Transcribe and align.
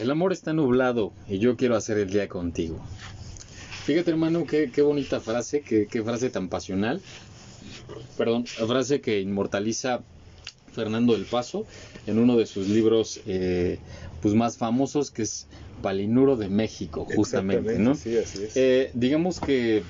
El 0.00 0.10
amor 0.10 0.32
está 0.32 0.54
nublado 0.54 1.12
y 1.28 1.38
yo 1.38 1.56
quiero 1.56 1.76
hacer 1.76 1.98
el 1.98 2.08
día 2.08 2.26
contigo. 2.26 2.80
Fíjate, 3.84 4.10
hermano, 4.10 4.46
qué, 4.46 4.70
qué 4.72 4.80
bonita 4.80 5.20
frase, 5.20 5.60
qué, 5.60 5.86
qué 5.86 6.02
frase 6.02 6.30
tan 6.30 6.48
pasional. 6.48 7.02
Perdón, 8.16 8.46
frase 8.46 9.02
que 9.02 9.20
inmortaliza 9.20 10.02
Fernando 10.72 11.12
del 11.12 11.26
Paso 11.26 11.66
en 12.06 12.18
uno 12.18 12.36
de 12.38 12.46
sus 12.46 12.68
libros 12.68 13.20
eh, 13.26 13.78
pues 14.22 14.34
más 14.34 14.56
famosos 14.56 15.10
que 15.10 15.22
es 15.22 15.48
Palinuro 15.82 16.36
de 16.36 16.48
México, 16.48 17.06
justamente, 17.14 17.78
¿no? 17.78 17.94
Sí, 17.94 18.16
así 18.16 18.44
es. 18.44 18.56
Eh, 18.56 18.90
digamos 18.94 19.38
que 19.38 19.82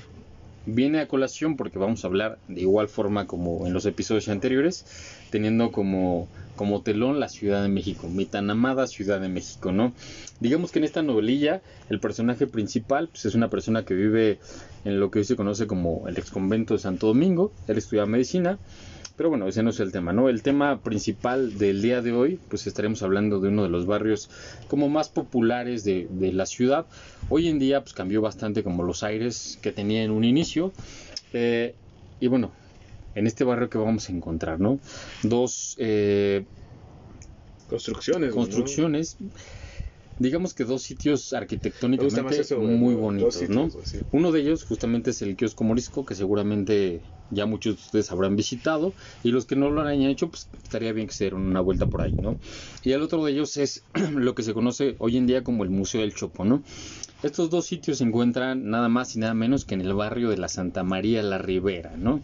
viene 0.65 0.99
a 0.99 1.07
colación 1.07 1.57
porque 1.57 1.79
vamos 1.79 2.03
a 2.03 2.07
hablar 2.07 2.37
de 2.47 2.61
igual 2.61 2.87
forma 2.87 3.27
como 3.27 3.65
en 3.67 3.73
los 3.73 3.85
episodios 3.85 4.29
anteriores, 4.29 4.85
teniendo 5.29 5.71
como, 5.71 6.27
como 6.55 6.81
telón 6.81 7.19
la 7.19 7.29
Ciudad 7.29 7.61
de 7.63 7.69
México, 7.69 8.07
mi 8.07 8.25
tan 8.25 8.49
amada 8.49 8.87
Ciudad 8.87 9.19
de 9.19 9.29
México, 9.29 9.71
¿no? 9.71 9.93
Digamos 10.39 10.71
que 10.71 10.79
en 10.79 10.85
esta 10.85 11.01
novelilla 11.01 11.61
el 11.89 11.99
personaje 11.99 12.47
principal 12.47 13.07
pues, 13.07 13.25
es 13.25 13.35
una 13.35 13.49
persona 13.49 13.83
que 13.83 13.93
vive 13.93 14.39
en 14.85 14.99
lo 14.99 15.11
que 15.11 15.19
hoy 15.19 15.25
se 15.25 15.35
conoce 15.35 15.67
como 15.67 16.07
el 16.07 16.17
ex 16.17 16.31
convento 16.31 16.73
de 16.73 16.79
Santo 16.79 17.07
Domingo, 17.07 17.51
él 17.67 17.77
estudia 17.77 18.05
medicina, 18.05 18.59
pero 19.21 19.29
bueno, 19.29 19.47
ese 19.47 19.61
no 19.61 19.69
es 19.69 19.79
el 19.79 19.91
tema, 19.91 20.13
¿no? 20.13 20.29
El 20.29 20.41
tema 20.41 20.81
principal 20.81 21.59
del 21.59 21.83
día 21.83 22.01
de 22.01 22.11
hoy, 22.11 22.39
pues 22.49 22.65
estaremos 22.65 23.03
hablando 23.03 23.39
de 23.39 23.49
uno 23.49 23.61
de 23.61 23.69
los 23.69 23.85
barrios 23.85 24.31
como 24.67 24.89
más 24.89 25.09
populares 25.09 25.83
de, 25.83 26.07
de 26.09 26.33
la 26.33 26.47
ciudad. 26.47 26.87
Hoy 27.29 27.47
en 27.47 27.59
día, 27.59 27.81
pues 27.81 27.93
cambió 27.93 28.19
bastante 28.23 28.63
como 28.63 28.81
los 28.81 29.03
aires 29.03 29.59
que 29.61 29.71
tenía 29.71 30.01
en 30.01 30.09
un 30.09 30.23
inicio. 30.23 30.73
Eh, 31.33 31.75
y 32.19 32.25
bueno, 32.29 32.51
en 33.13 33.27
este 33.27 33.43
barrio 33.43 33.69
que 33.69 33.77
vamos 33.77 34.09
a 34.09 34.11
encontrar, 34.11 34.59
¿no? 34.59 34.79
Dos 35.21 35.75
eh, 35.77 36.43
Construcciones. 38.33 39.17
¿no? 39.21 39.29
Digamos 40.21 40.53
que 40.53 40.63
dos 40.63 40.83
sitios 40.83 41.33
arquitectónicamente 41.33 42.41
eso, 42.41 42.59
muy 42.59 42.93
dos 42.93 43.03
bonitos, 43.03 43.35
sitios, 43.35 43.49
¿no? 43.49 43.69
sí. 43.83 43.99
Uno 44.11 44.31
de 44.31 44.41
ellos 44.41 44.63
justamente 44.63 45.09
es 45.09 45.21
el 45.21 45.35
kiosco 45.35 45.63
morisco, 45.63 46.05
que 46.05 46.15
seguramente 46.15 47.01
ya 47.31 47.45
muchos 47.45 47.75
de 47.75 47.81
ustedes 47.81 48.11
habrán 48.11 48.35
visitado, 48.35 48.93
y 49.23 49.31
los 49.31 49.45
que 49.45 49.55
no 49.55 49.71
lo 49.71 49.81
hayan 49.81 50.09
hecho, 50.09 50.29
pues 50.29 50.49
estaría 50.63 50.91
bien 50.93 51.07
que 51.07 51.13
se 51.13 51.23
dieran 51.23 51.41
una 51.41 51.61
vuelta 51.61 51.87
por 51.87 52.01
ahí, 52.01 52.13
¿no? 52.13 52.37
Y 52.83 52.91
el 52.91 53.01
otro 53.01 53.23
de 53.25 53.31
ellos 53.31 53.57
es 53.57 53.85
lo 54.13 54.35
que 54.35 54.43
se 54.43 54.53
conoce 54.53 54.95
hoy 54.99 55.17
en 55.17 55.25
día 55.25 55.43
como 55.43 55.63
el 55.63 55.69
Museo 55.69 56.01
del 56.01 56.13
Chopo, 56.13 56.45
¿no? 56.45 56.63
Estos 57.23 57.51
dos 57.51 57.67
sitios 57.67 57.99
se 57.99 58.03
encuentran 58.03 58.71
nada 58.71 58.89
más 58.89 59.15
y 59.15 59.19
nada 59.19 59.35
menos 59.35 59.63
que 59.63 59.75
en 59.75 59.81
el 59.81 59.93
barrio 59.93 60.31
de 60.31 60.37
la 60.37 60.47
Santa 60.47 60.83
María 60.83 61.21
la 61.21 61.37
Ribera, 61.37 61.93
¿no? 61.95 62.19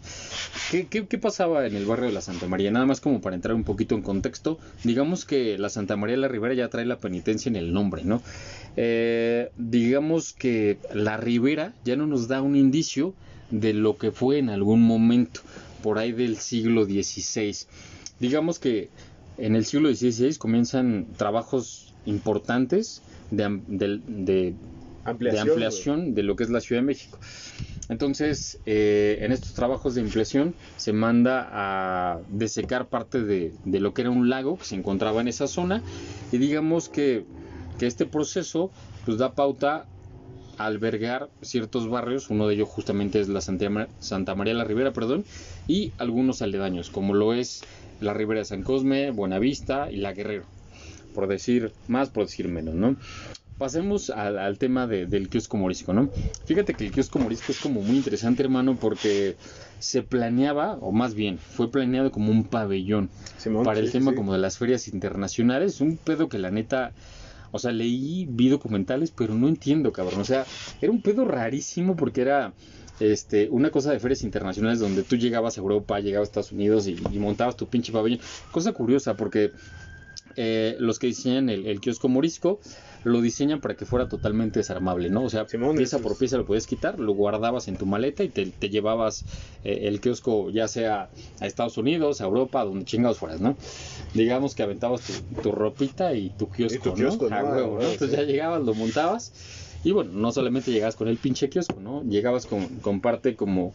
¿Qué, 0.72 1.02
pasaba 1.18 1.64
en 1.66 1.76
el 1.76 1.86
barrio 1.86 2.06
de 2.06 2.12
la 2.12 2.20
Santa 2.20 2.48
María? 2.48 2.72
Nada 2.72 2.84
más 2.84 3.00
como 3.00 3.20
para 3.20 3.36
entrar 3.36 3.54
un 3.54 3.62
poquito 3.62 3.94
en 3.94 4.02
contexto, 4.02 4.58
digamos 4.82 5.24
que 5.24 5.56
la 5.56 5.68
Santa 5.68 5.96
María 5.96 6.16
la 6.16 6.26
Ribera 6.26 6.54
ya 6.54 6.68
trae 6.68 6.84
la 6.84 6.98
penitencia 6.98 7.48
en 7.48 7.54
el 7.54 7.72
nombre, 7.72 8.02
¿no? 8.04 8.22
Eh, 8.76 9.52
digamos 9.56 10.32
que 10.32 10.78
la 10.92 11.16
Ribera 11.16 11.74
ya 11.84 11.94
no 11.94 12.08
nos 12.08 12.26
da 12.26 12.42
un 12.42 12.56
indicio 12.56 13.14
de 13.52 13.74
lo 13.74 13.98
que 13.98 14.10
fue 14.10 14.38
en 14.38 14.50
algún 14.50 14.82
momento, 14.82 15.42
por 15.80 15.98
ahí 16.00 16.10
del 16.10 16.38
siglo 16.38 16.86
XVI. 16.86 17.54
Digamos 18.18 18.58
que 18.58 18.88
en 19.36 19.54
el 19.54 19.64
siglo 19.64 19.94
XVI 19.94 20.34
comienzan 20.38 21.06
trabajos 21.16 21.94
importantes 22.04 23.00
de, 23.30 23.60
de 23.68 24.54
Ampliación. 25.10 25.44
de 25.46 25.50
ampliación 25.50 26.14
de 26.14 26.22
lo 26.22 26.36
que 26.36 26.44
es 26.44 26.50
la 26.50 26.60
Ciudad 26.60 26.82
de 26.82 26.86
México. 26.86 27.18
Entonces, 27.88 28.58
eh, 28.66 29.18
en 29.22 29.32
estos 29.32 29.54
trabajos 29.54 29.94
de 29.94 30.02
ampliación 30.02 30.54
se 30.76 30.92
manda 30.92 31.48
a 31.50 32.20
desecar 32.28 32.88
parte 32.88 33.22
de, 33.22 33.52
de 33.64 33.80
lo 33.80 33.94
que 33.94 34.02
era 34.02 34.10
un 34.10 34.28
lago 34.28 34.58
que 34.58 34.64
se 34.64 34.74
encontraba 34.74 35.20
en 35.22 35.28
esa 35.28 35.46
zona 35.46 35.82
y 36.30 36.38
digamos 36.38 36.88
que, 36.90 37.24
que 37.78 37.86
este 37.86 38.04
proceso 38.04 38.70
pues 39.06 39.16
da 39.16 39.32
pauta 39.32 39.86
a 40.58 40.66
albergar 40.66 41.30
ciertos 41.40 41.88
barrios, 41.88 42.28
uno 42.28 42.46
de 42.46 42.54
ellos 42.56 42.68
justamente 42.68 43.20
es 43.20 43.28
la 43.28 43.40
Santa, 43.40 43.88
Santa 44.00 44.34
María 44.34 44.52
la 44.54 44.64
Ribera, 44.64 44.92
perdón, 44.92 45.24
y 45.66 45.92
algunos 45.98 46.42
aledaños, 46.42 46.90
como 46.90 47.14
lo 47.14 47.32
es 47.32 47.62
la 48.00 48.12
Ribera 48.12 48.40
de 48.40 48.44
San 48.44 48.62
Cosme, 48.62 49.12
Buenavista 49.12 49.90
y 49.90 49.96
la 49.96 50.12
Guerrero, 50.12 50.44
por 51.14 51.26
decir 51.26 51.72
más, 51.86 52.10
por 52.10 52.24
decir 52.24 52.48
menos, 52.48 52.74
¿no? 52.74 52.96
Pasemos 53.58 54.10
al, 54.10 54.38
al 54.38 54.56
tema 54.56 54.86
de- 54.86 55.06
del 55.06 55.28
kiosco 55.28 55.56
morisco, 55.56 55.92
¿no? 55.92 56.08
Fíjate 56.44 56.74
que 56.74 56.84
el 56.86 56.92
kiosco 56.92 57.18
morisco 57.18 57.50
es 57.50 57.58
como 57.58 57.82
muy 57.82 57.96
interesante, 57.96 58.44
hermano, 58.44 58.76
porque 58.78 59.36
se 59.80 60.02
planeaba, 60.02 60.74
o 60.80 60.92
más 60.92 61.14
bien, 61.14 61.38
fue 61.38 61.70
planeado 61.70 62.12
como 62.12 62.30
un 62.30 62.44
pabellón 62.44 63.10
Simón, 63.36 63.64
para 63.64 63.80
el 63.80 63.86
sí, 63.86 63.92
tema 63.92 64.12
sí. 64.12 64.16
como 64.16 64.32
de 64.32 64.38
las 64.38 64.58
ferias 64.58 64.86
internacionales, 64.86 65.80
un 65.80 65.96
pedo 65.96 66.28
que 66.28 66.38
la 66.38 66.52
neta, 66.52 66.92
o 67.50 67.58
sea, 67.58 67.72
leí, 67.72 68.26
vi 68.30 68.48
documentales, 68.48 69.10
pero 69.10 69.34
no 69.34 69.48
entiendo, 69.48 69.92
cabrón, 69.92 70.20
o 70.20 70.24
sea, 70.24 70.44
era 70.80 70.92
un 70.92 71.02
pedo 71.02 71.24
rarísimo 71.24 71.96
porque 71.96 72.20
era 72.20 72.52
este, 73.00 73.48
una 73.50 73.70
cosa 73.70 73.90
de 73.92 73.98
ferias 73.98 74.22
internacionales 74.22 74.78
donde 74.78 75.02
tú 75.02 75.16
llegabas 75.16 75.58
a 75.58 75.60
Europa, 75.60 75.98
llegabas 76.00 76.28
a 76.28 76.30
Estados 76.30 76.52
Unidos 76.52 76.86
y, 76.86 76.96
y 77.12 77.18
montabas 77.18 77.56
tu 77.56 77.66
pinche 77.66 77.92
pabellón, 77.92 78.20
cosa 78.52 78.72
curiosa 78.72 79.16
porque 79.16 79.50
eh, 80.40 80.76
los 80.78 81.00
que 81.00 81.08
diseñan 81.08 81.48
el, 81.48 81.66
el 81.66 81.80
kiosco 81.80 82.08
morisco 82.08 82.60
lo 83.04 83.20
diseñan 83.20 83.60
para 83.60 83.76
que 83.76 83.84
fuera 83.86 84.08
totalmente 84.08 84.60
desarmable, 84.60 85.10
¿no? 85.10 85.24
O 85.24 85.30
sea, 85.30 85.48
Simón, 85.48 85.76
pieza 85.76 85.98
por 85.98 86.16
pieza 86.16 86.36
lo 86.36 86.46
podías 86.46 86.66
quitar, 86.66 86.98
lo 87.00 87.12
guardabas 87.12 87.66
en 87.66 87.76
tu 87.76 87.86
maleta 87.86 88.22
y 88.22 88.28
te, 88.28 88.46
te 88.46 88.70
llevabas 88.70 89.24
eh, 89.64 89.80
el 89.82 90.00
kiosco 90.00 90.50
ya 90.50 90.68
sea 90.68 91.10
a 91.40 91.46
Estados 91.46 91.76
Unidos, 91.76 92.20
a 92.20 92.24
Europa, 92.24 92.64
donde 92.64 92.84
chingados 92.84 93.18
fueras, 93.18 93.40
¿no? 93.40 93.56
Digamos 94.14 94.54
que 94.54 94.62
aventabas 94.62 95.00
tu, 95.02 95.42
tu 95.42 95.52
ropita 95.52 96.14
y 96.14 96.30
tu 96.30 96.48
kiosco, 96.50 96.90
tu 96.90 96.94
kiosco, 96.94 97.28
¿no? 97.28 97.36
A 97.36 97.42
¿no? 97.42 97.50
huevo, 97.50 97.78
Ah, 97.80 97.82
¿no? 97.82 97.90
Entonces 97.90 98.16
ya 98.16 98.24
llegabas, 98.24 98.62
lo 98.62 98.74
montabas 98.74 99.32
y 99.84 99.92
bueno, 99.92 100.12
no 100.12 100.30
solamente 100.32 100.70
llegabas 100.70 100.96
con 100.96 101.08
el 101.08 101.16
pinche 101.18 101.48
kiosco, 101.48 101.80
¿no? 101.80 102.02
Llegabas 102.04 102.46
con, 102.46 102.64
con 102.80 103.00
parte 103.00 103.36
como 103.36 103.74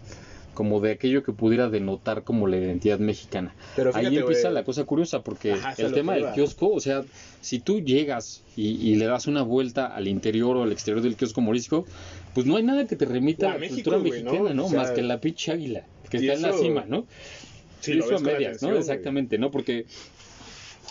como 0.53 0.79
de 0.79 0.91
aquello 0.91 1.23
que 1.23 1.33
pudiera 1.33 1.69
denotar 1.69 2.23
como 2.23 2.47
la 2.47 2.57
identidad 2.57 2.99
mexicana. 2.99 3.55
Pero 3.75 3.91
Ahí 3.93 4.15
empieza 4.15 4.49
la 4.51 4.63
cosa 4.63 4.83
curiosa 4.85 5.21
porque 5.21 5.53
Ajá, 5.53 5.73
el 5.77 5.93
tema 5.93 6.13
del 6.15 6.31
kiosco, 6.33 6.69
o 6.69 6.79
sea, 6.79 7.03
si 7.41 7.59
tú 7.59 7.81
llegas 7.81 8.43
y, 8.55 8.69
y 8.69 8.95
le 8.95 9.05
das 9.05 9.27
una 9.27 9.41
vuelta 9.41 9.87
al 9.87 10.07
interior 10.07 10.57
o 10.57 10.63
al 10.63 10.71
exterior 10.71 11.01
del 11.01 11.15
kiosco 11.15 11.41
morisco, 11.41 11.85
pues 12.33 12.45
no 12.45 12.57
hay 12.57 12.63
nada 12.63 12.85
que 12.87 12.95
te 12.95 13.05
remita 13.05 13.47
a 13.47 13.53
la 13.53 13.59
México, 13.59 13.75
cultura 13.75 13.97
mexicana, 13.99 14.49
¿no? 14.49 14.53
¿no? 14.53 14.65
O 14.65 14.69
sea, 14.69 14.79
Más 14.79 14.91
que 14.91 15.01
la 15.01 15.19
pinche 15.19 15.51
águila, 15.51 15.85
que 16.09 16.17
está 16.17 16.33
en 16.33 16.41
la 16.41 16.53
cima, 16.53 16.85
¿no? 16.87 17.05
Sí, 17.79 17.93
lo 17.93 18.05
eso 18.05 18.15
a 18.15 18.19
medias, 18.19 18.61
¿no? 18.61 18.77
Exactamente, 18.77 19.37
¿no? 19.37 19.51
Porque 19.51 19.85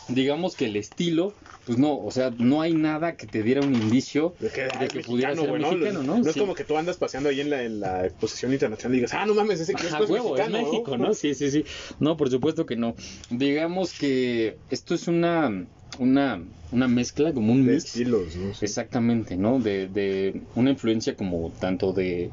digamos 0.09 0.57
que 0.57 0.67
el 0.67 0.77
estilo, 0.77 1.35
pues 1.67 1.79
no, 1.79 1.97
o 1.99 2.11
sea, 2.11 2.33
no 2.37 2.61
hay 2.61 2.75
nada 2.75 3.17
que 3.17 3.27
te 3.27 3.43
diera 3.43 3.61
un 3.61 3.73
indicio 3.75 4.35
De 4.41 4.51
que, 4.51 4.63
de 4.63 4.89
que 4.89 4.99
es 5.01 5.07
pudiera 5.07 5.35
ser 5.37 5.53
mexicano, 5.53 6.03
¿no? 6.03 6.19
No 6.19 6.27
es 6.29 6.35
Sí. 6.35 6.41
como 6.41 6.55
que 6.55 6.65
tú 6.65 6.77
andas 6.77 6.97
paseando 6.97 7.29
ahí 7.29 7.41
en 7.41 7.51
la, 7.51 7.63
en 7.63 7.79
la 7.81 8.05
exposición 8.07 8.53
internacional 8.53 8.95
y 8.95 8.99
digas, 8.99 9.15
ah, 9.15 9.27
no 9.27 9.35
mames, 9.35 9.61
ese 9.61 9.75
Ajá, 9.75 9.87
es 10.03 10.11
huevo, 10.11 10.33
mexicano, 10.35 10.59
es 10.59 10.65
México, 10.65 10.97
¿no? 10.99 11.15
Sí, 11.15 11.35
sí, 11.35 11.51
sí. 11.51 11.65
No, 12.01 12.17
por 12.17 12.31
supuesto 12.31 12.67
que 12.67 12.75
no. 12.77 12.95
Digamos 13.31 13.93
que 13.97 14.57
esto 14.71 14.95
es 14.95 15.07
una, 15.07 15.67
una, 15.99 16.43
una 16.73 16.89
mezcla, 16.89 17.33
como 17.33 17.53
un 17.53 17.65
De 17.67 17.73
mix. 17.75 17.85
estilos, 17.85 18.35
¿no? 18.37 18.55
Sí. 18.55 18.65
Exactamente, 18.65 19.37
¿no? 19.37 19.61
De, 19.61 19.87
de 19.87 20.41
una 20.57 20.71
influencia 20.71 21.15
como 21.17 21.53
tanto 21.61 21.93
de 21.93 22.31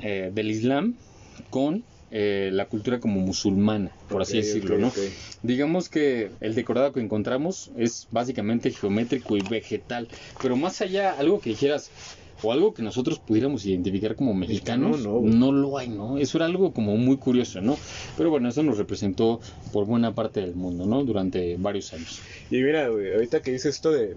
eh, 0.00 0.30
del 0.34 0.50
Islam 0.50 0.94
con 1.50 1.84
eh, 2.10 2.50
la 2.52 2.66
cultura 2.66 3.00
como 3.00 3.20
musulmana, 3.20 3.90
por 4.08 4.22
así 4.22 4.38
Ok, 4.38 4.44
decirlo, 4.44 4.74
ok, 4.74 4.80
¿no? 4.80 4.88
ok. 4.88 4.98
Digamos 5.42 5.88
que 5.88 6.30
el 6.40 6.54
decorado 6.54 6.92
que 6.92 7.00
encontramos 7.00 7.70
es 7.76 8.06
básicamente 8.10 8.70
geométrico 8.70 9.36
y 9.36 9.42
vegetal, 9.42 10.08
pero 10.42 10.56
más 10.56 10.80
allá, 10.80 11.12
algo 11.12 11.40
que 11.40 11.50
dijeras, 11.50 11.90
o 12.42 12.52
algo 12.52 12.74
que 12.74 12.82
nosotros 12.82 13.20
pudiéramos 13.20 13.64
identificar 13.64 14.16
como 14.16 14.34
mexicanos, 14.34 15.00
no, 15.00 15.20
no, 15.20 15.20
güey. 15.20 15.52
lo 15.52 15.78
hay, 15.78 15.88
¿no? 15.88 16.18
Eso 16.18 16.38
era 16.38 16.46
algo 16.46 16.72
como 16.72 16.96
muy 16.96 17.16
curioso, 17.16 17.60
¿no? 17.60 17.76
Pero 18.16 18.30
bueno, 18.30 18.48
eso 18.48 18.62
nos 18.62 18.76
representó 18.76 19.40
por 19.72 19.86
buena 19.86 20.14
parte 20.14 20.40
del 20.40 20.54
mundo, 20.54 20.84
¿no? 20.86 21.04
Durante 21.04 21.56
varios 21.56 21.92
años. 21.94 22.20
Y 22.50 22.56
mira, 22.62 22.88
güey, 22.88 23.12
ahorita 23.14 23.40
que 23.40 23.52
dices 23.52 23.74
esto 23.76 23.90
de, 23.92 24.16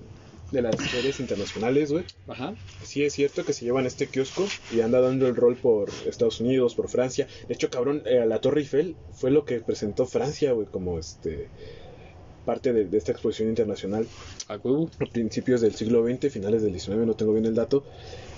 de 0.51 0.61
las 0.61 0.75
ferias 0.77 1.19
internacionales, 1.19 1.91
güey, 1.91 2.05
Ajá. 2.27 2.55
sí 2.83 3.03
es 3.03 3.13
cierto 3.13 3.43
que 3.43 3.51
se 3.53 3.65
llevan 3.65 3.85
este 3.85 4.07
kiosco 4.07 4.45
y 4.73 4.79
anda 4.81 5.01
dando 5.01 5.27
el 5.27 5.35
rol 5.35 5.55
por 5.57 5.89
Estados 6.07 6.39
Unidos, 6.39 6.73
por 6.75 6.87
Francia. 6.89 7.27
De 7.47 7.53
hecho, 7.53 7.69
cabrón, 7.69 8.01
eh, 8.05 8.25
la 8.25 8.39
Torre 8.39 8.61
Eiffel 8.61 8.95
fue 9.11 9.29
lo 9.31 9.43
que 9.45 9.59
presentó 9.59 10.05
Francia, 10.05 10.53
güey, 10.53 10.67
como 10.67 10.99
este 10.99 11.49
parte 12.45 12.71
de, 12.71 12.85
de 12.85 12.97
esta 12.97 13.11
exposición 13.11 13.49
internacional 13.49 14.07
A 14.47 14.55
huevo. 14.55 14.89
principios 15.11 15.59
del 15.59 15.75
siglo 15.75 16.05
XX, 16.07 16.31
finales 16.31 16.63
del 16.63 16.79
XIX, 16.79 16.99
no 16.99 17.13
tengo 17.13 17.33
bien 17.33 17.45
el 17.45 17.55
dato, 17.55 17.83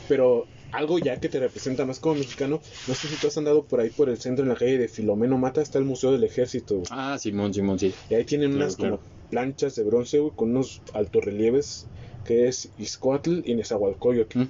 pero 0.07 0.47
algo 0.71 0.97
ya 0.97 1.19
que 1.19 1.29
te 1.29 1.39
representa 1.39 1.85
más 1.85 2.00
como 2.00 2.15
mexicano, 2.15 2.59
no 2.88 2.95
sé 2.95 3.07
si 3.07 3.15
tú 3.17 3.27
has 3.27 3.38
andado 3.38 3.65
por 3.65 3.79
ahí 3.79 3.89
por 3.91 4.09
el 4.09 4.17
centro 4.17 4.44
en 4.44 4.50
la 4.50 4.56
calle 4.56 4.79
de 4.79 4.88
Filomeno 4.88 5.38
Mata, 5.38 5.61
está 5.61 5.77
el 5.77 5.85
Museo 5.85 6.11
del 6.11 6.23
Ejército. 6.23 6.81
Ah, 6.89 7.17
Simón, 7.19 7.53
Simón, 7.53 7.77
sí. 7.77 7.94
y 8.09 8.15
ahí 8.15 8.25
tienen 8.25 8.50
Claro, 8.51 8.63
unas 8.65 8.75
claro. 8.75 8.97
como 8.97 9.19
planchas 9.30 9.76
de 9.76 9.84
bronce, 9.84 10.20
güey, 10.20 10.34
con 10.36 10.52
unos 10.52 10.81
altorrelieves 10.94 11.88
que 12.26 12.48
es 12.48 12.70
Izcoatl 12.78 13.42
y 13.46 13.56
Nezahualcóyotl. 13.56 14.40
Mm. 14.40 14.50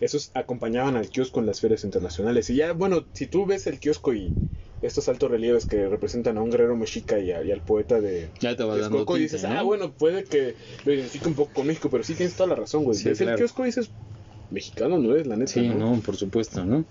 Esos 0.00 0.30
acompañaban 0.34 0.96
al 0.96 1.08
kiosco 1.10 1.40
en 1.40 1.46
las 1.46 1.60
ferias 1.60 1.84
internacionales. 1.84 2.48
Y 2.50 2.56
ya, 2.56 2.72
bueno, 2.72 3.06
si 3.12 3.26
tú 3.26 3.46
ves 3.46 3.66
el 3.66 3.80
kiosco 3.80 4.14
y 4.14 4.32
estos 4.80 5.08
altos 5.08 5.30
relieves 5.30 5.66
que 5.66 5.88
representan 5.88 6.38
a 6.38 6.42
un 6.42 6.50
guerrero 6.50 6.76
mexica 6.76 7.18
y, 7.18 7.32
a- 7.32 7.42
y 7.42 7.50
al 7.50 7.62
poeta 7.62 8.00
de 8.00 8.30
Ya 8.40 8.54
te 8.56 8.62
vas 8.62 8.78
dando 8.78 8.98
Texcoco, 8.98 9.16
y 9.18 9.22
dices, 9.22 9.42
¿no? 9.42 9.50
ah, 9.50 9.62
bueno, 9.62 9.92
puede 9.92 10.22
que 10.24 10.54
lo 10.84 10.92
identifique 10.94 11.28
un 11.28 11.34
poco 11.34 11.52
con 11.52 11.66
México, 11.66 11.90
pero 11.90 12.04
sí 12.04 12.14
tienes 12.14 12.36
toda 12.36 12.48
la 12.48 12.54
razón, 12.54 12.84
güey. 12.84 12.96
Sí, 12.96 13.08
Ves 13.08 13.20
el 13.20 13.34
kiosco 13.34 13.62
y 13.64 13.66
dices, 13.66 13.90
mexicano 14.50 14.98
no 14.98 15.14
es, 15.16 15.26
la 15.26 15.36
neta. 15.36 15.52
Sí, 15.52 15.68
no, 15.68 16.00
por 16.04 16.16
supuesto, 16.16 16.64
¿no? 16.64 16.84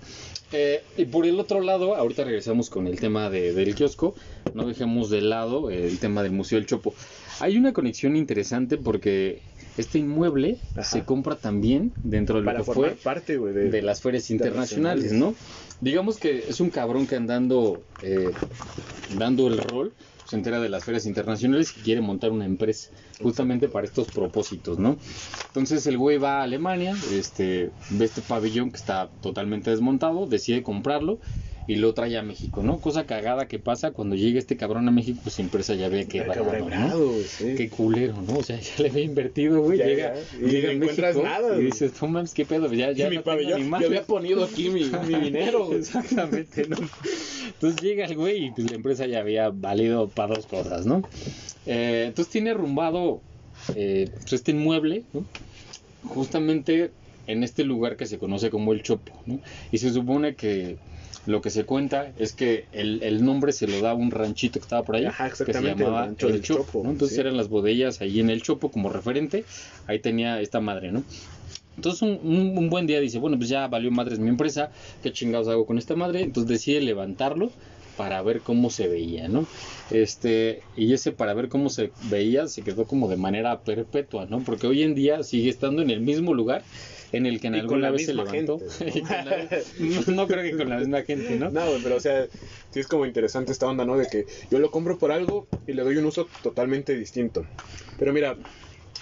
Eh, 0.51 0.81
y 0.97 1.05
por 1.05 1.25
el 1.25 1.39
otro 1.39 1.61
lado, 1.61 1.95
ahorita 1.95 2.23
regresamos 2.23 2.69
con 2.69 2.87
el 2.87 2.99
tema 2.99 3.29
de- 3.29 3.53
del 3.53 3.75
kiosco, 3.75 4.15
no 4.53 4.65
dejemos 4.65 5.09
de 5.09 5.21
lado 5.21 5.69
el 5.69 5.99
tema 5.99 6.23
del 6.23 6.31
Museo 6.31 6.57
del 6.57 6.65
Chopo. 6.67 6.93
Hay 7.39 7.57
una 7.57 7.73
conexión 7.73 8.15
interesante 8.15 8.77
porque 8.77 9.41
este 9.77 9.99
inmueble 9.99 10.57
Ajá. 10.73 10.83
se 10.83 11.03
compra 11.03 11.35
también 11.35 11.93
dentro 12.03 12.35
de 12.37 12.41
lo 12.41 12.45
Para 12.45 12.59
que 12.59 12.71
fue 12.71 12.91
parte, 12.91 13.37
de, 13.37 13.69
de 13.69 13.81
las 13.81 14.01
ferias 14.01 14.29
internacionales, 14.31 15.05
internacionales. 15.11 15.37
¿no? 15.39 15.77
Digamos 15.81 16.17
que 16.17 16.45
es 16.47 16.59
un 16.61 16.69
cabrón 16.69 17.05
que 17.05 17.15
andando 17.15 17.83
eh, 18.01 18.31
dando 19.17 19.47
el 19.47 19.57
rol 19.59 19.93
se 20.27 20.35
entera 20.35 20.59
de 20.59 20.69
las 20.69 20.83
ferias 20.83 21.05
internacionales 21.05 21.73
y 21.77 21.81
quiere 21.81 22.01
montar 22.01 22.31
una 22.31 22.45
empresa 22.45 22.89
justamente 23.21 23.67
para 23.69 23.85
estos 23.85 24.07
propósitos, 24.09 24.77
¿no? 24.77 24.97
Entonces 25.47 25.87
el 25.87 25.97
güey 25.97 26.17
va 26.17 26.39
a 26.39 26.43
Alemania, 26.43 26.95
este, 27.11 27.71
ve 27.91 28.05
este 28.05 28.21
pabellón 28.21 28.71
que 28.71 28.77
está 28.77 29.09
totalmente 29.21 29.71
desmontado, 29.71 30.27
decide 30.27 30.63
comprarlo 30.63 31.19
y 31.67 31.75
lo 31.75 31.93
trae 31.93 32.17
a 32.17 32.23
México, 32.23 32.63
¿no? 32.63 32.79
Cosa 32.79 33.05
cagada 33.05 33.47
que 33.47 33.59
pasa 33.59 33.91
cuando 33.91 34.15
llega 34.15 34.39
este 34.39 34.55
cabrón 34.55 34.87
a 34.87 34.91
México, 34.91 35.19
pues 35.21 35.35
su 35.35 35.41
empresa 35.41 35.75
ya 35.75 35.89
ve 35.89 36.07
que 36.07 36.21
va 36.21 36.35
güey, 36.35 37.23
sí. 37.23 37.55
Qué 37.57 37.69
culero, 37.69 38.15
¿no? 38.21 38.37
O 38.37 38.43
sea, 38.43 38.57
ya 38.77 38.83
le 38.83 38.89
había 38.89 39.03
invertido, 39.03 39.61
güey. 39.61 39.77
Llega, 39.77 40.15
ya. 40.15 40.37
Y 40.37 40.49
llega 40.49 40.67
no 40.67 40.71
a 40.71 40.73
encuentras 40.75 41.15
México 41.15 41.27
nada, 41.27 41.59
y 41.59 41.65
dices, 41.65 42.01
no 42.01 42.07
mames, 42.07 42.33
qué 42.33 42.45
pedo, 42.45 42.71
ya, 42.71 42.93
ya 42.93 43.05
no 43.05 43.09
tengo 43.09 43.23
pabellón, 43.23 43.57
ni 43.59 43.63
yo 43.65 43.69
madre". 43.69 43.85
había 43.87 44.03
ponido 44.03 44.45
aquí 44.45 44.69
mi, 44.69 44.85
mi 45.07 45.19
dinero. 45.19 45.73
Exactamente, 45.73 46.67
¿no? 46.67 46.77
Entonces 47.47 47.81
llega 47.81 48.05
el 48.05 48.15
güey 48.15 48.45
y 48.45 48.51
pues 48.51 48.69
la 48.69 48.75
empresa 48.77 49.05
ya 49.05 49.19
había 49.19 49.49
valido 49.49 50.07
para 50.07 50.35
dos 50.35 50.45
cosas, 50.45 50.85
¿no? 50.85 51.03
Eh, 51.65 52.05
entonces 52.07 52.31
tiene 52.31 52.51
arrumbado 52.51 53.19
eh, 53.75 54.09
pues, 54.21 54.31
este 54.33 54.51
inmueble, 54.51 55.03
¿no? 55.11 55.25
Justamente 56.05 56.91
en 57.25 57.43
este 57.43 57.65
lugar 57.65 57.97
que 57.97 58.05
se 58.05 58.17
conoce 58.17 58.49
como 58.49 58.71
el 58.71 58.83
Chopo, 58.83 59.11
¿no? 59.25 59.39
Y 59.71 59.79
se 59.79 59.91
supone 59.91 60.35
que 60.35 60.77
lo 61.27 61.41
que 61.41 61.49
se 61.49 61.65
cuenta 61.65 62.13
es 62.17 62.33
que 62.33 62.65
el, 62.71 63.03
el 63.03 63.23
nombre 63.23 63.51
se 63.51 63.67
lo 63.67 63.81
da 63.81 63.91
a 63.91 63.93
un 63.93 64.11
ranchito 64.11 64.59
que 64.59 64.63
estaba 64.63 64.83
por 64.83 64.95
ahí, 64.95 65.05
Ajá, 65.05 65.29
que 65.29 65.35
se 65.53 65.63
llamaba 65.63 66.05
el 66.05 66.41
Chopo, 66.41 66.41
Chopo, 66.41 66.83
¿no? 66.83 66.91
Entonces 66.91 67.15
sí. 67.17 67.21
eran 67.21 67.37
las 67.37 67.49
bodellas 67.49 68.01
ahí 68.01 68.19
en 68.19 68.29
el 68.29 68.41
Chopo 68.41 68.71
como 68.71 68.89
referente, 68.89 69.45
ahí 69.85 69.99
tenía 69.99 70.41
esta 70.41 70.59
madre, 70.61 70.91
¿no? 70.91 71.03
Entonces 71.75 72.01
un, 72.01 72.19
un- 72.23 72.57
un 72.57 72.69
buen 72.69 72.87
día 72.87 72.99
dice, 72.99 73.19
bueno, 73.19 73.37
pues 73.37 73.49
ya 73.49 73.67
valió 73.67 73.91
madres 73.91 74.19
mi 74.19 74.29
empresa, 74.29 74.71
¿qué 75.03 75.11
chingados 75.11 75.47
hago 75.47 75.65
con 75.65 75.77
esta 75.77 75.95
madre? 75.95 76.21
Entonces 76.21 76.49
decide 76.49 76.81
levantarlo 76.81 77.51
para 77.95 78.21
ver 78.21 78.41
cómo 78.41 78.69
se 78.69 78.87
veía, 78.87 79.27
¿no? 79.27 79.47
Este, 79.89 80.63
y 80.75 80.93
ese 80.93 81.11
para 81.11 81.33
ver 81.33 81.49
cómo 81.49 81.69
se 81.69 81.91
veía 81.99 82.47
se 82.47 82.63
quedó 82.63 82.85
como 82.85 83.07
de 83.09 83.17
manera 83.17 83.61
perpetua, 83.63 84.25
¿no? 84.25 84.43
Porque 84.43 84.67
hoy 84.67 84.83
en 84.83 84.95
día 84.95 85.23
sigue 85.23 85.49
estando 85.49 85.81
en 85.81 85.89
el 85.89 86.01
mismo 86.01 86.33
lugar 86.33 86.63
en 87.11 87.25
el 87.25 87.39
que 87.39 87.47
en 87.47 87.55
Y 87.55 87.57
con 87.59 87.65
alguna 87.65 87.87
la 87.87 87.91
vez 87.91 88.05
se 88.05 88.13
levantó. 88.13 88.59
gente, 88.59 89.05
la- 89.25 89.47
no, 89.79 90.13
no 90.13 90.27
creo 90.27 90.43
que 90.43 90.57
con 90.57 90.69
la 90.69 90.77
misma 90.77 91.03
gente, 91.03 91.35
¿no? 91.35 91.49
No, 91.49 91.79
pero 91.81 91.95
o 91.95 91.99
sea, 91.99 92.27
sí 92.71 92.79
es 92.79 92.87
como 92.87 93.05
interesante 93.05 93.51
esta 93.51 93.67
onda, 93.67 93.85
¿no? 93.85 93.97
De 93.97 94.07
que 94.07 94.25
yo 94.49 94.59
lo 94.59 94.71
compro 94.71 94.97
por 94.97 95.11
algo 95.11 95.47
y 95.65 95.73
le 95.73 95.83
doy 95.83 95.97
un 95.97 96.05
uso 96.05 96.27
totalmente 96.41 96.95
distinto. 96.95 97.45
Pero 97.97 98.13
mira, 98.13 98.37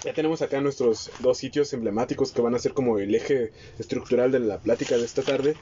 ya 0.04 0.12
tenemos 0.12 0.42
acá 0.42 0.60
nuestros 0.60 1.10
dos 1.18 1.38
sitios 1.38 1.72
emblemáticos 1.72 2.32
que 2.32 2.42
van 2.42 2.54
a 2.54 2.58
ser 2.58 2.72
como 2.72 2.98
el 2.98 3.14
eje 3.14 3.50
estructural 3.78 4.30
de 4.30 4.40
la 4.40 4.58
plática 4.58 4.96
de 4.96 5.04
esta 5.04 5.22
tarde. 5.22 5.56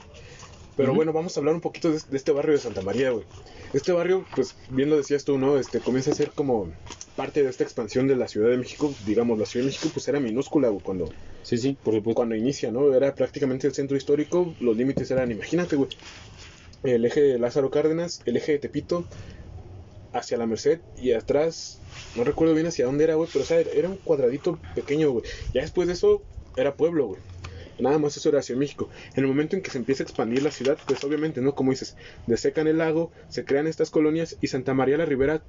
Pero 0.77 0.93
bueno, 0.93 1.13
vamos 1.13 1.35
a 1.35 1.39
hablar 1.39 1.55
un 1.55 1.61
poquito 1.61 1.91
de, 1.91 1.99
de 2.09 2.17
este 2.17 2.31
barrio 2.31 2.53
de 2.53 2.59
Santa 2.59 2.81
María, 2.81 3.11
güey. 3.11 3.25
Este 3.73 3.91
barrio, 3.91 4.25
pues 4.35 4.55
bien 4.69 4.89
lo 4.89 4.97
decías 4.97 5.23
tú, 5.23 5.37
¿no? 5.37 5.57
Este 5.57 5.79
comienza 5.79 6.11
a 6.11 6.15
ser 6.15 6.31
como 6.31 6.71
parte 7.15 7.43
de 7.43 7.49
esta 7.49 7.63
expansión 7.63 8.07
de 8.07 8.15
la 8.15 8.27
Ciudad 8.27 8.49
de 8.49 8.57
México. 8.57 8.93
Digamos, 9.05 9.39
la 9.39 9.45
Ciudad 9.45 9.65
de 9.65 9.71
México 9.71 9.89
pues 9.93 10.07
era 10.07 10.19
minúscula, 10.19 10.69
güey, 10.69 10.83
cuando, 10.83 11.09
Sí, 11.43 11.57
sí, 11.57 11.77
por 11.83 11.93
supuesto. 11.93 12.15
cuando 12.15 12.35
inicia, 12.35 12.71
¿no? 12.71 12.93
Era 12.93 13.13
prácticamente 13.13 13.67
el 13.67 13.73
centro 13.73 13.95
histórico, 13.95 14.53
los 14.59 14.75
límites 14.75 15.09
eran, 15.11 15.31
imagínate, 15.31 15.75
güey, 15.75 15.89
el 16.83 17.05
eje 17.05 17.21
de 17.21 17.39
Lázaro 17.39 17.69
Cárdenas, 17.69 18.21
el 18.25 18.37
eje 18.37 18.53
de 18.53 18.59
Tepito, 18.59 19.05
hacia 20.11 20.37
la 20.37 20.47
Merced 20.47 20.79
y 20.97 21.11
atrás, 21.11 21.79
no 22.15 22.23
recuerdo 22.23 22.53
bien 22.53 22.67
hacia 22.67 22.85
dónde 22.85 23.03
era, 23.03 23.15
güey, 23.15 23.29
pero 23.31 23.43
o 23.43 23.47
sea, 23.47 23.59
era 23.59 23.89
un 23.89 23.97
cuadradito 23.97 24.57
pequeño, 24.73 25.11
güey. 25.11 25.25
Ya 25.53 25.61
después 25.61 25.87
de 25.87 25.93
eso 25.93 26.21
era 26.55 26.75
pueblo, 26.75 27.07
güey. 27.07 27.21
Nada 27.79 27.99
más 27.99 28.15
eso 28.15 28.29
era 28.29 28.39
de 28.39 28.55
México. 28.55 28.89
En 29.15 29.23
el 29.23 29.27
momento 29.27 29.55
en 29.55 29.61
que 29.61 29.71
se 29.71 29.77
empieza 29.77 30.03
a 30.03 30.05
expandir 30.05 30.43
la 30.43 30.51
ciudad, 30.51 30.77
pues 30.85 31.03
obviamente, 31.03 31.41
¿no? 31.41 31.55
Como 31.55 31.71
dices, 31.71 31.95
desecan 32.25 32.67
el 32.67 32.77
lago, 32.77 33.11
se 33.27 33.43
crean 33.43 33.67
estas 33.67 33.89
colonias 33.89 34.37
y 34.41 34.47
Santa 34.47 34.73
María 34.73 34.97
la 34.97 35.05
Ribera 35.05 35.43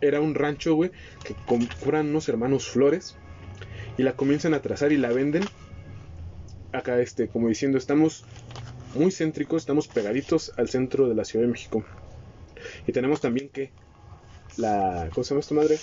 era 0.00 0.20
un 0.20 0.34
rancho, 0.34 0.74
güey, 0.74 0.90
que 1.22 1.34
compran 1.46 2.08
unos 2.08 2.28
hermanos 2.28 2.68
Flores 2.68 3.16
y 3.96 4.02
la 4.02 4.16
comienzan 4.16 4.54
a 4.54 4.60
trazar 4.60 4.92
y 4.92 4.96
la 4.96 5.12
venden 5.12 5.44
acá 6.72 7.00
este 7.00 7.28
como 7.28 7.48
diciendo 7.48 7.78
estamos 7.78 8.24
muy 8.94 9.12
céntricos 9.12 9.62
estamos 9.62 9.88
pegaditos 9.88 10.52
al 10.56 10.68
centro 10.68 11.08
de 11.08 11.14
la 11.14 11.24
Ciudad 11.24 11.44
de 11.44 11.52
México 11.52 11.84
y 12.86 12.92
tenemos 12.92 13.20
también 13.20 13.48
que 13.48 13.70
la 14.56 15.10
¿cómo 15.12 15.24
se 15.24 15.30
llama 15.30 15.40
esta 15.40 15.54
madre? 15.54 15.78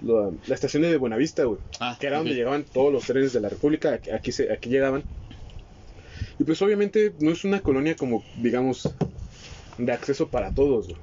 La, 0.00 0.30
la 0.46 0.54
estación 0.54 0.82
de 0.82 0.96
Buenavista 0.96 1.44
güey 1.44 1.60
Ah, 1.80 1.96
que 1.98 2.06
era 2.06 2.18
donde 2.18 2.32
ok. 2.32 2.36
llegaban 2.36 2.64
todos 2.64 2.92
los 2.92 3.04
trenes 3.04 3.32
de 3.32 3.40
la 3.40 3.48
República 3.48 3.94
aquí, 3.94 4.10
aquí 4.10 4.32
se 4.32 4.52
aquí 4.52 4.68
llegaban 4.70 5.02
y 6.38 6.44
pues 6.44 6.60
obviamente 6.62 7.12
no 7.20 7.30
es 7.32 7.44
una 7.44 7.60
colonia 7.60 7.96
como 7.96 8.22
digamos 8.36 8.88
de 9.76 9.92
acceso 9.92 10.28
para 10.28 10.52
todos 10.52 10.86
güey. 10.86 10.98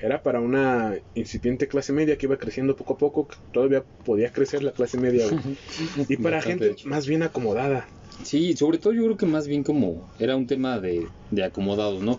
era 0.00 0.22
para 0.22 0.40
una 0.40 0.96
incipiente 1.14 1.68
clase 1.68 1.92
media 1.92 2.16
que 2.18 2.26
iba 2.26 2.36
creciendo 2.36 2.74
poco 2.76 2.94
a 2.94 2.98
poco 2.98 3.28
que 3.28 3.36
todavía 3.52 3.84
podía 4.04 4.32
crecer 4.32 4.62
la 4.62 4.72
clase 4.72 4.98
media 4.98 5.26
güey. 5.28 5.40
y 6.08 6.16
para 6.16 6.36
Bastante, 6.38 6.64
gente 6.64 6.70
hecho. 6.80 6.88
más 6.88 7.06
bien 7.06 7.22
acomodada 7.22 7.86
Sí, 8.24 8.54
sobre 8.54 8.76
todo 8.76 8.92
yo 8.92 9.02
creo 9.04 9.16
que 9.16 9.24
más 9.24 9.46
bien 9.46 9.62
como 9.62 10.06
era 10.18 10.36
un 10.36 10.46
tema 10.46 10.78
de, 10.78 11.06
de 11.30 11.42
acomodados, 11.42 12.02
¿no? 12.02 12.18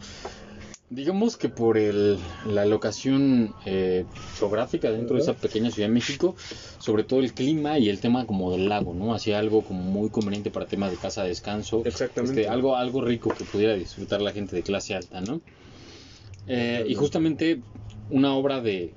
Digamos 0.92 1.38
que 1.38 1.48
por 1.48 1.78
el, 1.78 2.20
la 2.46 2.66
locación 2.66 3.56
eh, 3.66 4.04
geográfica 4.38 4.92
dentro 4.92 5.16
de 5.16 5.22
esa 5.22 5.34
pequeña 5.34 5.72
Ciudad 5.72 5.88
de 5.88 5.94
México, 5.94 6.36
sobre 6.80 7.06
todo 7.06 7.22
el 7.22 7.34
clima 7.34 7.80
y 7.80 7.88
el 7.88 8.02
tema 8.02 8.28
como 8.28 8.52
del 8.52 8.68
lago, 8.68 8.94
¿no? 8.94 9.14
Hacía 9.14 9.40
algo 9.40 9.64
como 9.64 9.84
muy 9.84 10.10
conveniente 10.10 10.52
para 10.52 10.66
temas 10.66 10.92
de 10.92 10.98
casa 10.98 11.24
de 11.24 11.30
descanso. 11.30 11.82
Exactamente. 11.86 12.42
Este, 12.42 12.52
algo, 12.52 12.76
algo 12.76 13.00
rico 13.00 13.34
que 13.34 13.46
pudiera 13.46 13.74
disfrutar 13.74 14.22
la 14.22 14.34
gente 14.34 14.54
de 14.54 14.64
clase 14.64 14.94
alta, 14.94 15.22
¿no? 15.22 15.40
Eh, 16.48 16.84
y 16.86 16.94
justamente 16.96 17.62
una 18.10 18.36
obra 18.36 18.60
de, 18.60 18.94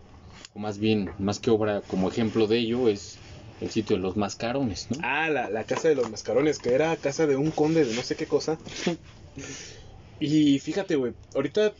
o 0.52 0.58
más 0.58 0.78
bien, 0.78 1.12
más 1.20 1.38
que 1.38 1.50
obra 1.50 1.80
como 1.82 2.08
ejemplo 2.08 2.48
de 2.48 2.58
ello, 2.58 2.88
es 2.88 3.18
el 3.60 3.70
sitio 3.70 3.94
de 3.94 4.02
los 4.02 4.16
mascarones, 4.16 4.88
¿no? 4.90 4.98
Ah, 5.00 5.30
la, 5.30 5.48
la 5.48 5.62
casa 5.62 5.86
de 5.90 5.94
los 5.94 6.10
mascarones, 6.10 6.58
que 6.58 6.74
era 6.74 6.96
casa 6.96 7.28
de 7.28 7.36
un 7.36 7.52
conde 7.52 7.84
de 7.84 7.94
no 7.94 8.02
sé 8.02 8.16
qué 8.16 8.26
cosa. 8.26 8.58
y 10.18 10.58
fíjate, 10.58 10.96
güey, 10.96 11.12
ahorita 11.36 11.72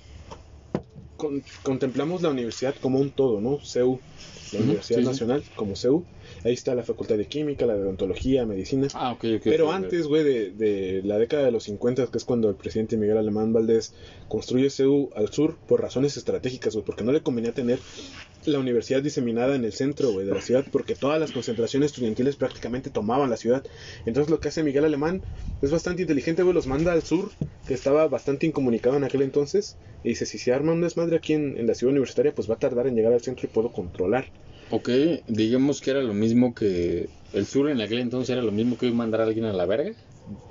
con- 1.25 1.43
contemplamos 1.62 2.23
la 2.23 2.31
universidad 2.31 2.75
como 2.81 2.99
un 3.00 3.11
todo, 3.11 3.40
¿no? 3.40 3.59
CEU, 3.61 4.00
la 4.52 4.61
Universidad 4.61 4.99
sí, 4.99 5.04
sí. 5.04 5.09
Nacional, 5.11 5.45
como 5.57 5.75
CEU. 5.76 6.04
Ahí 6.43 6.55
está 6.55 6.75
la 6.75 6.83
Facultad 6.83 7.17
de 7.17 7.26
Química, 7.26 7.67
la 7.67 7.75
de 7.75 7.83
Odontología, 7.83 8.45
Medicina. 8.45 8.88
Ah, 8.95 9.12
ok, 9.12 9.25
ok. 9.37 9.43
Pero 9.45 9.73
antes, 9.73 10.07
güey, 10.07 10.25
de, 10.25 10.50
de 10.50 11.03
la 11.05 11.19
década 11.19 11.45
de 11.45 11.50
los 11.50 11.64
50, 11.64 12.07
que 12.09 12.19
es 12.19 12.25
cuando 12.25 12.49
el 12.49 12.57
presidente 12.57 12.97
Miguel 12.97 13.17
Alemán 13.17 13.53
Valdés 13.53 13.95
construye 14.29 14.71
CEU 14.71 15.11
al 15.14 15.33
sur 15.33 15.57
por 15.69 15.81
razones 15.81 16.17
estratégicas, 16.17 16.75
güey, 16.75 16.85
porque 16.85 17.05
no 17.05 17.12
le 17.12 17.23
convenía 17.23 17.53
tener 17.53 17.79
la 18.47 18.59
universidad 18.59 19.03
diseminada 19.03 19.55
en 19.55 19.64
el 19.64 19.73
centro, 19.73 20.12
güey, 20.12 20.26
de 20.26 20.35
la 20.35 20.41
ciudad, 20.41 20.64
porque 20.71 20.95
todas 20.95 21.19
las 21.19 21.33
concentraciones 21.33 21.93
estudiantiles 21.93 22.37
prácticamente 22.37 22.91
tomaban 22.91 23.31
la 23.31 23.37
ciudad. 23.37 23.64
Entonces 24.07 24.31
lo 24.31 24.41
que 24.41 24.49
hace 24.49 24.62
Miguel 24.62 24.85
Alemán 24.85 25.23
es 25.62 25.71
bastante 25.71 26.03
inteligente, 26.03 26.43
güey, 26.43 26.55
los 26.55 26.67
manda 26.67 26.93
al 26.93 27.03
sur, 27.03 27.31
que 27.67 27.75
estaba 27.75 28.07
bastante 28.09 28.47
incomunicado 28.47 28.97
en 28.97 29.05
aquel 29.05 29.23
entonces, 29.23 29.76
y 30.03 30.11
dice, 30.11 30.26
si 30.26 30.38
se 30.38 30.53
arma 30.53 30.73
un 30.73 30.83
desmadre 30.83 31.17
aquí 31.17 31.33
en, 31.33 31.57
en 31.57 31.67
la 31.67 31.75
ciudad 31.75 31.93
universitaria, 31.93 32.35
pues 32.35 32.50
va 32.50 32.55
a 32.55 32.59
tardar 32.59 32.87
en 32.87 32.95
llegar 32.95 33.12
al 33.12 33.23
centro 33.23 33.47
y 33.47 33.53
puedo 33.53 33.73
controlar. 33.73 34.26
Ok, 34.71 34.88
digamos 35.28 35.80
que 35.80 35.90
era 35.90 36.02
lo 36.02 36.14
mismo 36.14 36.54
que 36.54 37.09
el 37.33 37.47
sur 37.47 37.68
en 37.68 37.80
aquel 37.80 37.99
entonces 37.99 38.30
era 38.30 38.42
lo 38.42 38.52
mismo 38.52 38.78
que 38.78 38.87
hoy 38.87 38.92
mandar 38.92 39.21
a 39.21 39.25
alguien 39.25 39.44
a 39.44 39.52
la 39.52 39.66
verga. 39.66 39.92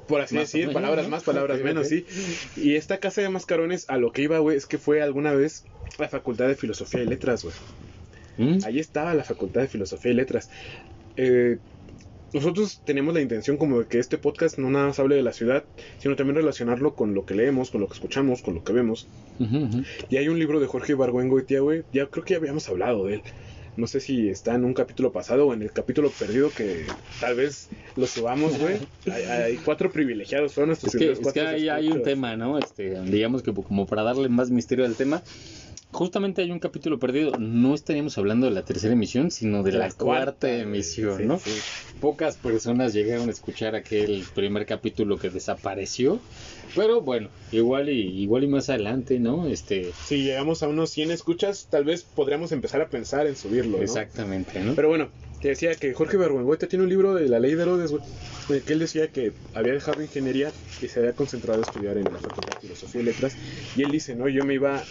Por 0.08 0.22
así 0.22 0.36
Más 0.36 0.52
decir, 0.52 0.72
palabras 0.72 1.08
más, 1.08 1.24
palabras 1.24 1.60
menos, 1.64 1.88
sí. 1.88 2.06
Y 2.56 2.76
esta 2.76 3.00
casa 3.00 3.22
de 3.22 3.30
mascarones, 3.30 3.90
a 3.90 3.98
lo 3.98 4.12
que 4.12 4.22
iba, 4.22 4.38
güey, 4.40 4.58
es 4.58 4.66
que 4.66 4.78
fue 4.78 5.02
alguna 5.02 5.34
vez 5.34 5.66
la 5.98 6.10
Facultad 6.10 6.48
de 6.48 6.56
Filosofía 6.56 7.02
y 7.02 7.06
Letras, 7.08 7.44
güey. 7.44 7.56
¿Mm? 8.38 8.60
Ahí 8.66 8.80
estaba 8.80 9.14
la 9.14 9.24
Facultad 9.24 9.62
de 9.62 9.68
Filosofía 9.68 10.12
y 10.12 10.16
Letras. 10.16 10.50
Eh, 11.18 11.58
nosotros 12.34 12.82
tenemos 12.84 13.14
la 13.14 13.22
intención 13.22 13.58
como 13.58 13.80
de 13.80 13.86
que 13.86 14.00
este 14.00 14.18
podcast 14.18 14.58
no 14.58 14.70
nada 14.72 14.88
más 14.88 15.00
hable 15.00 15.16
de 15.16 15.22
la 15.22 15.34
ciudad, 15.34 15.64
sino 16.00 16.16
también 16.16 16.36
relacionarlo 16.36 16.96
con 16.96 17.14
lo 17.14 17.26
que 17.26 17.36
leemos, 17.36 17.70
con 17.70 17.82
lo 17.82 17.88
que 17.88 17.94
escuchamos, 17.94 18.42
con 18.42 18.56
lo 18.56 18.64
que 18.64 18.74
vemos. 18.74 19.08
Y 20.10 20.18
hay 20.18 20.28
un 20.30 20.40
libro 20.40 20.60
de 20.60 20.66
Jorge 20.66 20.94
Ibargüengoitia, 20.94 21.60
güey, 21.60 21.84
ya 21.94 22.08
creo 22.08 22.26
que 22.26 22.32
ya 22.32 22.38
habíamos 22.38 22.68
hablado 22.70 23.06
de 23.06 23.16
él, 23.16 23.22
No 23.76 23.88
sé 23.88 24.00
si 24.00 24.30
está 24.30 24.54
en 24.54 24.66
un 24.66 24.74
capítulo 24.74 25.12
pasado 25.12 25.48
o 25.48 25.54
en 25.54 25.64
el 25.64 25.72
capítulo 25.72 26.12
perdido 26.12 26.50
que 26.52 26.86
tal 27.20 27.36
vez 27.36 27.70
lo 27.96 28.06
subamos, 28.06 28.60
güey. 28.60 28.78
Hay, 29.12 29.24
hay 29.24 29.58
cuatro 29.58 29.92
privilegiados, 29.92 30.54
fueron 30.54 30.70
nuestros 30.70 30.94
Es 30.94 31.00
que, 31.00 31.06
primeros 31.06 31.28
es 31.28 31.34
que 31.34 31.40
cuatro 31.42 31.74
hay, 31.74 31.90
un 31.90 32.04
tema, 32.04 32.36
¿no? 32.36 32.60
Este, 32.60 33.02
digamos 33.02 33.42
que 33.42 33.52
como 33.52 33.88
para 33.88 34.04
darle 34.04 34.30
más 34.30 34.52
misterio 34.52 34.86
al 34.86 34.96
tema, 34.96 35.24
justamente 35.94 36.42
hay 36.42 36.52
un 36.52 36.60
capítulo 36.60 37.00
perdido. 37.00 37.38
No 37.38 37.74
estaríamos 37.74 38.18
hablando 38.18 38.48
de 38.48 38.52
la 38.54 38.64
tercera 38.66 38.94
emisión, 38.94 39.32
sino 39.32 39.64
de 39.64 39.72
la, 39.72 39.92
cuarta, 39.92 40.48
güey. 40.48 40.62
emisión, 40.62 41.18
Sí, 41.18 41.26
¿no? 41.26 41.40
sí. 41.40 41.52
Pocas 42.02 42.36
personas 42.36 42.94
llegaron 42.94 43.30
a 43.30 43.32
escuchar 43.32 43.76
aquel 43.76 44.26
primer 44.36 44.66
capítulo 44.66 45.18
que 45.18 45.30
desapareció. 45.30 46.20
Pero 46.76 47.02
bueno, 47.02 47.30
igual 47.52 47.90
y, 47.90 48.22
igual 48.22 48.44
y 48.44 48.48
más 48.48 48.70
adelante, 48.70 49.20
¿no? 49.20 49.48
Este, 49.48 49.92
Si 50.06 50.24
llegamos 50.24 50.64
a 50.64 50.68
unos 50.68 50.90
100 50.90 51.12
escuchas, 51.12 51.68
tal 51.70 51.86
vez 51.86 52.04
podríamos 52.04 52.52
empezar 52.52 52.82
a 52.82 52.90
pensar 52.90 53.28
en 53.28 53.36
subirlo, 53.36 53.78
¿no? 53.78 53.84
exactamente, 53.84 54.60
¿no? 54.60 54.74
Pero 54.74 54.90
bueno, 54.90 55.10
te 55.40 55.50
decía 55.50 55.76
que 55.76 55.94
Jorge 55.94 56.18
Bergüengoita 56.18 56.68
tiene 56.68 56.84
un 56.84 56.90
libro 56.90 57.14
de 57.14 57.30
la 57.30 57.40
ley 57.40 57.54
de 57.54 57.62
Herodes, 57.62 57.92
güey, 57.92 58.02
en 58.50 58.56
el 58.56 58.62
que 58.64 58.74
él 58.74 58.80
decía 58.80 59.08
que 59.10 59.34
había 59.54 59.74
dejado 59.74 60.02
ingeniería 60.02 60.52
y 60.82 60.88
se 60.88 61.00
había 61.00 61.14
concentrado 61.14 61.60
a 61.62 61.64
estudiar 61.64 61.98
en 61.98 62.06
la 62.06 62.18
Facultad 62.18 62.56
de 62.56 62.62
Filosofía 62.62 63.02
y 63.02 63.04
Letras. 63.04 63.36
Y 63.76 63.84
él 63.84 63.92
dice, 63.92 64.16
no, 64.16 64.28
yo 64.28 64.44
me 64.44 64.56
iba 64.56 64.84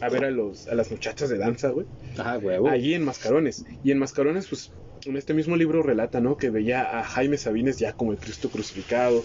a 0.00 0.08
ver 0.08 0.24
a, 0.24 0.30
los, 0.30 0.68
a 0.68 0.74
las 0.74 0.90
muchachas 0.90 1.28
de 1.28 1.38
danza, 1.38 1.70
güey, 1.70 1.86
Ah, 2.18 2.38
huevo. 2.40 2.68
allí 2.68 2.94
en 2.94 3.04
Mascarones. 3.04 3.64
Y 3.82 3.90
en 3.90 3.98
Mascarones, 3.98 4.46
pues, 4.48 4.70
en 5.06 5.16
este 5.16 5.32
mismo 5.34 5.56
libro 5.56 5.82
relata, 5.82 6.20
¿no? 6.20 6.36
Que 6.36 6.50
veía 6.50 6.98
a 6.98 7.04
Jaime 7.04 7.36
Sabines 7.38 7.78
ya 7.78 7.92
como 7.92 8.12
el 8.12 8.18
Cristo 8.18 8.48
crucificado. 8.50 9.22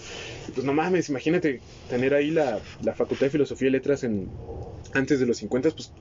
Y 0.48 0.52
pues 0.52 0.64
no 0.64 0.72
mames, 0.72 1.08
imagínate 1.08 1.60
tener 1.90 2.14
ahí 2.14 2.30
la, 2.30 2.60
la 2.82 2.94
Facultad 2.94 3.26
de 3.26 3.30
Filosofía 3.30 3.68
y 3.68 3.72
Letras 3.72 4.04
en 4.04 4.28
antes 4.94 5.18
de 5.20 5.26
los 5.26 5.36
50, 5.38 5.70
pues 5.70 5.92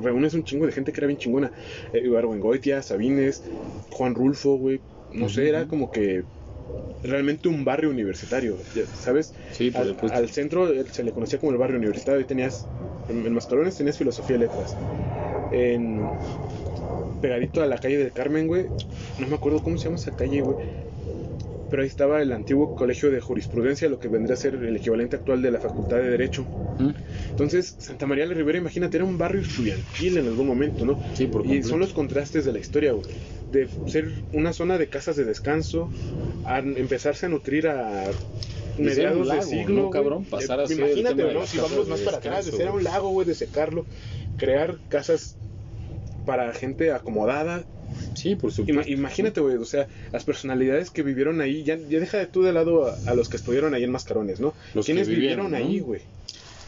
reúnes 0.00 0.34
un 0.34 0.44
chingo 0.44 0.64
de 0.66 0.72
gente 0.72 0.92
que 0.92 1.00
era 1.00 1.08
bien 1.08 1.18
chingona. 1.18 1.50
Eh, 1.92 2.02
Ibargüengoitia, 2.04 2.82
Sabines, 2.82 3.42
Juan 3.90 4.14
Rulfo, 4.14 4.56
güey. 4.56 4.80
No 5.12 5.28
sé, 5.28 5.48
era 5.48 5.66
como 5.66 5.90
que 5.90 6.22
realmente 7.02 7.48
un 7.48 7.64
barrio 7.64 7.90
universitario, 7.90 8.56
¿sabes? 8.98 9.34
Sí, 9.52 9.70
por 9.70 9.82
al, 9.82 9.88
supuesto. 9.88 10.18
al 10.18 10.28
centro 10.28 10.72
eh, 10.72 10.84
se 10.90 11.02
le 11.02 11.12
conocía 11.12 11.38
como 11.38 11.52
el 11.52 11.58
barrio 11.58 11.78
universitario. 11.78 12.20
Ahí 12.20 12.26
tenías, 12.26 12.66
en, 13.08 13.26
en 13.26 13.32
Mascarones 13.32 13.76
tenías 13.76 13.98
filosofía 13.98 14.36
y 14.36 14.38
letras. 14.40 14.76
En, 15.52 16.02
pegadito 17.20 17.62
a 17.62 17.66
la 17.66 17.78
calle 17.78 17.98
del 17.98 18.12
Carmen, 18.12 18.46
güey. 18.46 18.66
No 19.18 19.26
me 19.26 19.34
acuerdo 19.34 19.62
cómo 19.62 19.78
se 19.78 19.84
llama 19.84 19.96
esa 19.96 20.14
calle, 20.16 20.40
güey. 20.40 20.56
Pero 21.70 21.82
ahí 21.82 21.88
estaba 21.88 22.20
el 22.20 22.32
antiguo 22.32 22.74
colegio 22.74 23.10
de 23.10 23.20
jurisprudencia, 23.20 23.88
lo 23.88 24.00
que 24.00 24.08
vendría 24.08 24.34
a 24.34 24.36
ser 24.36 24.54
el 24.54 24.76
equivalente 24.76 25.16
actual 25.16 25.40
de 25.40 25.50
la 25.50 25.60
Facultad 25.60 25.98
de 25.98 26.10
Derecho. 26.10 26.44
¿Mm? 26.78 26.90
Entonces, 27.30 27.76
Santa 27.78 28.06
María 28.06 28.26
la 28.26 28.34
Ribera, 28.34 28.58
imagínate, 28.58 28.96
era 28.96 29.04
un 29.04 29.18
barrio 29.18 29.42
estudiantil 29.42 30.18
en 30.18 30.26
algún 30.26 30.46
momento, 30.46 30.84
¿no? 30.84 30.98
Sí, 31.14 31.26
por 31.26 31.46
Y 31.46 31.62
son 31.62 31.80
los 31.80 31.92
contrastes 31.92 32.44
de 32.44 32.52
la 32.52 32.58
historia, 32.58 32.92
güey. 32.92 33.06
De 33.52 33.68
ser 33.86 34.10
una 34.32 34.52
zona 34.52 34.78
de 34.78 34.88
casas 34.88 35.16
de 35.16 35.24
descanso, 35.24 35.90
a 36.44 36.58
empezarse 36.58 37.26
a 37.26 37.28
nutrir 37.28 37.68
a 37.68 38.10
mediados 38.78 39.28
de 39.28 39.42
siglo. 39.42 39.82
¿no, 39.82 39.90
cabrón? 39.90 40.24
Pasar 40.24 40.60
a 40.60 40.66
ser 40.66 40.80
el 40.80 40.98
Imagínate, 40.98 41.34
¿no? 41.34 41.46
Si 41.46 41.58
vamos 41.58 41.88
más 41.88 42.00
para 42.00 42.18
atrás, 42.18 42.46
de 42.46 42.52
ser 42.52 42.70
un 42.70 42.82
lago, 42.84 43.10
güey, 43.10 43.26
de 43.26 43.34
secarlo, 43.34 43.86
crear 44.36 44.78
casas 44.88 45.36
para 46.26 46.52
gente 46.52 46.92
acomodada. 46.92 47.64
Sí, 48.14 48.34
por 48.36 48.50
Ima- 48.50 48.54
supuesto. 48.56 48.92
imagínate, 48.92 49.40
güey, 49.40 49.56
o 49.56 49.64
sea, 49.64 49.88
las 50.12 50.24
personalidades 50.24 50.90
que 50.90 51.02
vivieron 51.02 51.40
ahí, 51.40 51.62
ya, 51.64 51.76
ya 51.76 52.00
deja 52.00 52.18
de 52.18 52.26
tú 52.26 52.42
de 52.42 52.52
lado 52.52 52.86
a, 52.86 52.98
a 53.06 53.14
los 53.14 53.28
que 53.28 53.36
estuvieron 53.36 53.74
ahí 53.74 53.84
en 53.84 53.90
Mascarones, 53.92 54.40
¿no? 54.40 54.54
Los 54.74 54.86
que 54.86 54.92
¿Quiénes 54.92 55.08
vivieron, 55.08 55.46
vivieron, 55.46 55.68
¿no? 55.68 55.72
ahí, 55.72 55.80
güey? 55.80 56.02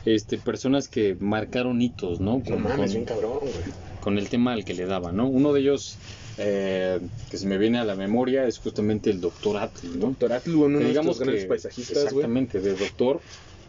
Este, 0.04 0.38
personas 0.38 0.88
que 0.88 1.16
marcaron 1.20 1.80
hitos, 1.80 2.20
¿no? 2.20 2.38
No 2.38 2.44
Con, 2.44 2.62
mames, 2.62 2.76
con- 2.78 2.88
bien 2.90 3.04
cabrón, 3.04 3.38
güey. 3.40 3.52
con 4.00 4.18
el 4.18 4.28
tema 4.28 4.52
al 4.52 4.64
que 4.64 4.74
le 4.74 4.84
daba, 4.86 5.12
¿no? 5.12 5.28
Uno 5.28 5.52
de 5.52 5.60
ellos 5.60 5.96
eh, 6.38 6.98
que 7.30 7.36
se 7.36 7.46
me 7.46 7.58
viene 7.58 7.78
a 7.78 7.84
la 7.84 7.94
memoria 7.94 8.46
es 8.46 8.58
justamente 8.58 9.10
el 9.10 9.20
doctor 9.20 9.58
Atl, 9.58 9.98
¿no? 9.98 10.06
Doctor 10.08 10.32
Atl, 10.32 10.54
uno 10.56 10.78
Que 10.78 10.84
de 10.84 10.88
digamos 10.90 11.06
nuestros 11.06 11.18
grandes 11.26 11.42
que 11.44 11.48
paisajistas, 11.48 11.96
exactamente 12.04 12.60
de 12.60 12.74
doctor 12.74 13.20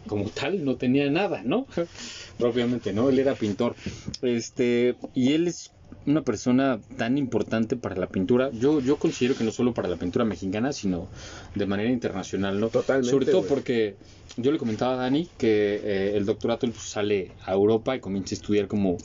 como 0.08 0.28
tal 0.30 0.64
no 0.64 0.76
tenía 0.76 1.08
nada, 1.10 1.42
¿no? 1.44 1.66
Propiamente, 2.38 2.92
¿no? 2.92 3.08
Él 3.10 3.18
era 3.18 3.34
pintor. 3.34 3.74
Este, 4.22 4.96
y 5.14 5.32
él 5.34 5.46
es 5.48 5.70
una 6.06 6.22
persona 6.22 6.80
tan 6.96 7.18
importante 7.18 7.76
para 7.76 7.96
la 7.96 8.06
pintura. 8.06 8.50
Yo 8.50 8.80
yo 8.80 8.96
considero 8.96 9.36
que 9.36 9.44
no 9.44 9.50
solo 9.50 9.72
para 9.72 9.88
la 9.88 9.96
pintura 9.96 10.24
mexicana, 10.24 10.72
sino 10.72 11.08
de 11.54 11.66
manera 11.66 11.90
internacional, 11.90 12.60
¿no? 12.60 12.68
Totalmente, 12.68 13.10
Sobre 13.10 13.26
todo 13.26 13.46
porque 13.46 13.96
yo 14.36 14.52
le 14.52 14.58
comentaba 14.58 14.94
a 14.94 14.96
Dani 14.96 15.28
que 15.38 15.80
eh, 15.82 16.16
el 16.16 16.26
doctorato 16.26 16.66
pues, 16.66 16.82
sale 16.82 17.32
a 17.44 17.52
Europa 17.52 17.96
y 17.96 18.00
comienza 18.00 18.34
a 18.34 18.36
estudiar 18.36 18.66
como 18.66 18.98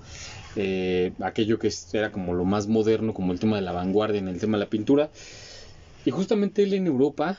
eh, 0.55 1.13
aquello 1.21 1.59
que 1.59 1.71
era 1.93 2.11
como 2.11 2.33
lo 2.33 2.45
más 2.45 2.67
moderno, 2.67 3.13
como 3.13 3.31
el 3.31 3.39
tema 3.39 3.55
de 3.55 3.61
la 3.61 3.71
vanguardia 3.71 4.19
en 4.19 4.27
el 4.27 4.39
tema 4.39 4.57
de 4.57 4.65
la 4.65 4.69
pintura. 4.69 5.09
Y 6.05 6.11
justamente 6.11 6.63
él 6.63 6.73
en 6.73 6.87
Europa 6.87 7.37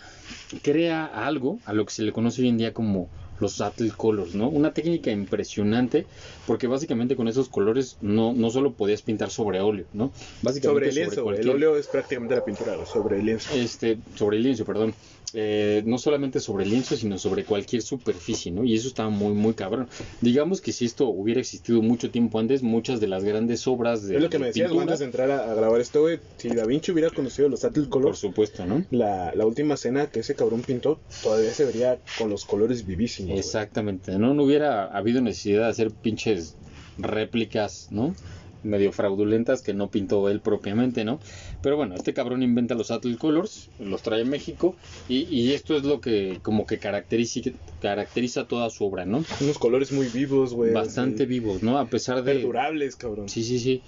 crea 0.62 1.04
algo 1.04 1.58
a 1.64 1.72
lo 1.72 1.84
que 1.86 1.92
se 1.92 2.02
le 2.02 2.12
conoce 2.12 2.42
hoy 2.42 2.48
en 2.48 2.58
día 2.58 2.72
como 2.72 3.08
los 3.40 3.60
Atl 3.60 3.88
Colors, 3.96 4.34
¿no? 4.34 4.48
Una 4.48 4.72
técnica 4.72 5.10
impresionante 5.10 6.06
porque 6.46 6.66
básicamente 6.66 7.16
con 7.16 7.28
esos 7.28 7.48
colores 7.48 7.96
no, 8.00 8.32
no 8.32 8.50
solo 8.50 8.72
podías 8.72 9.02
pintar 9.02 9.30
sobre 9.30 9.60
óleo, 9.60 9.86
¿no? 9.92 10.12
Básicamente 10.42 10.68
Sobre 10.70 10.88
el 10.88 10.94
lienzo, 10.94 11.30
el 11.32 11.48
óleo 11.48 11.76
es 11.76 11.86
prácticamente 11.86 12.34
la 12.34 12.44
pintura, 12.44 12.84
sobre 12.86 13.18
el 13.20 13.26
lienzo. 13.26 13.54
este, 13.54 13.98
sobre 14.14 14.36
el 14.36 14.42
lienzo, 14.44 14.64
perdón. 14.64 14.94
Eh, 15.32 15.84
no 15.86 15.96
solamente 15.96 16.40
sobre 16.40 16.64
el 16.64 16.70
lienzo, 16.70 16.96
sino 16.96 17.16
sobre 17.16 17.44
cualquier 17.44 17.82
superficie, 17.82 18.50
¿no? 18.50 18.64
Y 18.64 18.74
eso 18.74 18.88
estaba 18.88 19.10
muy, 19.10 19.32
muy 19.32 19.54
cabrón. 19.54 19.86
Digamos 20.20 20.60
que 20.60 20.72
si 20.72 20.84
esto 20.86 21.06
hubiera 21.06 21.38
existido 21.38 21.80
mucho 21.82 22.10
tiempo 22.10 22.40
antes, 22.40 22.64
muchas 22.64 22.98
de 22.98 23.06
las 23.06 23.22
grandes 23.22 23.64
obras 23.68 24.08
de, 24.08 24.16
es 24.16 24.22
lo 24.22 24.28
que 24.28 24.38
de 24.38 24.40
me 24.40 24.46
decías 24.48 24.66
pintura, 24.70 24.82
antes 24.82 24.98
de 24.98 25.04
entrar 25.04 25.30
a, 25.30 25.52
a 25.52 25.54
grabar 25.54 25.80
esto, 25.80 26.00
güey. 26.00 26.18
Si 26.36 26.48
Da 26.48 26.66
Vinci 26.66 26.90
hubiera 26.90 27.10
conocido 27.10 27.48
los 27.48 27.64
Atl 27.64 27.82
por 27.82 27.90
Colors, 27.90 28.18
supuesto, 28.18 28.66
¿no? 28.66 28.84
la, 28.90 29.32
la 29.36 29.46
última 29.46 29.76
cena 29.76 30.10
que 30.10 30.18
ese 30.18 30.34
cabrón 30.34 30.62
pintó, 30.62 30.98
todavía 31.22 31.54
se 31.54 31.64
vería 31.64 32.00
con 32.18 32.28
los 32.28 32.44
colores 32.44 32.84
vivísimos. 32.84 33.29
Exactamente, 33.38 34.18
¿no? 34.18 34.34
No 34.34 34.44
hubiera 34.44 34.86
habido 34.86 35.20
necesidad 35.20 35.62
de 35.62 35.68
hacer 35.68 35.90
pinches 35.90 36.56
réplicas, 36.98 37.88
¿no? 37.90 38.14
Medio 38.62 38.92
fraudulentas 38.92 39.62
que 39.62 39.72
no 39.72 39.88
pintó 39.88 40.28
él 40.28 40.40
propiamente, 40.40 41.04
¿no? 41.04 41.18
Pero 41.62 41.76
bueno, 41.76 41.94
este 41.94 42.12
cabrón 42.12 42.42
inventa 42.42 42.74
los 42.74 42.90
Atl 42.90 43.16
Colors, 43.16 43.70
los 43.78 44.02
trae 44.02 44.22
a 44.22 44.24
México 44.26 44.76
y, 45.08 45.22
y 45.34 45.54
esto 45.54 45.76
es 45.76 45.84
lo 45.84 46.00
que 46.00 46.40
como 46.42 46.66
que 46.66 46.78
caracteriza, 46.78 47.40
caracteriza 47.80 48.46
toda 48.46 48.68
su 48.68 48.84
obra, 48.84 49.06
¿no? 49.06 49.24
Unos 49.40 49.58
colores 49.58 49.92
muy 49.92 50.08
vivos, 50.08 50.52
güey. 50.52 50.74
Bastante 50.74 51.24
vivos, 51.24 51.62
¿no? 51.62 51.78
A 51.78 51.86
pesar 51.86 52.22
de... 52.22 52.34
Perdurables, 52.34 52.96
cabrón. 52.96 53.30
Sí, 53.30 53.42
sí, 53.44 53.58
sí. 53.58 53.82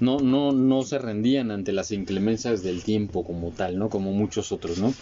No, 0.00 0.18
no, 0.18 0.52
no 0.52 0.82
se 0.82 0.98
rendían 0.98 1.50
ante 1.50 1.72
las 1.72 1.90
inclemencias 1.90 2.62
del 2.62 2.82
tiempo 2.82 3.24
como 3.24 3.50
tal, 3.50 3.78
¿no? 3.78 3.88
Como 3.88 4.12
muchos 4.12 4.52
otros, 4.52 4.78
¿no? 4.78 4.92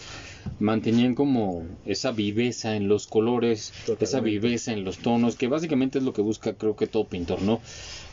Mantenían 0.59 1.15
como 1.15 1.63
esa 1.85 2.11
viveza 2.11 2.75
en 2.75 2.87
los 2.87 3.07
colores, 3.07 3.73
esa 3.99 4.19
viveza 4.21 4.71
en 4.71 4.85
los 4.85 4.97
tonos, 4.99 5.35
que 5.35 5.47
básicamente 5.47 5.97
es 5.99 6.03
lo 6.05 6.13
que 6.13 6.21
busca 6.21 6.53
creo 6.53 6.75
que 6.75 6.87
todo 6.87 7.05
pintor, 7.05 7.41
¿no? 7.41 7.61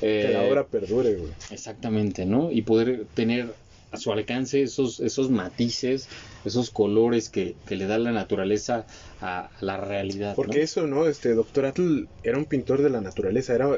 Que 0.00 0.30
la 0.32 0.42
Eh, 0.42 0.48
obra 0.50 0.64
perdure, 0.66 1.14
güey. 1.14 1.32
Exactamente, 1.50 2.26
¿no? 2.26 2.50
Y 2.50 2.62
poder 2.62 3.06
tener 3.14 3.54
a 3.92 3.96
su 3.98 4.10
alcance 4.12 4.62
esos, 4.62 5.00
esos 5.00 5.30
matices, 5.30 6.08
esos 6.44 6.70
colores 6.70 7.28
que, 7.28 7.54
que 7.66 7.76
le 7.76 7.86
da 7.86 7.98
la 7.98 8.10
naturaleza 8.10 8.86
a, 9.20 9.40
a 9.46 9.50
la 9.60 9.76
realidad. 9.76 10.34
Porque 10.34 10.58
¿no? 10.58 10.64
eso, 10.64 10.86
¿no? 10.86 11.06
Este, 11.06 11.34
Doctor 11.34 11.66
Atl 11.66 12.06
era 12.22 12.38
un 12.38 12.46
pintor 12.46 12.82
de 12.82 12.90
la 12.90 13.00
naturaleza. 13.00 13.54
Era, 13.54 13.68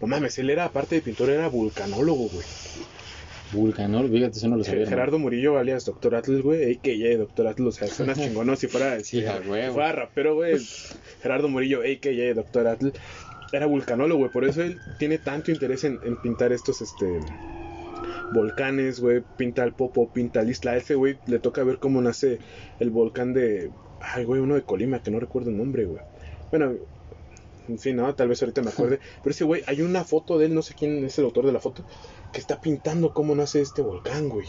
no 0.00 0.06
mames, 0.06 0.38
él 0.38 0.50
era, 0.50 0.64
aparte 0.66 0.94
de 0.94 1.02
pintor, 1.02 1.30
era 1.30 1.48
vulcanólogo, 1.48 2.28
güey. 2.28 2.46
Vulcanol, 3.52 4.10
fíjate, 4.10 4.38
eso 4.38 4.48
no 4.48 4.56
lo 4.56 4.64
sabía. 4.64 4.84
¿no? 4.84 4.88
Gerardo 4.90 5.18
Murillo, 5.18 5.58
alias 5.58 5.84
Doctor 5.84 6.16
Atl, 6.16 6.40
güey. 6.40 6.72
AKA 6.76 7.18
Doctor 7.18 7.46
Atl, 7.48 7.66
o 7.68 7.72
sea, 7.72 7.86
suena 7.88 8.14
chingón, 8.14 8.46
¿no? 8.48 8.56
Si 8.56 8.66
fuera, 8.66 8.98
Sí, 9.00 9.20
si 9.20 9.26
a 9.26 9.40
huevo. 9.46 9.74
fuera 9.74 9.92
rapero, 9.92 10.34
güey. 10.34 10.56
Gerardo 11.22 11.48
Murillo, 11.48 11.80
AKA 11.80 12.34
Doctor 12.34 12.66
Atl, 12.66 12.88
era 13.52 13.66
vulcanólogo, 13.66 14.20
güey. 14.20 14.32
Por 14.32 14.44
eso 14.44 14.62
él 14.62 14.78
tiene 14.98 15.18
tanto 15.18 15.52
interés 15.52 15.84
en, 15.84 16.00
en 16.04 16.16
pintar 16.20 16.52
estos, 16.52 16.80
este. 16.82 17.20
Volcanes, 18.34 19.00
güey, 19.00 19.22
pinta 19.38 19.64
el 19.64 19.72
Popo, 19.72 20.10
pinta 20.12 20.40
el 20.40 20.50
Isla. 20.50 20.72
A 20.72 20.76
ese 20.76 20.94
güey 20.96 21.18
le 21.26 21.38
toca 21.38 21.64
ver 21.64 21.78
cómo 21.78 22.02
nace 22.02 22.38
el 22.80 22.90
volcán 22.90 23.32
de. 23.32 23.70
Ay, 24.00 24.24
güey, 24.24 24.42
uno 24.42 24.56
de 24.56 24.62
Colima, 24.62 25.02
que 25.02 25.10
no 25.10 25.20
recuerdo 25.20 25.48
el 25.48 25.56
nombre, 25.56 25.86
güey. 25.86 26.02
Bueno, 26.50 26.74
en 27.68 27.78
fin, 27.78 27.96
no, 27.96 28.14
tal 28.14 28.28
vez 28.28 28.42
ahorita 28.42 28.62
me 28.62 28.70
acuerde. 28.70 29.00
Pero 29.22 29.30
ese 29.30 29.44
güey, 29.44 29.62
hay 29.66 29.80
una 29.80 30.04
foto 30.04 30.38
de 30.38 30.46
él, 30.46 30.54
no 30.54 30.62
sé 30.62 30.74
quién 30.74 31.02
es 31.04 31.18
el 31.18 31.24
autor 31.24 31.46
de 31.46 31.52
la 31.52 31.60
foto, 31.60 31.84
que 32.32 32.40
está 32.40 32.60
pintando 32.60 33.14
cómo 33.14 33.34
nace 33.34 33.62
este 33.62 33.80
volcán, 33.80 34.28
güey. 34.28 34.46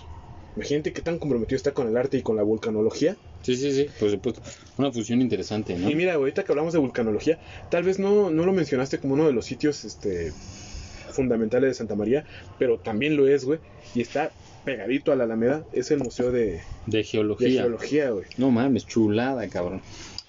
Imagínate 0.55 0.93
qué 0.93 1.01
tan 1.01 1.19
comprometido 1.19 1.57
está 1.57 1.73
con 1.73 1.87
el 1.87 1.97
arte 1.97 2.17
y 2.17 2.21
con 2.21 2.37
la 2.37 2.43
vulcanología. 2.43 3.17
Sí, 3.41 3.55
sí, 3.55 3.71
sí, 3.71 3.87
por 3.99 4.09
supuesto. 4.09 4.41
Una 4.77 4.91
fusión 4.91 5.21
interesante, 5.21 5.77
¿no? 5.77 5.89
Y 5.89 5.95
mira, 5.95 6.13
güey, 6.15 6.23
ahorita 6.23 6.43
que 6.43 6.51
hablamos 6.51 6.73
de 6.73 6.79
vulcanología, 6.79 7.39
tal 7.69 7.83
vez 7.83 7.99
no, 7.99 8.29
no 8.29 8.45
lo 8.45 8.53
mencionaste 8.53 8.99
como 8.99 9.13
uno 9.13 9.27
de 9.27 9.33
los 9.33 9.45
sitios 9.45 9.83
este, 9.83 10.31
fundamentales 11.15 11.69
de 11.69 11.74
Santa 11.74 11.95
María, 11.95 12.25
pero 12.60 12.77
también 12.77 13.15
lo 13.17 13.27
es, 13.27 13.45
güey. 13.45 13.60
Y 13.93 14.01
está 14.01 14.31
pegadito 14.63 15.12
a 15.12 15.15
la 15.15 15.24
Alameda, 15.25 15.63
es 15.74 15.91
el 15.91 16.00
Museo 16.00 16.31
de, 16.31 16.62
De 16.86 16.98
de 16.98 17.03
geología. 17.03 17.62
Geología, 17.62 18.10
güey. 18.12 18.25
No 18.38 18.51
mames, 18.51 18.86
chulada, 18.86 19.48
cabrón. 19.48 19.81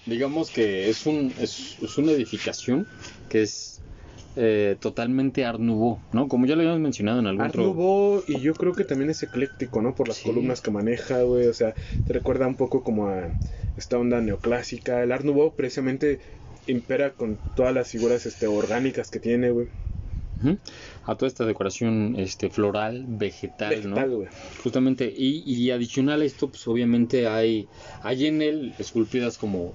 Digamos 0.05 0.51
que 0.51 0.89
es 0.89 1.05
un 1.05 1.33
es, 1.39 1.77
es 1.81 1.97
una 1.97 2.11
edificación 2.13 2.87
que 3.29 3.41
es 3.41 3.81
eh, 4.39 4.77
totalmente 4.79 5.43
Art 5.43 5.59
Nouveau, 5.59 5.99
¿no? 6.13 6.27
Como 6.27 6.45
ya 6.45 6.55
lo 6.55 6.61
habíamos 6.61 6.79
mencionado 6.81 7.19
en 7.19 7.25
algún 7.27 7.41
Art 7.41 7.55
otro... 7.55 7.63
Nouveau, 7.63 8.23
y 8.27 8.39
yo 8.39 8.53
creo 8.53 8.73
que 8.73 8.83
también 8.83 9.09
es 9.09 9.23
ecléctico, 9.23 9.81
¿no? 9.81 9.95
Por 9.95 10.07
las 10.07 10.17
Sí. 10.17 10.25
columnas 10.29 10.61
que 10.61 10.69
maneja, 10.71 11.23
güey. 11.23 11.47
O 11.47 11.53
sea, 11.53 11.73
te 12.05 12.13
recuerda 12.13 12.45
un 12.47 12.55
poco 12.55 12.83
como 12.83 13.07
a 13.07 13.35
esta 13.77 13.97
onda 13.97 14.21
neoclásica. 14.21 15.01
El 15.03 15.11
Art 15.11 15.25
Nouveau 15.25 15.55
precisamente 15.55 16.19
impera 16.67 17.13
con 17.13 17.39
todas 17.55 17.73
las 17.73 17.89
figuras 17.89 18.25
este, 18.27 18.45
orgánicas 18.45 19.09
que 19.09 19.19
tiene, 19.19 19.49
güey. 19.49 19.67
A 21.05 21.15
toda 21.15 21.27
esta 21.27 21.45
decoración 21.45 22.15
este, 22.17 22.49
floral, 22.49 23.05
vegetal, 23.07 23.69
Vegetal, 23.69 24.19
¿no? 24.19 24.25
Justamente, 24.63 25.13
y, 25.15 25.43
y 25.45 25.71
adicional 25.71 26.21
a 26.21 26.25
esto, 26.25 26.49
pues 26.49 26.67
obviamente 26.67 27.27
hay, 27.27 27.67
hay 28.03 28.27
en 28.27 28.41
él 28.41 28.73
esculpidas 28.77 29.37
como, 29.37 29.73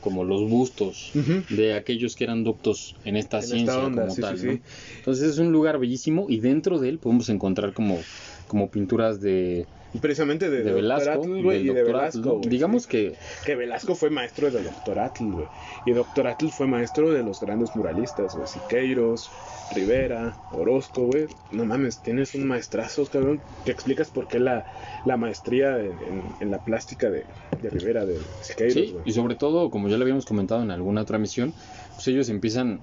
como 0.00 0.24
los 0.24 0.48
bustos 0.48 1.12
de 1.48 1.74
aquellos 1.74 2.14
que 2.16 2.24
eran 2.24 2.44
doctos 2.44 2.94
en 3.04 3.16
esta 3.16 3.38
En 3.38 3.44
esta 3.44 3.56
ciencia 3.56 3.78
onda, 3.78 4.02
como 4.02 4.14
sí, 4.14 4.20
tal, 4.20 4.38
sí, 4.38 4.46
¿no? 4.46 4.52
sí. 4.52 4.60
Entonces 4.98 5.30
es 5.30 5.38
un 5.38 5.52
lugar 5.52 5.78
bellísimo 5.78 6.26
y 6.28 6.40
dentro 6.40 6.78
de 6.78 6.88
él 6.88 6.98
podemos 6.98 7.28
encontrar 7.28 7.72
como, 7.72 7.98
como 8.46 8.70
pinturas 8.70 9.20
de, 9.20 9.66
precisamente 10.00 10.50
de, 10.50 10.62
de 10.62 10.72
Velasco, 10.72 11.22
güey, 11.42 11.68
y 11.68 12.48
Digamos 12.48 12.82
sí. 12.84 12.88
que 12.88 13.14
que 13.44 13.54
Velasco 13.56 13.94
fue 13.94 14.10
maestro 14.10 14.50
de 14.50 14.62
Doctor 14.62 14.98
Atl, 14.98 15.30
güey. 15.32 15.46
Y 15.86 15.92
Doctor 15.92 16.26
Atl 16.26 16.48
fue 16.48 16.66
maestro 16.66 17.10
de 17.12 17.22
los 17.22 17.40
grandes 17.40 17.74
muralistas, 17.74 18.34
güey. 18.34 18.46
Siqueiros, 18.46 19.30
Rivera, 19.74 20.36
Orozco, 20.52 21.06
güey. 21.06 21.26
No 21.50 21.64
mames, 21.64 21.98
tienes 22.00 22.34
un 22.34 22.46
maestrazo, 22.46 23.06
cabrón. 23.06 23.40
Que 23.64 23.70
explicas 23.72 24.10
por 24.10 24.26
qué 24.28 24.38
la, 24.38 24.64
la 25.04 25.16
maestría 25.16 25.78
en, 25.78 25.86
en- 25.86 26.22
en 26.40 26.50
la 26.50 26.58
plástica 26.58 27.10
de, 27.10 27.24
de 27.62 27.70
Rivera, 27.70 28.04
de 28.04 28.18
Siqueiros, 28.42 28.74
Sí, 28.74 28.96
y 29.04 29.12
sobre 29.12 29.34
todo, 29.34 29.70
como 29.70 29.88
ya 29.88 29.96
lo 29.96 30.02
habíamos 30.02 30.26
comentado 30.26 30.62
en 30.62 30.70
alguna 30.70 31.02
otra 31.02 31.18
misión, 31.18 31.52
pues 31.94 32.06
ellos 32.08 32.28
empiezan, 32.28 32.80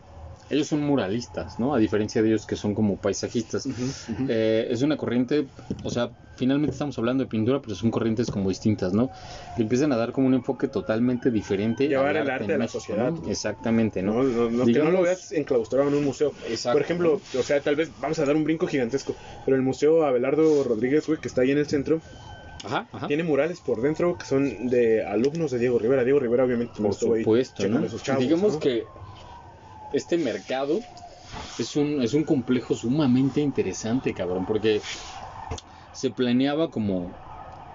ellos 0.50 0.68
son 0.68 0.82
muralistas, 0.82 1.60
¿no? 1.60 1.74
A 1.74 1.80
diferencia 1.80 2.22
de 2.22 2.30
ellos 2.30 2.46
que 2.46 2.56
son 2.56 2.76
como 2.76 2.98
paisajistas. 2.98 3.66
Ujú, 3.66 3.84
ujú. 3.84 4.26
Eh, 4.30 4.68
es 4.70 4.82
una 4.82 4.96
corriente, 4.98 5.48
o 5.84 5.90
sea, 5.90 6.12
finalmente 6.36 6.74
estamos 6.74 6.98
hablando 7.00 7.24
de 7.24 7.30
pintura, 7.30 7.62
pero 7.62 7.76
son 7.76 7.90
corrientes 7.92 8.30
como 8.30 8.50
distintas, 8.50 8.94
¿no? 8.94 9.10
Le 9.56 9.64
empiezan 9.64 9.92
a 9.92 9.98
dar 9.98 10.12
como 10.12 10.28
un 10.28 10.34
enfoque 10.34 10.68
totalmente 10.68 11.32
diferente. 11.32 11.88
Llevar 11.88 12.18
el 12.18 12.30
arte 12.30 12.46
a 12.46 12.58
la 12.58 12.58
México, 12.66 12.80
sociedad. 12.80 13.12
¿no? 13.12 13.30
Exactamente, 13.32 14.04
¿no? 14.04 14.22
No, 14.22 14.24
no, 14.24 14.52
no, 14.52 14.66
que 14.66 14.72
Digamos- 14.74 14.94
no 14.94 15.00
lo 15.00 15.04
veas 15.04 15.32
enclaustrado 15.32 15.88
en 15.88 15.96
un 15.96 16.04
museo. 16.04 16.34
Exacto. 16.48 16.76
Por 16.78 16.82
ejemplo, 16.84 17.22
o 17.38 17.44
sea, 17.44 17.62
tal 17.62 17.76
vez 17.76 17.90
vamos 18.00 18.20
a 18.20 18.26
dar 18.26 18.36
un 18.36 18.44
brinco 18.44 18.68
gigantesco, 18.68 19.16
pero 19.46 19.56
el 19.58 19.64
Museo 19.64 20.04
Abelardo 20.06 20.64
Rodríguez, 20.64 21.08
güey, 21.08 21.20
que 21.20 21.28
está 21.28 21.42
ahí 21.42 21.52
en 21.52 21.58
el 21.58 21.68
centro, 21.68 22.02
Ajá, 22.64 22.88
ajá. 22.92 23.08
tiene 23.08 23.24
murales 23.24 23.62
por 23.62 23.82
dentro 23.82 24.18
que 24.18 24.26
son 24.26 24.70
de 24.70 25.04
alumnos 25.06 25.52
de 25.52 25.60
Diego 25.60 25.78
Rivera. 25.80 26.04
Diego 26.04 26.20
Rivera, 26.20 26.44
obviamente, 26.46 26.74
Por 26.82 26.92
ahí 26.92 26.94
supuesto, 26.94 27.64
checando 27.64 27.88
¿no? 27.88 27.98
chavos, 28.00 28.24
Digamos 28.24 28.54
¿no? 28.54 28.60
que 28.60 28.88
este 29.96 30.18
mercado 30.18 30.80
es 31.60 31.76
un, 31.76 32.02
es 32.02 32.14
un 32.14 32.24
complejo 32.24 32.76
sumamente 32.76 33.42
interesante, 33.42 34.14
cabrón, 34.14 34.46
porque 34.46 34.82
se 35.94 36.10
planeaba 36.10 36.70
como, 36.70 37.10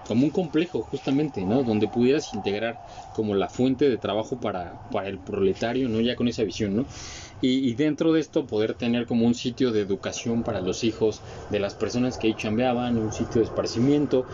como 0.07 0.25
un 0.25 0.31
complejo, 0.31 0.83
justamente, 0.83 1.43
¿no? 1.43 1.63
Donde 1.63 1.87
pudieras 1.87 2.33
integrar 2.33 2.77
como 3.13 3.35
la 3.35 3.49
fuente 3.49 3.89
de 3.89 3.97
trabajo 3.97 4.37
para, 4.37 4.73
para 4.91 5.09
el 5.09 5.17
proletario, 5.19 5.89
¿no? 5.89 5.99
Ya 6.01 6.15
con 6.15 6.27
esa 6.27 6.43
visión, 6.43 6.75
¿no? 6.75 6.85
Y, 7.41 7.73
dentro 7.73 8.13
de 8.13 8.19
esto 8.19 8.45
poder 8.45 8.75
tener 8.75 9.07
como 9.07 9.25
un 9.25 9.33
sitio 9.33 9.71
de 9.71 9.81
educación 9.81 10.43
para 10.43 10.61
los 10.61 10.83
hijos 10.83 11.21
de 11.49 11.59
las 11.59 11.73
personas 11.73 12.17
que 12.17 12.27
ahí 12.27 12.35
chambeaban, 12.35 12.97
un 12.97 13.11
sitio 13.11 13.41
de 13.41 13.47
esparcimiento 13.47 14.25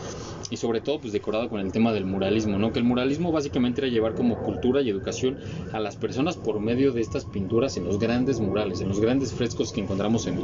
y 0.49 0.57
sobre 0.57 0.81
todo 0.81 0.99
pues 0.99 1.13
decorado 1.13 1.49
con 1.49 1.61
el 1.61 1.71
tema 1.71 1.93
del 1.93 2.05
muralismo, 2.05 2.57
¿no? 2.57 2.73
Que 2.73 2.79
el 2.79 2.85
muralismo 2.85 3.31
básicamente 3.31 3.81
era 3.81 3.89
llevar 3.89 4.13
como 4.15 4.37
cultura 4.37 4.81
y 4.81 4.89
educación 4.89 5.37
a 5.71 5.79
las 5.79 5.95
personas 5.95 6.35
por 6.35 6.59
medio 6.59 6.91
de 6.91 7.01
estas 7.01 7.25
pinturas 7.25 7.77
en 7.77 7.85
los 7.85 7.99
grandes 7.99 8.39
murales, 8.39 8.81
en 8.81 8.89
los 8.89 8.99
grandes 8.99 9.33
frescos 9.33 9.71
que 9.71 9.81
encontramos 9.81 10.27
en, 10.27 10.39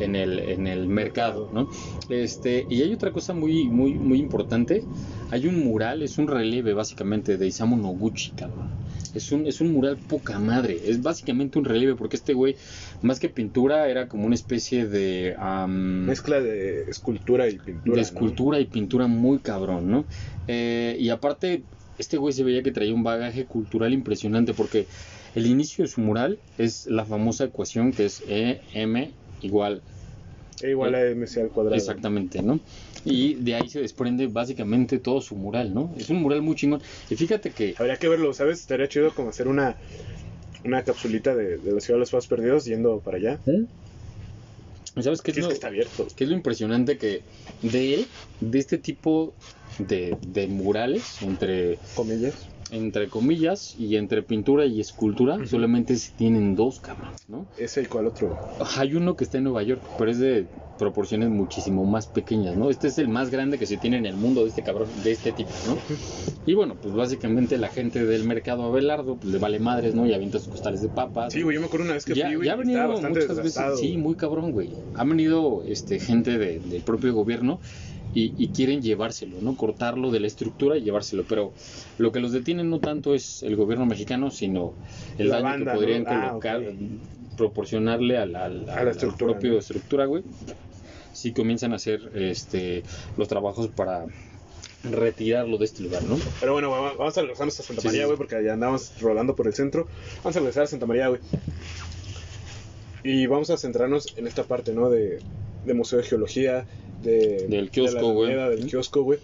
en 0.00 0.16
el, 0.16 0.38
en 0.38 0.66
el 0.66 0.86
mercado, 0.86 1.50
¿no? 1.52 1.68
Este, 2.08 2.66
y 2.70 2.82
hay 2.82 2.92
otra 2.92 3.12
cosa 3.12 3.34
muy, 3.34 3.68
muy, 3.68 3.94
muy 3.94 4.18
importante, 4.18 4.84
hay 5.30 5.46
un 5.46 5.64
mural, 5.64 6.02
es 6.02 6.18
un 6.18 6.28
relieve 6.28 6.72
básicamente 6.72 7.36
de 7.36 7.46
Isamu 7.46 7.76
Noguchi, 7.76 8.30
cabrón. 8.30 8.85
Es 9.14 9.32
un, 9.32 9.46
es 9.46 9.60
un 9.60 9.72
mural 9.72 9.96
poca 9.96 10.38
madre, 10.38 10.80
es 10.84 11.02
básicamente 11.02 11.58
un 11.58 11.64
relieve 11.64 11.94
porque 11.94 12.16
este 12.16 12.34
güey, 12.34 12.56
más 13.02 13.20
que 13.20 13.28
pintura, 13.28 13.88
era 13.88 14.08
como 14.08 14.26
una 14.26 14.34
especie 14.34 14.86
de... 14.86 15.34
Mezcla 15.68 16.40
de 16.40 16.82
escultura 16.88 17.48
y 17.48 17.58
pintura. 17.58 17.94
de 17.94 17.96
¿no? 17.96 18.02
escultura 18.02 18.60
y 18.60 18.66
pintura 18.66 19.06
muy 19.06 19.38
cabrón, 19.38 19.90
¿no? 19.90 20.04
Eh, 20.48 20.96
y 20.98 21.08
aparte, 21.10 21.62
este 21.98 22.16
güey 22.16 22.32
se 22.32 22.44
veía 22.44 22.62
que 22.62 22.72
traía 22.72 22.94
un 22.94 23.02
bagaje 23.02 23.46
cultural 23.46 23.92
impresionante 23.92 24.54
porque 24.54 24.86
el 25.34 25.46
inicio 25.46 25.84
de 25.84 25.88
su 25.88 26.00
mural 26.00 26.38
es 26.58 26.86
la 26.86 27.04
famosa 27.04 27.44
ecuación 27.44 27.92
que 27.92 28.06
es 28.06 28.22
E, 28.26 28.60
M 28.74 29.10
igual, 29.42 29.82
E 30.62 30.70
igual 30.70 30.94
a 30.94 31.00
MC 31.14 31.42
al 31.42 31.48
cuadrado. 31.48 31.76
exactamente, 31.76 32.42
¿no? 32.42 32.60
Y 33.06 33.34
de 33.34 33.54
ahí 33.54 33.68
se 33.68 33.80
desprende 33.80 34.26
básicamente 34.26 34.98
todo 34.98 35.20
su 35.20 35.36
mural, 35.36 35.72
¿no? 35.72 35.94
Es 35.96 36.10
un 36.10 36.20
mural 36.20 36.42
muy 36.42 36.56
chingón. 36.56 36.80
Y 37.08 37.14
fíjate 37.14 37.50
que... 37.50 37.74
Habría 37.78 37.96
que 37.96 38.08
verlo, 38.08 38.32
¿sabes? 38.34 38.60
Estaría 38.60 38.88
chido 38.88 39.14
como 39.14 39.28
hacer 39.30 39.46
una, 39.48 39.76
una 40.64 40.82
capsulita 40.82 41.34
de, 41.34 41.58
de 41.58 41.72
la 41.72 41.80
ciudad 41.80 41.96
de 41.96 42.00
los 42.00 42.10
Pasos 42.10 42.26
Perdidos 42.26 42.64
yendo 42.64 42.98
para 42.98 43.18
allá. 43.18 43.38
¿Sabes 45.00 45.20
qué 45.22 45.32
Sí, 45.32 45.38
es 45.38 45.38
es 45.38 45.42
lo, 45.44 45.48
que 45.48 45.54
está 45.54 45.66
abierto. 45.68 46.06
qué 46.16 46.24
es 46.24 46.30
lo 46.30 46.36
impresionante? 46.36 46.98
Que 46.98 47.22
de 47.62 47.94
él, 47.94 48.06
de 48.40 48.58
este 48.58 48.78
tipo 48.78 49.34
de, 49.78 50.16
de 50.26 50.46
murales, 50.48 51.20
entre 51.22 51.78
Comillas. 51.94 52.34
entre 52.70 53.08
comillas, 53.08 53.76
y 53.78 53.94
entre 53.96 54.22
pintura 54.22 54.66
y 54.66 54.80
escultura, 54.80 55.38
solamente 55.46 55.94
se 55.96 56.10
tienen 56.12 56.56
dos, 56.56 56.80
cabrón, 56.80 57.10
¿no? 57.28 57.46
Ese 57.58 57.82
y 57.82 57.86
cuál 57.86 58.06
otro. 58.08 58.36
Hay 58.76 58.94
uno 58.94 59.14
que 59.16 59.24
está 59.24 59.38
en 59.38 59.44
Nueva 59.44 59.62
York, 59.62 59.80
pero 59.98 60.10
es 60.10 60.18
de 60.18 60.46
proporciones 60.78 61.30
muchísimo 61.30 61.84
más 61.86 62.06
pequeñas, 62.06 62.56
¿no? 62.56 62.68
Este 62.68 62.88
es 62.88 62.98
el 62.98 63.08
más 63.08 63.30
grande 63.30 63.56
que 63.58 63.64
se 63.66 63.76
tiene 63.78 63.96
en 63.98 64.04
el 64.04 64.14
mundo 64.16 64.42
de 64.42 64.48
este 64.50 64.62
cabrón, 64.62 64.88
de 65.04 65.12
este 65.12 65.32
tipo, 65.32 65.50
¿no? 65.68 65.76
Y 66.44 66.54
bueno, 66.54 66.74
pues 66.80 66.92
básicamente 66.94 67.56
la 67.56 67.68
gente 67.68 68.04
del 68.04 68.24
mercado 68.24 68.64
Abelardo, 68.64 69.16
pues 69.16 69.32
le 69.32 69.38
vale 69.38 69.58
madres, 69.58 69.94
¿no? 69.94 70.04
Y 70.06 70.12
avienta 70.12 70.38
sus 70.38 70.48
costales 70.48 70.82
de 70.82 70.88
papas. 70.88 71.32
Sí, 71.32 71.42
güey, 71.42 71.54
yo 71.54 71.60
me 71.60 71.66
acuerdo 71.68 71.84
una 71.86 71.94
vez 71.94 72.04
que 72.04 72.14
ya, 72.14 72.26
fui, 72.26 72.34
güey, 72.36 72.46
ya 72.46 72.52
ha 72.52 72.56
venido 72.56 72.88
muchas 73.00 73.36
veces, 73.36 73.62
sí, 73.80 73.96
muy 73.96 74.16
cabrón, 74.16 74.50
güey. 74.52 74.70
Ha 74.96 75.04
venido 75.04 75.62
este, 75.66 75.98
gente 75.98 76.36
de- 76.36 76.58
del 76.58 76.82
propio 76.82 77.14
gobierno 77.14 77.60
y, 78.18 78.32
y 78.38 78.48
quieren 78.48 78.80
llevárselo, 78.80 79.36
¿no? 79.42 79.56
Cortarlo 79.56 80.10
de 80.10 80.20
la 80.20 80.26
estructura 80.26 80.76
y 80.78 80.82
llevárselo. 80.82 81.24
Pero 81.28 81.52
lo 81.98 82.12
que 82.12 82.20
los 82.20 82.32
detiene 82.32 82.64
no 82.64 82.80
tanto 82.80 83.14
es 83.14 83.42
el 83.42 83.56
gobierno 83.56 83.84
mexicano, 83.84 84.30
sino 84.30 84.72
el 85.18 85.28
La 85.28 85.36
daño 85.36 85.48
banda, 85.50 85.72
que 85.72 85.78
podrían 85.78 86.02
¿no? 86.04 86.10
Ah, 86.10 86.28
colocar, 86.30 86.62
proporcionarle 87.36 88.16
a 88.16 88.24
la, 88.26 88.46
a 88.46 88.48
la- 88.48 88.74
A 88.76 88.84
la 88.84 88.90
estructura, 88.92 89.32
propia 89.32 89.50
¿no? 89.50 89.58
estructura, 89.58 90.06
güey. 90.06 90.22
Si 91.12 91.32
comienzan 91.32 91.72
a 91.72 91.76
hacer 91.76 92.00
este 92.14 92.82
los 93.18 93.28
trabajos 93.28 93.68
para 93.68 94.06
retirarlo 94.84 95.58
de 95.58 95.64
este 95.64 95.82
lugar, 95.82 96.02
¿no? 96.04 96.16
Pero 96.40 96.52
bueno, 96.54 96.70
va- 96.70 96.94
vamos 96.94 97.16
a 97.18 97.20
regresar 97.20 97.48
hasta 97.48 97.62
Santa 97.64 97.82
María, 97.84 98.02
sí, 98.02 98.06
güey, 98.06 98.16
sí. 98.16 98.18
porque 98.18 98.44
ya 98.44 98.52
andamos 98.54 98.92
rodando 99.00 99.34
por 99.36 99.46
el 99.46 99.52
centro. 99.54 99.88
Vamos 100.22 100.36
a 100.36 100.40
regresar 100.40 100.62
a 100.64 100.66
Santa 100.68 100.86
María, 100.86 101.08
güey. 101.08 101.20
Y 103.02 103.26
vamos 103.26 103.50
a 103.50 103.56
centrarnos 103.56 104.14
en 104.16 104.26
esta 104.26 104.44
parte, 104.44 104.72
¿no? 104.72 104.90
De, 104.90 105.18
de 105.64 105.74
Museo 105.74 105.98
de 105.98 106.04
Geología, 106.04 106.66
de, 107.06 107.46
Del 107.48 107.64
de 107.66 107.70
kiosco, 107.70 108.12
güey. 108.12 108.32
Alameda, 108.32 108.50
Del 108.50 108.66
kiosco, 108.66 109.02
güey. 109.02 109.18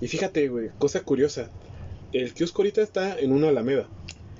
Y 0.00 0.08
fíjate, 0.08 0.48
güey, 0.48 0.68
cosa 0.78 1.02
curiosa. 1.02 1.50
El 2.12 2.32
kiosco 2.34 2.62
ahorita 2.62 2.82
está 2.82 3.18
en 3.18 3.32
una 3.32 3.48
alameda, 3.48 3.86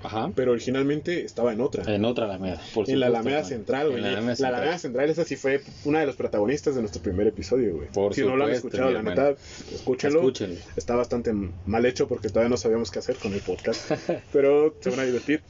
Ajá. 0.02 0.30
pero 0.34 0.52
originalmente 0.52 1.24
estaba 1.24 1.52
en 1.52 1.61
otra. 1.61 1.92
En 1.92 2.04
otra 2.04 2.24
Alameda, 2.26 2.61
por 2.72 2.88
en 2.88 3.00
la 3.00 3.06
Alameda. 3.08 3.44
Central, 3.44 3.88
güey. 3.90 3.98
En 3.98 4.04
la 4.04 4.11
La, 4.12 4.16
Alameda 4.18 4.37
Central. 4.37 4.54
Alameda 4.54 4.78
Central, 4.78 5.11
esa 5.11 5.24
sí 5.24 5.37
fue 5.37 5.61
una 5.84 6.00
de 6.00 6.06
los 6.06 6.16
protagonistas 6.16 6.74
de 6.76 6.80
nuestro 6.80 7.02
primer 7.02 7.26
episodio, 7.26 7.76
güey. 7.76 7.88
Por 7.88 8.14
si 8.14 8.22
no 8.22 8.37
lo 8.37 8.44
han 8.44 8.52
escuchado, 8.52 8.90
la 8.90 9.02
neta, 9.02 9.34
escúchenlo. 9.74 10.20
Escúchenlo. 10.20 10.61
Está 10.76 10.94
bastante 10.96 11.32
mal 11.66 11.84
hecho 11.84 12.08
porque 12.08 12.28
todavía 12.28 12.48
no 12.48 12.56
sabíamos 12.56 12.90
qué 12.90 13.00
hacer 13.00 13.16
con 13.16 13.34
el 13.34 13.40
podcast. 13.40 13.90
pero 14.32 14.74
se 14.80 14.90
van 14.90 15.00
a 15.00 15.04
divertir. 15.04 15.42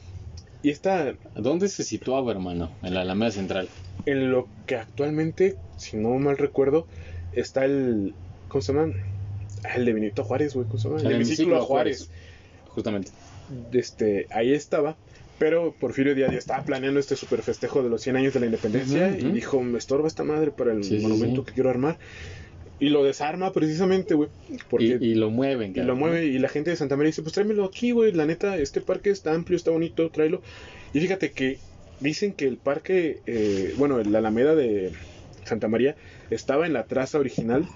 Y 0.61 0.71
está 0.71 1.13
¿Dónde 1.35 1.69
se 1.69 1.83
situaba, 1.85 2.31
hermano? 2.31 2.69
En 2.83 2.93
la 2.95 3.01
Alameda 3.01 3.31
Central. 3.31 3.69
en 4.05 4.31
lo 4.31 4.47
que 4.65 4.75
actualmente, 4.75 5.55
si 5.77 5.95
no 5.95 6.09
mal 6.19 6.37
recuerdo, 6.37 6.85
está 7.33 7.65
el. 7.65 8.13
¿Cómo 8.47 8.61
se 8.61 8.73
llama? 8.73 8.93
El 9.75 9.85
de 9.85 9.93
Benito 9.93 10.23
Juárez, 10.23 10.53
güey. 10.55 10.67
¿Cómo 10.67 10.79
se 10.79 10.87
llama? 10.89 11.01
El, 11.01 11.11
hemiciclo 11.11 11.57
a 11.57 11.61
Juárez. 11.61 12.09
Justamente. 12.69 13.11
Este, 13.71 14.27
ahí 14.31 14.53
estaba. 14.53 14.95
Pero 15.37 15.73
Porfirio 15.79 16.15
Díaz 16.15 16.31
ya 16.33 16.37
estaba 16.37 16.63
planeando 16.63 16.99
este 16.99 17.15
super 17.15 17.41
festejo 17.41 17.81
de 17.81 17.89
los 17.89 18.01
100 18.01 18.17
años 18.17 18.33
de 18.33 18.41
la 18.41 18.47
independencia 18.47 19.17
y 19.17 19.23
dijo, 19.31 19.61
me 19.61 19.77
estorba 19.77 20.05
esta 20.07 20.25
madre 20.25 20.51
para 20.51 20.73
el 20.73 20.83
Sí, 20.83 20.99
monumento 20.99 21.41
sí. 21.41 21.47
que 21.47 21.53
quiero 21.53 21.69
armar. 21.69 21.97
Y 22.81 22.89
lo 22.89 23.03
desarma 23.05 23.51
precisamente, 23.53 24.15
güey. 24.15 24.29
Y, 24.79 24.85
y 24.85 25.15
lo 25.15 25.29
mueven, 25.29 25.71
y 25.71 25.73
cabrón. 25.75 25.87
lo 25.87 25.95
mueve 25.95 26.25
y 26.25 26.39
la 26.39 26.49
gente 26.49 26.69
de 26.71 26.75
Santa 26.75 26.97
María 26.97 27.07
dice, 27.09 27.21
pues 27.21 27.33
tráemelo 27.33 27.63
aquí, 27.65 27.91
güey, 27.91 28.11
la 28.11 28.25
neta, 28.25 28.57
este 28.57 28.81
parque 28.81 29.09
está 29.11 29.33
amplio, 29.33 29.55
está 29.55 29.71
bonito, 29.71 30.09
tráelo. 30.09 30.41
Y 30.93 30.99
fíjate 30.99 31.31
que 31.31 31.57
dicen 32.01 32.33
que 32.33 32.45
el 32.45 32.57
parque, 32.57 33.19
eh, 33.25 33.73
bueno, 33.77 34.01
la 34.03 34.19
Alameda 34.19 34.55
de 34.55 34.91
Santa 35.49 35.67
María 35.67 35.95
estaba 36.29 36.65
en 36.65 36.73
la 36.73 36.85
traza 36.85 37.19
original 37.19 37.67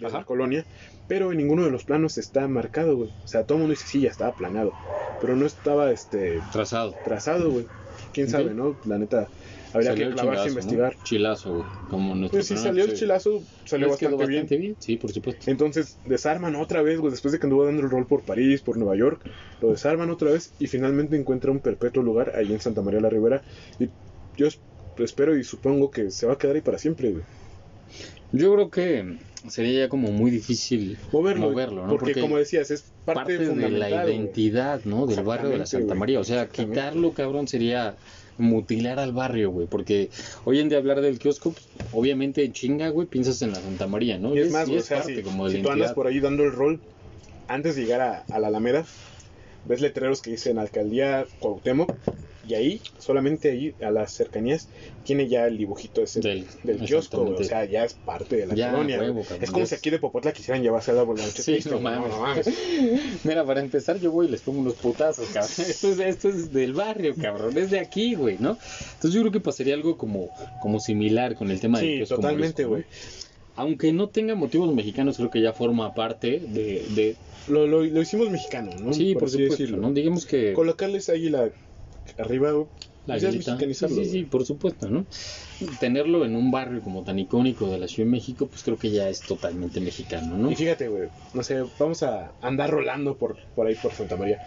de 0.00 0.10
la 0.10 0.24
colonia, 0.24 0.64
pero 1.08 1.32
en 1.32 1.38
ninguno 1.38 1.64
de 1.64 1.70
los 1.70 1.84
planos 1.84 2.18
está 2.18 2.46
marcado, 2.48 2.96
güey. 2.96 3.10
O 3.24 3.28
sea, 3.28 3.44
todo 3.44 3.56
el 3.56 3.62
mundo 3.62 3.72
dice, 3.72 3.86
sí, 3.86 4.00
ya 4.00 4.10
estaba 4.10 4.32
planeado, 4.32 4.72
pero 5.20 5.36
no 5.36 5.46
estaba, 5.46 5.90
este, 5.90 6.40
Trazado. 6.52 6.94
trazado, 7.02 7.50
güey. 7.50 7.66
Quién 8.12 8.28
sabe, 8.28 8.54
¿no? 8.54 8.76
La 8.84 8.98
neta, 8.98 9.28
Habría 9.74 9.90
Salió 9.90 10.08
que 10.08 10.14
clavarse 10.14 10.44
a 10.44 10.48
investigar. 10.48 10.94
¿no? 10.96 11.02
Chilazo, 11.02 11.52
güey. 11.52 11.66
Como 11.90 12.14
nuestro 12.14 12.38
Pues 12.38 12.46
sí, 12.46 12.56
salió 12.56 12.84
el 12.84 12.94
chilazo, 12.94 13.42
salió 13.64 13.88
bastante, 13.88 14.56
bien. 14.56 14.76
Sí, 14.78 14.96
por 14.96 15.10
supuesto. 15.10 15.50
Entonces 15.50 15.98
desarman 16.04 16.54
otra 16.54 16.80
vez, 16.82 17.00
güey, 17.00 17.10
después 17.10 17.32
de 17.32 17.40
que 17.40 17.46
anduvo 17.46 17.64
dando 17.64 17.82
el 17.82 17.90
rol 17.90 18.06
por 18.06 18.22
París, 18.22 18.60
por 18.60 18.76
Nueva 18.76 18.94
York, 18.94 19.20
lo 19.60 19.72
desarman 19.72 20.10
otra 20.10 20.30
vez 20.30 20.52
y 20.60 20.68
finalmente 20.68 21.16
encuentra 21.16 21.50
un 21.50 21.58
perpetuo 21.58 22.04
lugar 22.04 22.34
ahí 22.36 22.52
en 22.52 22.60
Santa 22.60 22.82
María 22.82 23.00
la 23.00 23.10
Ribera. 23.10 23.42
Y 23.80 23.88
yo 24.36 24.46
es- 24.46 24.60
espero 24.98 25.36
y 25.36 25.42
supongo 25.42 25.90
que 25.90 26.10
se 26.10 26.26
va 26.26 26.34
a 26.34 26.38
quedar 26.38 26.56
ahí 26.56 26.62
para 26.62 26.78
siempre, 26.78 27.10
güey. 27.10 27.24
Yo 28.32 28.52
creo 28.52 28.70
que 28.70 29.16
sería 29.48 29.80
ya 29.80 29.88
como 29.88 30.10
muy 30.10 30.30
difícil 30.30 30.98
Moverlo, 31.12 31.50
moverlo, 31.50 31.86
¿no? 31.86 31.96
porque, 31.96 32.20
como 32.20 32.38
decías, 32.38 32.70
es 32.70 32.84
parte, 33.04 33.38
parte 33.38 33.54
de 33.54 33.70
la 33.70 33.90
identidad, 33.90 34.80
¿no? 34.84 35.06
Del 35.06 35.22
barrio 35.22 35.50
de 35.50 35.58
la 35.58 35.66
Santa. 35.66 35.94
María. 35.94 36.20
O 36.20 36.24
sea, 36.24 36.48
quitarlo, 36.48 37.12
cabrón, 37.12 37.46
sería 37.46 37.96
mutilar 38.38 38.98
al 38.98 39.12
barrio, 39.12 39.50
güey. 39.50 39.66
Porque 39.66 40.10
hoy 40.44 40.60
en 40.60 40.68
día 40.68 40.78
hablar 40.78 41.00
del 41.00 41.18
kiosco, 41.18 41.52
pues, 41.52 41.66
obviamente 41.92 42.44
en 42.44 42.52
chinga, 42.52 42.88
güey, 42.88 43.06
piensas 43.06 43.40
en 43.42 43.52
la 43.52 43.60
Santa 43.60 43.86
María, 43.86 44.18
¿no? 44.18 44.34
Y 44.34 44.40
es 44.40 44.50
más, 44.50 44.68
güey, 44.68 44.80
o 44.80 44.82
sea, 44.82 44.98
parte 44.98 45.16
si, 45.16 45.22
como 45.22 45.48
de 45.48 45.56
si 45.56 45.62
tú 45.62 45.70
andas 45.70 45.92
por 45.92 46.06
ahí 46.06 46.20
dando 46.20 46.44
el 46.44 46.52
rol, 46.52 46.80
antes 47.46 47.76
de 47.76 47.82
llegar 47.82 48.00
a, 48.00 48.24
a 48.34 48.38
la 48.38 48.48
Alameda, 48.48 48.84
ves 49.66 49.80
letreros 49.80 50.22
que 50.22 50.32
dicen 50.32 50.58
Alcaldía 50.58 51.26
Cuauhtémoc, 51.40 51.94
y 52.48 52.54
ahí, 52.54 52.80
solamente 52.98 53.50
ahí, 53.50 53.74
a 53.82 53.90
las 53.90 54.12
cercanías, 54.12 54.68
tiene 55.04 55.28
ya 55.28 55.46
el 55.46 55.56
dibujito 55.58 56.02
ese 56.02 56.20
Del- 56.20 56.46
del, 56.62 56.80
kiosco, 56.80 57.24
güey. 57.24 57.40
o 57.40 57.44
sea, 57.44 57.64
ya 57.64 57.84
es 57.84 57.94
parte 57.94 58.36
de 58.36 58.46
la 58.46 58.54
Ya, 58.54 58.70
colonia. 58.72 58.98
huevo, 58.98 59.24
es 59.40 59.50
como 59.50 59.66
si 59.66 59.74
aquí 59.74 59.90
de 59.90 59.98
Popotla 59.98 60.32
quisieran 60.32 60.62
llevarse 60.62 60.90
a 60.90 60.94
la 60.94 61.04
noche 61.04 61.42
Sí, 61.42 61.58
no 61.68 61.80
mames. 61.80 62.10
no 62.10 62.20
mames. 62.20 62.46
Mira, 63.24 63.44
para 63.44 63.60
empezar, 63.60 63.98
yo 64.00 64.10
voy 64.10 64.26
y 64.26 64.30
les 64.30 64.40
pongo 64.42 64.60
unos 64.60 64.74
putazos, 64.74 65.26
cabrón. 65.28 65.50
Esto 65.68 65.88
es, 65.92 65.98
esto 66.00 66.28
es 66.28 66.52
del 66.52 66.72
barrio, 66.72 67.14
cabrón. 67.20 67.56
Es 67.58 67.70
de 67.70 67.78
aquí, 67.80 68.14
güey, 68.14 68.36
¿no? 68.38 68.58
Entonces 68.94 69.12
yo 69.12 69.20
creo 69.20 69.32
que 69.32 69.40
pasaría 69.40 69.74
algo 69.74 69.96
como, 69.96 70.28
como 70.60 70.80
similar 70.80 71.34
con 71.34 71.50
el 71.50 71.60
tema 71.60 71.78
del 71.80 71.88
Sí, 71.90 71.96
kiosco 71.98 72.16
totalmente, 72.16 72.66
morisco, 72.66 72.68
güey. 72.68 72.82
¿no? 72.82 73.34
Aunque 73.56 73.92
no 73.92 74.08
tenga 74.08 74.34
motivos 74.34 74.74
mexicanos, 74.74 75.16
creo 75.16 75.30
que 75.30 75.40
ya 75.40 75.52
forma 75.52 75.94
parte 75.94 76.40
de... 76.40 76.84
de 76.94 77.16
Lo, 77.46 77.66
lo, 77.68 77.84
lo 77.84 78.02
hicimos 78.02 78.28
mexicano, 78.30 78.72
¿no? 78.80 78.92
sí, 78.92 79.14
por, 79.14 79.24
así 79.28 79.32
supuesto, 79.34 79.52
decirlo. 79.62 79.76
¿no? 79.80 79.92
Digamos 79.92 80.26
que... 80.26 80.52
Colocarles 80.54 81.08
ahí 81.08 81.28
la 81.30 81.50
arriba, 82.18 82.52
La 83.06 83.14
pues 83.14 83.22
es 83.22 83.34
mexicanizarlo, 83.34 83.96
Sí, 83.96 84.04
sí, 84.04 84.10
sí, 84.10 84.22
por 84.24 84.44
supuesto, 84.46 84.88
¿no? 84.88 85.04
Tenerlo 85.80 86.24
en 86.24 86.36
un 86.36 86.50
barrio 86.50 86.80
como 86.82 87.02
tan 87.04 87.18
icónico 87.18 87.68
de 87.68 87.78
la 87.78 87.88
Ciudad 87.88 88.06
de 88.06 88.12
México, 88.12 88.46
pues 88.46 88.62
creo 88.62 88.78
que 88.78 88.90
ya 88.90 89.08
es 89.08 89.20
totalmente 89.20 89.80
mexicano, 89.80 90.36
¿no? 90.36 90.50
Y 90.50 90.56
fíjate, 90.56 90.88
güey, 90.88 91.08
no 91.32 91.42
sé, 91.42 91.62
vamos 91.78 92.02
a 92.02 92.32
andar 92.40 92.70
rolando 92.70 93.16
por, 93.16 93.36
por 93.54 93.66
ahí 93.66 93.74
por 93.74 93.92
Santa 93.92 94.16
María. 94.16 94.38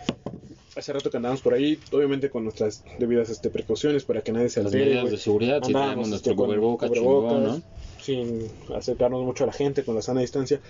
Hace 0.75 0.93
rato 0.93 1.09
que 1.09 1.17
andamos 1.17 1.41
por 1.41 1.55
ahí, 1.55 1.79
obviamente 1.91 2.29
con 2.29 2.43
nuestras 2.43 2.83
debidas 2.99 3.29
este, 3.29 3.49
precauciones 3.49 4.03
para 4.03 4.21
que 4.21 4.31
nadie 4.31 4.49
se 4.49 4.59
Las 4.61 4.67
altere, 4.67 4.85
medidas 4.85 5.03
güey. 5.03 5.15
de 5.15 5.19
seguridad, 5.19 5.61
si 5.63 5.73
tenemos 5.73 5.97
este, 5.97 6.09
nuestro 6.09 6.35
cubrebocas, 6.35 6.91
¿no? 6.91 7.61
Sin 8.01 8.47
acercarnos 8.75 9.23
mucho 9.23 9.43
a 9.43 9.47
la 9.47 9.53
gente, 9.53 9.83
con 9.83 9.95
la 9.95 10.01
sana 10.03 10.21
distancia. 10.21 10.61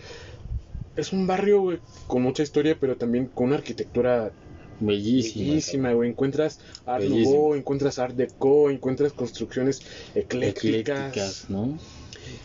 Es 0.95 1.13
un 1.13 1.28
barrio, 1.28 1.62
güey, 1.62 1.80
con 2.08 2.21
mucha 2.23 2.41
historia, 2.41 2.78
pero 2.80 2.95
también 2.95 3.28
con 3.28 3.47
una 3.47 3.58
arquitectura 3.58 4.32
Bellísima. 4.79 5.45
bellísima, 5.45 5.93
güey. 5.93 6.09
Encuentras 6.09 6.59
Art. 6.85 7.03
Nouveau, 7.03 7.55
encuentras 7.55 7.99
Art 7.99 8.15
Deco, 8.15 8.69
encuentras 8.69 9.13
construcciones 9.13 9.81
eclécticas. 10.15 10.65
Eclécticas, 10.65 11.45
¿no? 11.49 11.77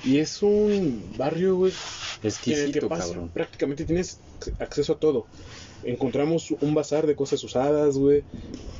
Y 0.05 0.19
es 0.19 0.43
un 0.43 1.03
barrio, 1.17 1.57
güey, 1.57 1.73
en 2.23 2.59
el 2.59 2.73
que 2.73 2.81
cabrón. 2.89 3.31
prácticamente 3.33 3.85
tienes 3.85 4.19
acceso 4.59 4.95
a 4.95 4.99
todo. 4.99 5.27
Encontramos 5.85 6.53
un 6.61 6.75
bazar 6.75 7.07
de 7.07 7.17
cosas 7.17 7.43
usadas, 7.43 7.99
güey. 7.99 8.23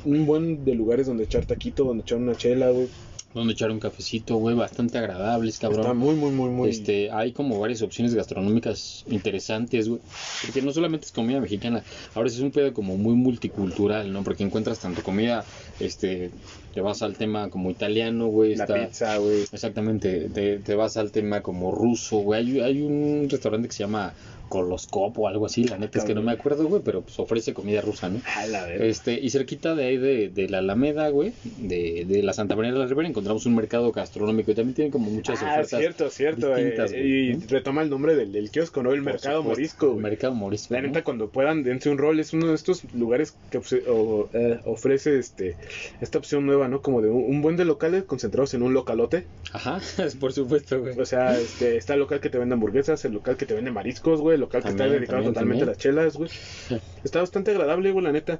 Un 0.05 0.25
buen 0.25 0.63
de 0.63 0.73
lugares 0.73 1.07
donde 1.07 1.25
echar 1.25 1.45
taquito, 1.45 1.83
donde 1.83 2.03
echar 2.03 2.17
una 2.17 2.35
chela, 2.35 2.69
güey. 2.71 2.87
Donde 3.33 3.53
echar 3.53 3.71
un 3.71 3.79
cafecito, 3.79 4.35
güey, 4.35 4.55
bastante 4.55 4.97
agradables, 4.97 5.57
cabrón. 5.57 5.81
Está 5.81 5.93
muy, 5.93 6.15
muy, 6.15 6.31
muy, 6.31 6.49
muy. 6.49 6.69
Este, 6.69 7.09
hay 7.11 7.31
como 7.31 7.59
varias 7.59 7.81
opciones 7.81 8.13
gastronómicas 8.13 9.03
interesantes, 9.07 9.89
güey. 9.89 10.01
Porque 10.45 10.61
no 10.61 10.71
solamente 10.71 11.07
es 11.07 11.11
comida 11.11 11.39
mexicana, 11.39 11.83
ahora 12.13 12.29
sí 12.29 12.37
es 12.37 12.43
un 12.43 12.51
pedo 12.51 12.73
como 12.73 12.97
muy 12.97 13.15
multicultural, 13.15 14.11
¿no? 14.13 14.23
Porque 14.23 14.43
encuentras 14.43 14.79
tanto 14.79 15.01
comida, 15.01 15.45
este, 15.79 16.31
te 16.73 16.81
vas 16.81 17.01
al 17.01 17.15
tema 17.15 17.49
como 17.49 17.69
italiano, 17.71 18.27
güey. 18.27 18.55
la 18.55 18.63
está- 18.65 18.85
pizza, 18.87 19.17
güey. 19.17 19.41
Exactamente, 19.51 20.29
te, 20.33 20.57
te 20.59 20.75
vas 20.75 20.97
al 20.97 21.11
tema 21.11 21.41
como 21.41 21.71
ruso, 21.71 22.17
güey. 22.17 22.41
Hay, 22.41 22.59
hay 22.61 22.81
un 22.81 23.27
restaurante 23.29 23.67
que 23.67 23.73
se 23.73 23.83
llama 23.83 24.13
Coloscop 24.49 25.17
o 25.17 25.27
algo 25.27 25.47
así, 25.47 25.63
la 25.63 25.79
neta 25.79 25.97
es 25.97 26.05
que 26.05 26.13
no 26.13 26.21
me 26.21 26.31
acuerdo, 26.31 26.67
güey, 26.67 26.81
pero 26.85 27.01
pues 27.01 27.17
ofrece 27.17 27.53
comida 27.55 27.81
rusa, 27.81 28.09
¿no? 28.09 28.21
A 28.35 28.45
la 28.45 28.65
verga. 28.65 28.85
Este, 28.85 29.19
y 29.19 29.29
cerquita 29.31 29.73
de 29.73 29.85
ahí 29.85 29.97
de, 29.97 30.29
de 30.29 30.47
la 30.49 30.59
Alameda, 30.59 31.09
güey, 31.09 31.33
de, 31.57 32.05
de 32.07 32.21
la 32.21 32.33
Santa 32.33 32.55
María 32.55 32.71
de 32.71 32.77
la 32.77 32.85
Ribera, 32.85 33.07
encontramos 33.09 33.47
un 33.47 33.55
mercado 33.55 33.91
gastronómico 33.91 34.51
y 34.51 34.55
también 34.55 34.75
tienen 34.75 34.91
como 34.91 35.09
muchas 35.09 35.41
Ah, 35.41 35.53
ofertas. 35.53 35.79
cierto, 35.79 36.09
cierto. 36.11 36.55
eh, 36.55 36.61
distintas, 36.65 36.91
güey, 36.91 37.29
y 37.31 37.33
¿no? 37.35 37.43
retoma 37.49 37.81
el 37.81 37.89
nombre 37.89 38.15
del, 38.15 38.31
del 38.31 38.51
kiosco, 38.51 38.83
¿no? 38.83 38.91
El 38.91 39.01
Por 39.01 39.13
mercado 39.13 39.37
supuesto, 39.41 39.49
morisco, 39.59 39.85
el 39.87 39.91
güey. 39.93 40.03
Mercado 40.03 40.35
morisco. 40.35 40.73
La 40.75 40.81
¿no? 40.81 40.87
neta, 40.87 41.03
cuando 41.03 41.29
puedan, 41.29 41.63
dense 41.63 41.89
un 41.89 41.97
rol. 41.97 42.19
Es 42.19 42.33
uno 42.33 42.47
de 42.47 42.55
estos 42.55 42.83
lugares 42.93 43.35
que 43.49 43.59
ofre- 43.59 43.83
o, 43.87 44.29
eh, 44.33 44.59
ofrece 44.65 45.17
este 45.17 45.55
esta 45.99 46.19
opción 46.19 46.45
nueva, 46.45 46.62
¿no? 46.67 46.81
Como 46.81 47.01
de 47.01 47.09
un, 47.09 47.23
un 47.23 47.41
buen 47.41 47.55
de 47.57 47.65
locales 47.65 48.03
concentrados 48.03 48.53
en 48.53 48.63
un 48.63 48.73
localote. 48.73 49.25
Ajá, 49.51 49.79
por 50.19 50.33
supuesto, 50.33 50.79
güey. 50.79 50.99
O 50.99 51.05
sea, 51.05 51.37
este, 51.39 51.77
está 51.77 51.93
el 51.93 51.99
local 52.01 52.19
que 52.19 52.29
te 52.29 52.37
vende 52.37 52.53
hamburguesas, 52.53 53.03
el 53.05 53.13
local 53.13 53.37
que 53.37 53.45
te 53.45 53.53
vende 53.53 53.71
mariscos, 53.71 54.21
güey, 54.21 54.35
el 54.35 54.41
local 54.41 54.63
que 54.63 54.69
está 54.69 54.83
dedicado 54.85 55.31
también, 55.33 55.33
totalmente 55.33 55.65
también. 55.65 55.69
a 55.69 55.71
las 55.71 55.77
chelas, 55.77 56.17
güey. 56.17 56.29
Está 57.03 57.19
bastante 57.19 57.51
agradable, 57.51 57.91
güey, 57.91 58.03
la 58.05 58.11
neta. 58.11 58.39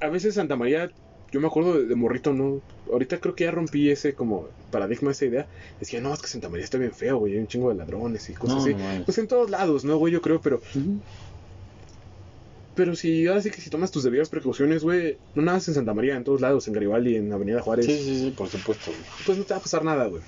A 0.00 0.08
veces 0.08 0.34
Santa 0.34 0.56
María, 0.56 0.90
yo 1.32 1.40
me 1.40 1.46
acuerdo 1.46 1.74
de, 1.78 1.86
de 1.86 1.94
morrito, 1.94 2.32
¿no? 2.32 2.60
Ahorita 2.92 3.18
creo 3.18 3.34
que 3.34 3.44
ya 3.44 3.50
rompí 3.50 3.90
ese 3.90 4.14
como 4.14 4.48
paradigma, 4.70 5.12
esa 5.12 5.24
idea. 5.24 5.46
Decía, 5.80 6.00
no, 6.00 6.12
es 6.12 6.20
que 6.20 6.28
Santa 6.28 6.48
María 6.48 6.64
está 6.64 6.78
bien 6.78 6.92
feo, 6.92 7.18
güey, 7.18 7.34
hay 7.34 7.38
un 7.38 7.46
chingo 7.48 7.70
de 7.70 7.76
ladrones 7.76 8.28
y 8.28 8.34
cosas 8.34 8.56
No, 8.56 8.62
así. 8.62 8.74
no 8.74 9.04
pues 9.04 9.16
en 9.18 9.28
todos 9.28 9.48
lados, 9.50 9.84
¿no, 9.84 9.96
güey? 9.96 10.12
Yo 10.12 10.20
creo, 10.20 10.40
pero. 10.40 10.60
Pero 12.74 12.94
si 12.96 13.26
ahora 13.26 13.40
sí 13.42 13.50
que 13.50 13.60
si 13.60 13.70
tomas 13.70 13.90
tus 13.90 14.02
debidas 14.04 14.28
precauciones, 14.28 14.82
güey, 14.82 15.18
no 15.34 15.42
nada 15.42 15.58
más 15.58 15.68
en 15.68 15.74
Santa 15.74 15.94
María, 15.94 16.16
en 16.16 16.24
todos 16.24 16.40
lados, 16.40 16.66
en 16.68 16.74
Garibaldi, 16.74 17.16
en 17.16 17.32
Avenida 17.32 17.60
Juárez, 17.60 17.86
Sí, 17.86 17.96
sí, 17.98 18.24
sí, 18.24 18.30
por 18.30 18.48
supuesto, 18.48 18.90
güey. 18.90 19.02
pues 19.26 19.38
no 19.38 19.44
te 19.44 19.54
va 19.54 19.58
a 19.58 19.62
pasar 19.62 19.84
nada, 19.84 20.06
güey. 20.06 20.22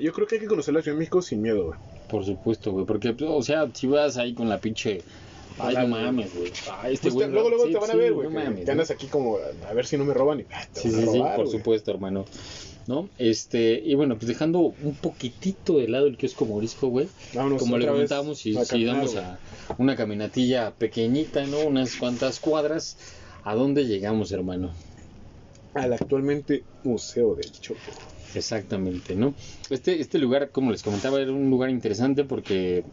Yo 0.00 0.12
creo 0.12 0.26
que 0.26 0.36
hay 0.36 0.40
que 0.40 0.46
conocer 0.46 0.72
la 0.74 0.82
Ciudad 0.82 0.94
de 0.96 1.00
México 1.00 1.20
sin 1.22 1.42
miedo, 1.42 1.66
güey. 1.66 1.78
Por 2.08 2.24
supuesto, 2.24 2.72
güey. 2.72 2.86
Porque, 2.86 3.14
o 3.20 3.42
sea, 3.42 3.68
si 3.74 3.86
vas 3.86 4.16
ahí 4.16 4.34
con 4.34 4.48
la 4.48 4.60
pinche. 4.60 5.02
Ay, 5.58 5.76
no 5.76 5.88
mames, 5.88 6.34
güey. 6.34 6.50
Ay, 6.80 6.94
este 6.94 7.08
Pues 7.10 7.14
güey. 7.14 7.26
te- 7.26 7.32
luego, 7.32 7.48
luego 7.50 7.66
sí, 7.66 7.72
te 7.72 7.78
van 7.78 7.90
a 7.90 7.92
sí, 7.92 7.98
ver, 7.98 8.12
güey. 8.14 8.28
no 8.28 8.34
mames, 8.34 8.64
que 8.64 8.70
andas 8.70 8.90
aquí 8.90 9.06
como 9.08 9.36
a 9.68 9.74
ver 9.74 9.86
si 9.86 9.96
no 9.98 10.04
me 10.04 10.14
roban 10.14 10.40
y 10.40 10.46
ah, 10.52 10.66
te 10.72 10.80
Sí, 10.80 10.90
sí, 10.90 11.06
sí, 11.06 11.22
por 11.36 11.48
supuesto, 11.48 11.90
hermano. 11.90 12.24
¿No? 12.90 13.08
Este, 13.18 13.80
y 13.84 13.94
bueno, 13.94 14.16
pues 14.16 14.26
dejando 14.26 14.58
un 14.58 14.96
poquitito 15.00 15.78
de 15.78 15.86
lado 15.86 16.08
el 16.08 16.16
kiosco 16.16 16.44
morisco, 16.44 16.88
güey. 16.88 17.06
Vámonos 17.34 17.62
Como 17.62 17.78
le 17.78 17.86
comentábamos, 17.86 18.40
si, 18.40 18.56
a 18.56 18.64
si 18.64 18.84
damos 18.84 19.14
a 19.14 19.38
una 19.78 19.94
caminatilla 19.94 20.72
pequeñita, 20.72 21.46
¿no? 21.46 21.60
Unas 21.60 21.94
cuantas 21.94 22.40
cuadras, 22.40 22.96
¿a 23.44 23.54
dónde 23.54 23.86
llegamos, 23.86 24.32
hermano? 24.32 24.72
al 25.74 25.92
actualmente 25.92 26.64
Museo 26.84 27.36
del 27.36 27.52
Chopo. 27.52 27.92
Exactamente, 28.34 29.14
¿no? 29.14 29.34
Este, 29.70 30.00
este 30.00 30.18
lugar, 30.18 30.50
como 30.50 30.72
les 30.72 30.82
comentaba, 30.82 31.20
era 31.20 31.32
un 31.32 31.48
lugar 31.50 31.70
interesante 31.70 32.24
porque 32.24 32.84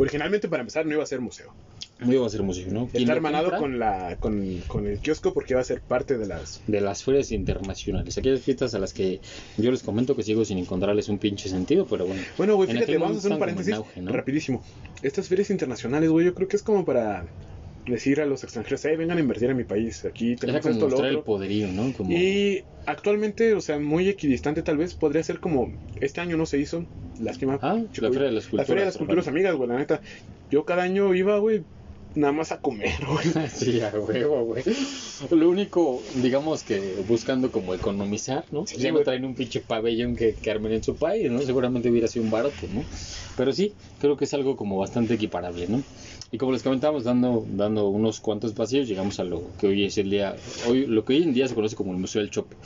Originalmente, 0.00 0.48
para 0.48 0.62
empezar, 0.62 0.86
no 0.86 0.94
iba 0.94 1.02
a 1.02 1.06
ser 1.06 1.20
museo. 1.20 1.52
no 2.00 2.12
iba 2.12 2.26
a 2.26 2.30
ser 2.30 2.42
músico, 2.42 2.70
¿no? 2.72 2.88
Está 2.92 3.12
hermanado 3.12 3.56
con, 3.58 3.78
la, 3.78 4.16
con, 4.18 4.62
con 4.66 4.86
el 4.86 4.98
kiosco 4.98 5.34
porque 5.34 5.52
iba 5.52 5.60
a 5.60 5.64
ser 5.64 5.82
parte 5.82 6.16
de 6.16 6.26
las... 6.26 6.62
de 6.66 6.80
las 6.80 7.04
ferias 7.04 7.30
internacionales, 7.32 8.16
aquellas 8.16 8.40
fiestas 8.40 8.74
a 8.74 8.78
las 8.78 8.94
que 8.94 9.20
yo 9.58 9.70
les 9.70 9.82
comento 9.82 10.16
que 10.16 10.22
sigo 10.22 10.44
sin 10.44 10.56
encontrarles 10.58 11.08
un 11.08 11.18
pinche 11.18 11.48
sentido, 11.48 11.86
pero 11.86 12.06
bueno. 12.06 12.22
Bueno, 12.38 12.56
güey, 12.56 12.70
fíjate, 12.70 12.96
vamos 12.96 13.16
a 13.16 13.18
hacer 13.18 13.32
un 13.32 13.38
paréntesis 13.38 13.76
rapidísimo. 13.96 14.62
Estas 15.02 15.28
ferias 15.28 15.50
internacionales, 15.50 16.08
güey, 16.08 16.24
yo 16.26 16.34
creo 16.34 16.48
que 16.48 16.56
es 16.56 16.62
como 16.62 16.84
para 16.84 17.26
decir 17.86 18.20
a 18.20 18.26
los 18.26 18.44
extranjeros, 18.44 18.84
hey, 18.84 18.96
vengan 18.96 19.18
a 19.18 19.20
invertir 19.20 19.50
en 19.50 19.56
mi 19.56 19.64
país, 19.64 20.04
aquí 20.04 20.36
tenemos 20.36 20.62
como 20.62 20.74
esto, 20.74 20.88
lo 20.88 21.04
el 21.04 21.18
poderío, 21.20 21.68
¿no? 21.68 21.92
Como... 21.92 22.12
Y 22.12 22.64
actualmente, 22.86 23.54
o 23.54 23.60
sea, 23.60 23.78
muy 23.78 24.08
equidistante 24.08 24.62
tal 24.62 24.76
vez, 24.76 24.94
podría 24.94 25.22
ser 25.22 25.40
como, 25.40 25.72
este 26.00 26.20
año 26.20 26.36
no 26.36 26.46
se 26.46 26.58
hizo, 26.58 26.84
lástima. 27.20 27.58
Ah, 27.62 27.80
chico, 27.92 28.06
la 28.06 28.12
Feria 28.12 28.28
de 28.28 28.34
las 28.34 28.44
Culturas. 28.44 28.66
La 28.66 28.66
Feria 28.66 28.82
de 28.82 28.86
las 28.86 28.96
Culturas. 28.96 29.28
Amigas, 29.28 29.54
güey, 29.54 29.68
la 29.68 29.78
neta. 29.78 30.00
Yo 30.50 30.64
cada 30.64 30.82
año 30.82 31.14
iba, 31.14 31.38
güey, 31.38 31.64
nada 32.14 32.32
más 32.32 32.52
a 32.52 32.60
comer, 32.60 32.92
güey. 33.06 33.32
Sí, 33.48 33.80
a 33.80 33.90
huevo, 33.90 34.44
güey. 34.44 34.64
Lo 35.30 35.48
único, 35.50 36.08
digamos 36.14 36.64
que 36.64 36.96
buscando 37.06 37.50
como 37.50 37.74
economizar, 37.74 38.44
¿no? 38.50 38.66
Sí, 38.66 38.80
ya 38.80 38.92
no 38.92 38.94
güey. 38.94 39.04
traen 39.04 39.24
un 39.24 39.34
pinche 39.34 39.60
pabellón 39.60 40.16
que, 40.16 40.34
que 40.34 40.50
armen 40.50 40.72
en 40.72 40.82
su 40.82 40.96
país, 40.98 41.30
¿no? 41.30 41.40
Seguramente 41.40 41.90
hubiera 41.90 42.08
sido 42.08 42.24
un 42.24 42.30
barato, 42.30 42.68
¿no? 42.68 42.88
Pero 43.34 43.52
sí, 43.52 43.76
creo 43.98 44.16
que 44.16 44.24
es 44.24 44.34
algo 44.34 44.56
como 44.56 44.78
bastante 44.78 45.14
equiparable, 45.14 45.66
¿no? 45.68 45.84
Y 46.30 46.38
como 46.38 46.52
les 46.52 46.62
comentábamos, 46.62 47.04
dando, 47.04 47.44
dando 47.48 47.88
unos 47.88 48.20
cuantos 48.20 48.52
pasillos, 48.54 48.88
llegamos 48.88 49.18
a 49.20 49.24
lo 49.24 49.54
que 49.56 49.66
hoy 49.66 49.84
es 49.84 49.98
el 49.98 50.10
día, 50.10 50.36
hoy, 50.62 50.86
lo 50.86 51.04
que 51.04 51.14
hoy 51.14 51.22
en 51.22 51.32
día 51.32 51.48
se 51.48 51.54
conoce 51.54 51.76
como 51.76 51.92
el 51.92 51.98
Museo 51.98 52.22
del 52.22 52.30
Chopo. 52.30 52.56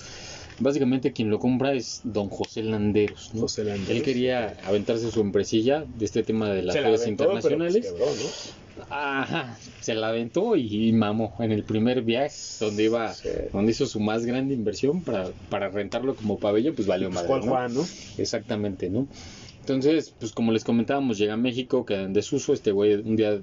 Básicamente 0.58 1.12
quien 1.12 1.30
lo 1.30 1.38
compra 1.38 1.72
es 1.74 2.00
don 2.04 2.28
José 2.28 2.62
Landeros, 2.62 3.30
¿no? 3.34 3.42
José 3.42 3.64
Landeros. 3.64 3.90
Él 3.90 4.02
quería 4.02 4.56
aventarse 4.64 5.10
su 5.10 5.20
empresilla 5.20 5.84
de 5.96 6.04
este 6.04 6.22
tema 6.22 6.50
de 6.50 6.62
las 6.62 6.76
la 6.76 6.82
ferias 6.82 7.02
aventó, 7.02 7.24
pero, 7.24 7.32
pues, 7.32 7.44
internacionales. 7.44 7.86
quebró, 7.86 8.06
¿no? 8.06 8.86
Ajá, 8.90 9.56
se 9.80 9.94
la 9.94 10.08
aventó 10.08 10.56
y, 10.56 10.92
mamó 10.92 11.34
en 11.38 11.52
el 11.52 11.62
primer 11.62 12.02
viaje 12.02 12.34
donde 12.60 12.84
iba, 12.84 13.14
Sí. 13.14 13.28
donde 13.52 13.70
hizo 13.72 13.86
su 13.86 14.00
más 14.00 14.26
grande 14.26 14.52
inversión 14.54 15.02
para, 15.02 15.30
para 15.48 15.68
rentarlo 15.68 16.16
como 16.16 16.38
pabellón, 16.38 16.74
pues 16.74 16.86
valió 16.86 17.08
madre, 17.10 17.28
¿Cuál 17.28 17.44
¿no? 17.44 17.52
Juan, 17.52 17.74
no? 17.74 17.86
Exactamente, 18.18 18.90
¿no? 18.90 19.06
Entonces, 19.60 20.12
pues 20.18 20.32
como 20.32 20.52
les 20.52 20.64
comentábamos, 20.64 21.18
llega 21.18 21.34
a 21.34 21.38
México, 21.38 21.86
queda 21.86 22.02
en 22.02 22.12
desuso, 22.12 22.52
este 22.52 22.72
güey 22.72 22.94
un 22.94 23.16
día 23.16 23.40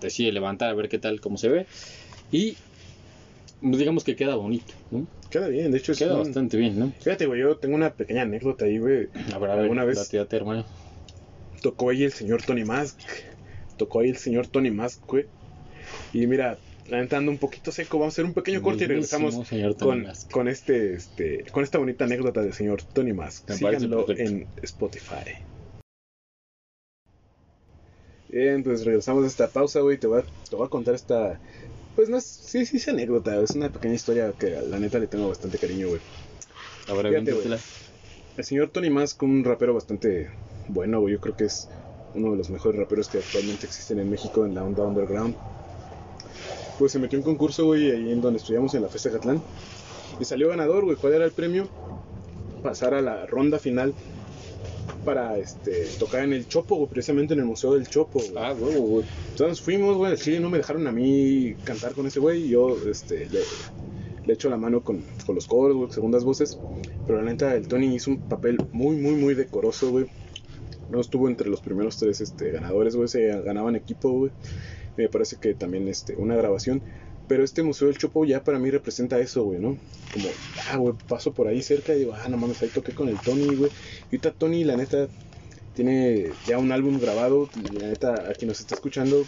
decide 0.00 0.32
levantar 0.32 0.70
a 0.70 0.74
ver 0.74 0.88
qué 0.88 0.98
tal, 0.98 1.20
cómo 1.20 1.36
se 1.36 1.48
ve, 1.48 1.66
y 2.32 2.56
pues, 3.60 3.78
digamos 3.78 4.04
que 4.04 4.16
queda 4.16 4.36
bonito, 4.36 4.72
¿no? 4.90 5.06
Queda 5.30 5.48
bien, 5.48 5.70
de 5.70 5.78
hecho 5.78 5.92
es 5.92 5.98
Queda 5.98 6.14
un- 6.14 6.24
bastante 6.24 6.56
bien, 6.56 6.78
¿no? 6.78 6.92
Fíjate, 7.00 7.26
güey, 7.26 7.40
yo 7.40 7.56
tengo 7.56 7.76
una 7.76 7.94
pequeña 7.94 8.22
anécdota 8.22 8.64
ahí, 8.64 8.78
güey. 8.78 9.08
A 9.32 9.38
ver, 9.38 9.50
a 9.50 9.54
ver, 9.54 9.62
Alguna 9.64 9.84
vez 9.84 10.12
hermano. 10.32 10.66
tocó 11.62 11.90
ahí 11.90 12.02
el 12.04 12.12
señor 12.12 12.42
Tony 12.42 12.64
Mask. 12.64 12.98
Tocó 13.76 14.00
ahí 14.00 14.10
el 14.10 14.16
señor 14.16 14.48
Tony 14.48 14.70
Mask, 14.70 15.00
güey. 15.06 15.26
Y 16.12 16.26
mira, 16.26 16.58
anda 16.90 17.18
un 17.20 17.38
poquito 17.38 17.70
seco. 17.70 17.98
Vamos 17.98 18.12
a 18.12 18.14
hacer 18.14 18.24
un 18.24 18.34
pequeño 18.34 18.60
corte 18.60 18.84
y 18.84 18.86
regresamos 18.88 19.48
con, 19.78 20.06
con 20.32 20.48
este, 20.48 20.94
este, 20.94 21.44
con 21.52 21.62
esta 21.62 21.78
bonita 21.78 22.04
anécdota 22.04 22.42
del 22.42 22.52
señor 22.52 22.82
Tony 22.82 23.12
Mask. 23.12 23.48
Síganlo 23.52 24.04
en 24.18 24.48
Spotify. 24.62 25.36
Bien, 28.28 28.62
pues 28.62 28.84
regresamos 28.84 29.22
de 29.22 29.28
esta 29.28 29.48
pausa, 29.48 29.80
güey. 29.80 29.98
Te 29.98 30.06
voy 30.06 30.20
a, 30.20 30.24
te 30.48 30.56
voy 30.56 30.66
a 30.66 30.70
contar 30.70 30.94
esta. 30.94 31.40
Pues 32.00 32.08
no 32.08 32.16
es. 32.16 32.24
Sí, 32.24 32.64
sí, 32.64 32.78
es 32.78 32.88
anécdota. 32.88 33.38
Es 33.42 33.50
una 33.50 33.68
pequeña 33.68 33.92
historia 33.92 34.32
que 34.32 34.58
la 34.66 34.78
neta 34.78 34.98
le 34.98 35.06
tengo 35.06 35.28
bastante 35.28 35.58
cariño, 35.58 35.88
güey. 35.88 36.00
A 36.88 36.94
ver, 36.94 37.08
Fíjate, 37.08 37.18
aviéntatela. 37.18 37.58
El 38.38 38.44
señor 38.44 38.70
Tony 38.70 38.88
Mask, 38.88 39.22
un 39.22 39.44
rapero 39.44 39.74
bastante 39.74 40.30
bueno, 40.68 41.00
güey. 41.00 41.12
Yo 41.12 41.20
creo 41.20 41.36
que 41.36 41.44
es 41.44 41.68
uno 42.14 42.30
de 42.30 42.38
los 42.38 42.48
mejores 42.48 42.80
raperos 42.80 43.10
que 43.10 43.18
actualmente 43.18 43.66
existen 43.66 43.98
en 43.98 44.08
México 44.08 44.46
en 44.46 44.54
la 44.54 44.64
onda 44.64 44.82
underground. 44.82 45.34
Pues 46.78 46.92
se 46.92 46.98
metió 46.98 47.18
en 47.18 47.22
un 47.22 47.32
concurso, 47.32 47.66
güey, 47.66 47.90
ahí 47.90 48.12
en 48.12 48.22
donde 48.22 48.38
estudiamos 48.38 48.72
en 48.72 48.80
la 48.80 48.88
Festa 48.88 49.10
Catlán. 49.10 49.42
Y 50.18 50.24
salió 50.24 50.48
ganador, 50.48 50.86
güey. 50.86 50.96
¿Cuál 50.96 51.12
era 51.12 51.26
el 51.26 51.32
premio? 51.32 51.68
Pasar 52.62 52.94
a 52.94 53.02
la 53.02 53.26
ronda 53.26 53.58
final 53.58 53.92
para 55.00 55.38
este, 55.38 55.86
tocar 55.98 56.24
en 56.24 56.32
el 56.32 56.48
Chopo, 56.48 56.76
güey, 56.76 56.88
precisamente 56.88 57.34
en 57.34 57.40
el 57.40 57.46
Museo 57.46 57.74
del 57.74 57.88
Chopo. 57.88 58.20
güey. 58.20 58.32
Ah, 58.36 58.54
huevo, 58.58 58.80
güey. 58.80 59.06
Entonces 59.30 59.60
fuimos, 59.60 59.96
güey, 59.96 60.12
al 60.12 60.18
Chile 60.18 60.40
no 60.40 60.50
me 60.50 60.58
dejaron 60.58 60.86
a 60.86 60.92
mí 60.92 61.54
cantar 61.64 61.92
con 61.92 62.06
ese 62.06 62.20
güey. 62.20 62.44
y 62.44 62.48
Yo 62.50 62.76
este, 62.88 63.26
le, 63.30 63.40
le 64.26 64.32
echo 64.32 64.48
la 64.50 64.56
mano 64.56 64.82
con, 64.82 65.02
con 65.26 65.34
los 65.34 65.46
coros, 65.46 65.76
güey, 65.76 65.90
segundas 65.90 66.24
voces. 66.24 66.58
Pero 67.06 67.22
la 67.22 67.30
neta, 67.30 67.54
el 67.54 67.66
Tony 67.68 67.94
hizo 67.94 68.10
un 68.10 68.20
papel 68.28 68.58
muy, 68.72 68.96
muy, 68.96 69.14
muy 69.14 69.34
decoroso, 69.34 69.90
güey. 69.90 70.06
No 70.90 71.00
estuvo 71.00 71.28
entre 71.28 71.48
los 71.48 71.60
primeros 71.60 71.98
tres 71.98 72.20
este, 72.20 72.50
ganadores, 72.50 72.96
güey. 72.96 73.08
Se 73.08 73.26
ganaban 73.42 73.76
equipo, 73.76 74.10
güey. 74.10 74.32
Me 74.96 75.08
parece 75.08 75.36
que 75.36 75.54
también 75.54 75.88
este, 75.88 76.16
una 76.16 76.36
grabación. 76.36 76.82
Pero 77.30 77.44
este 77.44 77.62
Museo 77.62 77.86
del 77.86 77.96
Chopo 77.96 78.24
ya 78.24 78.42
para 78.42 78.58
mí 78.58 78.72
representa 78.72 79.16
eso, 79.20 79.44
güey, 79.44 79.60
¿no? 79.60 79.78
Como, 80.12 80.28
ah, 80.68 80.76
güey, 80.78 80.94
paso 81.06 81.32
por 81.32 81.46
ahí 81.46 81.62
cerca 81.62 81.94
y 81.94 82.00
digo, 82.00 82.12
ah, 82.12 82.28
no 82.28 82.36
mames, 82.36 82.60
ahí 82.60 82.70
toqué 82.70 82.90
con 82.90 83.08
el 83.08 83.20
Tony, 83.20 83.54
güey. 83.54 83.70
Y 84.10 84.16
ahorita 84.16 84.32
Tony, 84.32 84.64
la 84.64 84.76
neta, 84.76 85.06
tiene 85.76 86.32
ya 86.48 86.58
un 86.58 86.72
álbum 86.72 86.98
grabado. 86.98 87.48
Y 87.54 87.78
la 87.78 87.86
neta, 87.86 88.28
a 88.28 88.32
quien 88.32 88.48
nos 88.48 88.58
está 88.58 88.74
escuchando, 88.74 89.24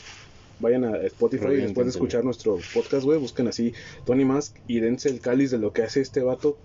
vayan 0.58 0.84
a 0.84 0.96
Spotify 0.96 1.52
y 1.52 1.56
después 1.58 1.86
de 1.86 1.90
escuchar 1.92 2.24
nuestro 2.24 2.58
podcast, 2.74 3.04
güey, 3.04 3.20
busquen 3.20 3.46
así 3.46 3.72
Tony 4.04 4.24
Mask 4.24 4.56
y 4.66 4.80
dense 4.80 5.08
el 5.08 5.20
cáliz 5.20 5.52
de 5.52 5.58
lo 5.58 5.72
que 5.72 5.84
hace 5.84 6.00
este 6.00 6.22
vato. 6.22 6.58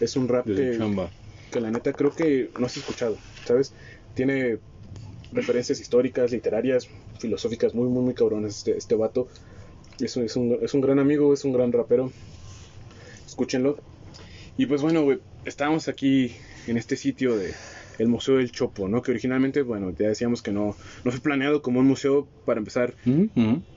Es 0.00 0.16
un 0.16 0.28
rap 0.28 0.46
que, 0.46 1.60
la 1.60 1.70
neta 1.70 1.92
creo 1.92 2.16
que 2.16 2.48
no 2.58 2.64
has 2.64 2.78
escuchado, 2.78 3.18
¿sabes? 3.44 3.74
Tiene 4.14 4.60
referencias 5.30 5.78
históricas, 5.78 6.32
literarias, 6.32 6.88
filosóficas 7.18 7.74
muy, 7.74 7.88
muy, 7.88 8.02
muy 8.02 8.14
cabrones 8.14 8.56
este, 8.56 8.78
este 8.78 8.94
vato. 8.94 9.28
Es 10.00 10.16
un, 10.16 10.24
es, 10.24 10.36
un, 10.36 10.58
es 10.62 10.74
un 10.74 10.80
gran 10.80 10.98
amigo, 10.98 11.32
es 11.34 11.44
un 11.44 11.52
gran 11.52 11.72
rapero. 11.72 12.10
Escúchenlo. 13.26 13.78
Y 14.56 14.66
pues 14.66 14.82
bueno, 14.82 15.02
güey, 15.02 15.18
estábamos 15.44 15.88
aquí 15.88 16.32
en 16.66 16.76
este 16.76 16.96
sitio 16.96 17.36
de 17.36 17.54
el 17.98 18.08
Museo 18.08 18.36
del 18.36 18.50
Chopo, 18.50 18.88
¿no? 18.88 19.02
Que 19.02 19.10
originalmente, 19.10 19.60
bueno, 19.60 19.90
ya 19.90 20.08
decíamos 20.08 20.40
que 20.42 20.52
no, 20.52 20.74
no 21.04 21.10
fue 21.10 21.20
planeado 21.20 21.60
como 21.60 21.80
un 21.80 21.86
museo 21.86 22.26
para 22.46 22.58
empezar 22.58 22.94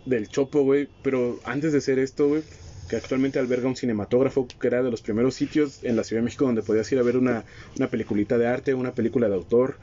del 0.06 0.28
Chopo, 0.30 0.64
güey. 0.64 0.88
Pero 1.04 1.40
antes 1.44 1.74
de 1.74 1.82
ser 1.82 2.00
esto, 2.00 2.30
güey, 2.30 2.42
que 2.90 2.96
actualmente 2.96 3.40
alberga 3.40 3.68
un 3.68 3.76
cinematógrafo, 3.76 4.48
que 4.48 4.68
era 4.68 4.82
de 4.82 4.90
los 4.90 5.02
primeros 5.02 5.36
sitios 5.36 5.84
en 5.84 5.98
la 5.98 6.06
Ciudad 6.06 6.22
de 6.22 6.26
México 6.26 6.46
donde 6.46 6.64
podías 6.64 6.90
ir 6.94 7.00
a 7.00 7.04
ver 7.04 7.18
una, 7.18 7.44
una 7.78 7.88
peliculita 7.88 8.38
de 8.38 8.48
arte, 8.48 8.74
una 8.74 8.94
película 8.94 9.28
de 9.28 9.36
autor, 9.36 9.78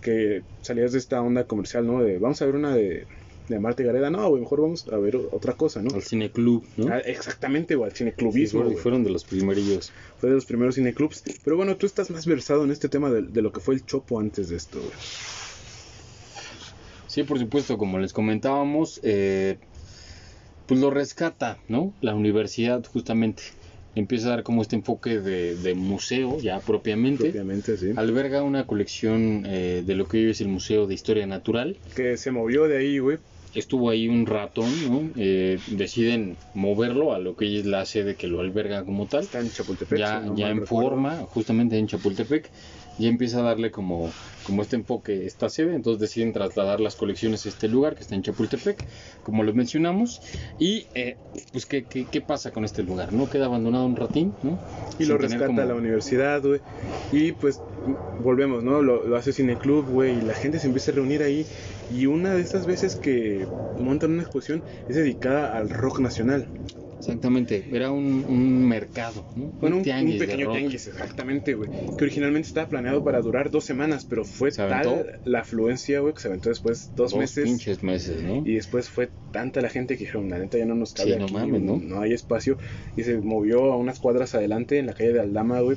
que 0.00 0.42
salías 0.62 0.92
de 0.92 0.98
esta 0.98 1.20
onda 1.20 1.44
comercial, 1.44 1.86
¿no? 1.86 2.02
De 2.02 2.18
vamos 2.18 2.40
a 2.42 2.46
ver 2.46 2.54
una 2.54 2.74
de, 2.74 3.06
de 3.50 3.58
Marta 3.60 3.82
y 3.82 3.86
Gareda, 3.86 4.10
no, 4.10 4.28
güey, 4.30 4.40
mejor 4.42 4.62
vamos 4.62 4.86
a 4.90 4.96
ver 4.96 5.16
otra 5.16 5.54
cosa, 5.54 5.82
¿no? 5.82 5.94
Al 5.94 6.02
cineclub, 6.02 6.64
¿no? 6.76 6.88
Ah, 6.92 6.98
exactamente, 7.00 7.74
güey, 7.74 7.90
al 7.90 7.96
Sí, 7.96 7.98
cineclubismo, 8.04 8.60
fueron, 8.60 8.72
güey. 8.72 8.82
fueron 8.82 9.04
de 9.04 9.10
los 9.10 9.24
primerillos. 9.24 9.92
Fue 10.18 10.28
de 10.30 10.36
los 10.36 10.46
primeros 10.46 10.76
cineclubs. 10.76 11.22
Pero 11.44 11.56
bueno, 11.56 11.76
tú 11.76 11.84
estás 11.86 12.10
más 12.10 12.26
versado 12.26 12.64
en 12.64 12.70
este 12.70 12.88
tema 12.88 13.10
de, 13.10 13.22
de 13.22 13.42
lo 13.42 13.52
que 13.52 13.60
fue 13.60 13.74
el 13.74 13.84
Chopo 13.84 14.18
antes 14.20 14.48
de 14.48 14.56
esto, 14.56 14.78
güey. 14.78 14.92
Sí, 17.06 17.24
por 17.24 17.38
supuesto, 17.38 17.76
como 17.76 17.98
les 17.98 18.12
comentábamos, 18.12 19.00
eh, 19.02 19.58
pues 20.66 20.78
lo 20.80 20.90
rescata, 20.90 21.58
¿no? 21.68 21.92
La 22.00 22.14
universidad 22.14 22.84
justamente 22.84 23.42
empieza 23.96 24.28
a 24.28 24.30
dar 24.30 24.42
como 24.44 24.62
este 24.62 24.76
enfoque 24.76 25.18
de, 25.18 25.56
de 25.56 25.74
museo 25.74 26.38
ya 26.38 26.60
propiamente. 26.60 27.24
Propiamente, 27.24 27.76
sí. 27.76 27.90
Alberga 27.96 28.44
una 28.44 28.64
colección 28.68 29.42
eh, 29.46 29.82
de 29.84 29.94
lo 29.96 30.06
que 30.06 30.18
hoy 30.18 30.30
es 30.30 30.40
el 30.40 30.46
Museo 30.46 30.86
de 30.86 30.94
Historia 30.94 31.26
Natural. 31.26 31.76
Que 31.96 32.16
se 32.16 32.30
movió 32.30 32.68
de 32.68 32.78
ahí, 32.78 33.00
güey. 33.00 33.18
Estuvo 33.54 33.90
ahí 33.90 34.08
un 34.08 34.26
ratón, 34.26 34.68
¿no? 34.88 35.10
Eh, 35.16 35.58
deciden 35.66 36.36
moverlo 36.54 37.12
a 37.12 37.18
lo 37.18 37.34
que 37.36 37.58
es 37.58 37.66
la 37.66 37.84
sede 37.84 38.14
que 38.16 38.28
lo 38.28 38.40
alberga 38.40 38.84
como 38.84 39.06
tal. 39.06 39.22
Está 39.24 39.40
en 39.40 39.50
Chapultepec. 39.50 39.98
ya, 39.98 40.20
no 40.20 40.36
ya 40.36 40.48
en 40.50 40.60
recuerdo. 40.60 40.90
forma, 40.90 41.16
justamente 41.26 41.78
en 41.78 41.86
Chapultepec, 41.86 42.50
ya 42.98 43.08
empieza 43.08 43.40
a 43.40 43.42
darle 43.42 43.70
como, 43.70 44.18
como 44.50 44.62
este 44.62 44.74
enfoque 44.76 45.26
esta 45.26 45.48
sede, 45.48 45.76
entonces 45.76 46.00
deciden 46.00 46.32
trasladar 46.32 46.80
las 46.80 46.96
colecciones 46.96 47.46
a 47.46 47.48
este 47.50 47.68
lugar 47.68 47.94
que 47.94 48.02
está 48.02 48.16
en 48.16 48.22
Chapultepec, 48.22 48.84
como 49.22 49.44
lo 49.44 49.54
mencionamos, 49.54 50.20
y 50.58 50.86
eh, 50.94 51.16
pues 51.52 51.66
¿qué, 51.66 51.84
qué, 51.84 52.04
qué 52.10 52.20
pasa 52.20 52.50
con 52.50 52.64
este 52.64 52.82
lugar? 52.82 53.12
¿No 53.12 53.30
queda 53.30 53.46
abandonado 53.46 53.86
un 53.86 53.94
ratín? 53.94 54.34
¿no? 54.42 54.58
Y 54.98 55.04
Sin 55.04 55.08
lo 55.10 55.18
rescata 55.18 55.46
como- 55.46 55.62
la 55.62 55.74
universidad, 55.74 56.42
güey. 56.42 56.60
Y 57.12 57.30
pues 57.32 57.60
volvemos, 58.22 58.64
¿no? 58.64 58.82
Lo, 58.82 59.06
lo 59.06 59.16
hace 59.16 59.32
Cine 59.32 59.56
Club, 59.56 59.86
güey. 59.88 60.18
Y 60.18 60.20
la 60.22 60.34
gente 60.34 60.58
se 60.58 60.66
empieza 60.66 60.90
a 60.90 60.94
reunir 60.96 61.22
ahí. 61.22 61.46
Y 61.94 62.06
una 62.06 62.34
de 62.34 62.40
estas 62.42 62.66
veces 62.66 62.96
que 62.96 63.46
montan 63.78 64.10
una 64.12 64.22
exposición 64.22 64.62
es 64.88 64.96
dedicada 64.96 65.56
al 65.56 65.70
rock 65.70 66.00
nacional. 66.00 66.46
Exactamente, 66.98 67.66
era 67.72 67.90
un, 67.90 68.26
un 68.28 68.68
mercado, 68.68 69.24
¿no? 69.34 69.46
Bueno, 69.58 69.78
un, 69.78 69.82
tianguis 69.82 70.16
un 70.16 70.18
de 70.20 70.26
pequeño 70.26 70.46
rock. 70.48 70.56
tianguis, 70.58 70.86
exactamente, 70.86 71.54
güey. 71.54 71.70
Que 71.96 72.04
originalmente 72.04 72.46
estaba 72.48 72.68
planeado 72.68 73.02
para 73.02 73.22
durar 73.22 73.50
dos 73.50 73.64
semanas, 73.64 74.04
pero 74.04 74.22
fue 74.40 74.50
tal 74.52 75.20
la 75.24 75.40
afluencia, 75.40 76.00
güey, 76.00 76.14
que 76.14 76.20
se 76.20 76.28
aventó 76.28 76.48
después 76.48 76.90
dos, 76.96 77.10
Dos 77.12 77.20
meses. 77.20 77.44
pinches 77.44 77.82
meses, 77.82 78.22
¿no? 78.22 78.42
Y 78.46 78.54
después 78.54 78.88
fue 78.88 79.10
tanta 79.32 79.60
la 79.60 79.68
gente 79.68 79.96
que 79.96 80.04
dijeron, 80.04 80.28
la 80.30 80.38
neta 80.38 80.58
ya 80.58 80.64
no 80.64 80.74
nos 80.74 80.92
cabe 80.94 81.12
Sí, 81.12 81.18
no 81.18 81.24
aquí, 81.26 81.34
mames, 81.34 81.60
¿no? 81.62 82.00
hay 82.00 82.12
espacio. 82.12 82.58
Y 82.96 83.02
se 83.04 83.18
movió 83.18 83.72
a 83.72 83.76
unas 83.76 83.98
cuadras 84.00 84.34
adelante, 84.34 84.78
en 84.78 84.86
la 84.86 84.94
calle 84.94 85.12
de 85.12 85.20
Aldama, 85.20 85.60
güey. 85.60 85.76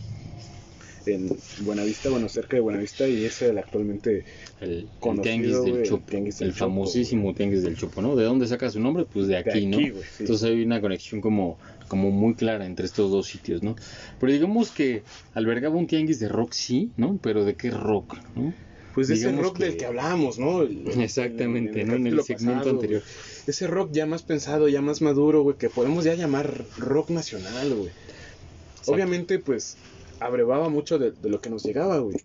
En 1.06 1.30
Buenavista, 1.66 2.10
bueno, 2.10 2.30
cerca 2.30 2.56
de 2.56 2.62
Buenavista. 2.62 3.06
Y 3.06 3.26
ese 3.26 3.46
es 3.46 3.52
el 3.52 3.58
actualmente 3.58 4.24
El, 4.62 4.70
el 4.70 4.88
conocido, 5.02 5.64
del 5.66 5.78
el 5.80 5.84
Chopo, 5.84 6.04
tianguis 6.10 6.40
del 6.40 6.48
el 6.48 6.54
famosísimo 6.54 7.34
tianguis 7.34 7.62
del 7.64 7.76
Chopo, 7.76 8.02
¿no? 8.02 8.16
¿De 8.16 8.24
dónde 8.24 8.48
saca 8.48 8.70
su 8.70 8.80
nombre? 8.80 9.04
Pues 9.12 9.28
de 9.28 9.34
de 9.34 9.40
aquí, 9.40 9.66
¿no? 9.66 9.80
sí. 9.80 9.92
Entonces 10.20 10.50
hay 10.50 10.64
una 10.64 10.80
conexión 10.80 11.20
como, 11.20 11.58
como 11.94 12.10
muy 12.12 12.34
clara 12.34 12.66
entre 12.66 12.86
estos 12.88 13.12
dos 13.12 13.28
sitios, 13.28 13.62
¿no? 13.62 13.76
Pero 14.20 14.32
digamos 14.32 14.72
que 14.72 15.04
albergaba 15.36 15.76
un 15.76 15.86
tianguis 15.88 16.20
de 16.20 16.28
rock, 16.28 16.54
sí, 16.54 16.92
¿no? 16.98 17.20
Pero 17.22 17.46
¿de 17.46 17.56
qué 17.56 17.70
rock, 17.70 18.18
no? 18.36 18.54
pues 18.96 19.10
ese 19.10 19.28
digamos 19.28 19.46
rock 19.46 19.58
del 19.60 19.78
que- 19.78 19.86
hablábamos, 19.86 20.38
¿no? 20.40 20.62
El- 20.62 20.88
Exactamente, 21.02 21.84
¿no? 21.84 21.96
En 21.96 22.06
el 22.08 22.22
segmento 22.24 22.54
pasado, 22.60 22.76
anterior. 22.76 23.02
Ese 23.48 23.68
rock 23.68 23.90
ya 23.92 24.06
más 24.06 24.22
pensado, 24.24 24.68
ya 24.70 24.82
más 24.82 25.02
maduro, 25.02 25.42
güey, 25.42 25.58
que 25.58 25.70
podemos 25.70 26.04
ya 26.06 26.14
llamar 26.16 26.66
rock 26.78 27.10
nacional, 27.10 27.74
güey. 27.76 27.92
Obviamente, 28.88 29.40
pues, 29.40 29.78
abrevaba 30.26 30.70
mucho 30.70 30.98
de, 31.00 31.12
de 31.12 31.30
lo 31.30 31.42
que 31.42 31.50
nos 31.50 31.64
llegaba, 31.64 32.00
güey. 32.00 32.18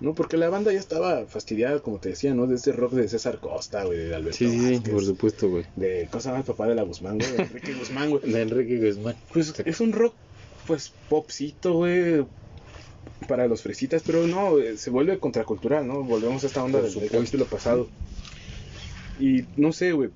¿No? 0.00 0.14
Porque 0.14 0.36
la 0.36 0.48
banda 0.48 0.72
ya 0.72 0.80
estaba 0.80 1.26
fastidiada, 1.26 1.78
como 1.80 1.98
te 1.98 2.08
decía, 2.08 2.34
¿no? 2.34 2.46
De 2.46 2.56
ese 2.56 2.72
rock 2.72 2.92
de 2.94 3.08
César 3.08 3.38
Costa, 3.38 3.84
güey, 3.84 3.98
de 3.98 4.14
Alberto 4.14 4.36
Sí, 4.38 4.48
sí, 4.50 4.72
Vázquez, 4.72 4.92
por 4.92 5.04
supuesto, 5.04 5.48
güey. 5.48 5.64
de 5.76 6.08
cosa 6.10 6.32
más 6.32 6.44
papá 6.44 6.66
de 6.66 6.74
la 6.74 6.82
Guzmán, 6.82 7.18
güey, 7.18 7.30
de 7.30 7.42
Enrique 7.44 7.74
Guzmán, 7.74 8.10
güey. 8.10 8.32
De 8.32 8.42
Enrique 8.42 8.78
Guzmán. 8.84 9.16
Pues 9.32 9.54
es 9.64 9.80
un 9.80 9.92
rock, 9.92 10.14
pues, 10.66 10.92
popcito, 11.08 11.74
güey, 11.74 12.26
para 13.28 13.46
los 13.46 13.62
fresitas, 13.62 14.02
pero 14.04 14.26
no, 14.26 14.58
eh, 14.58 14.76
se 14.76 14.90
vuelve 14.90 15.18
contracultural, 15.18 15.86
¿no? 15.86 16.02
Volvemos 16.02 16.42
a 16.42 16.48
esta 16.48 16.64
onda 16.64 16.80
Por 16.80 16.90
del, 16.90 17.00
del 17.00 17.10
capítulo 17.10 17.44
pasado. 17.44 17.88
Y 19.20 19.44
no 19.56 19.72
sé, 19.72 19.92
güey, 19.92 20.10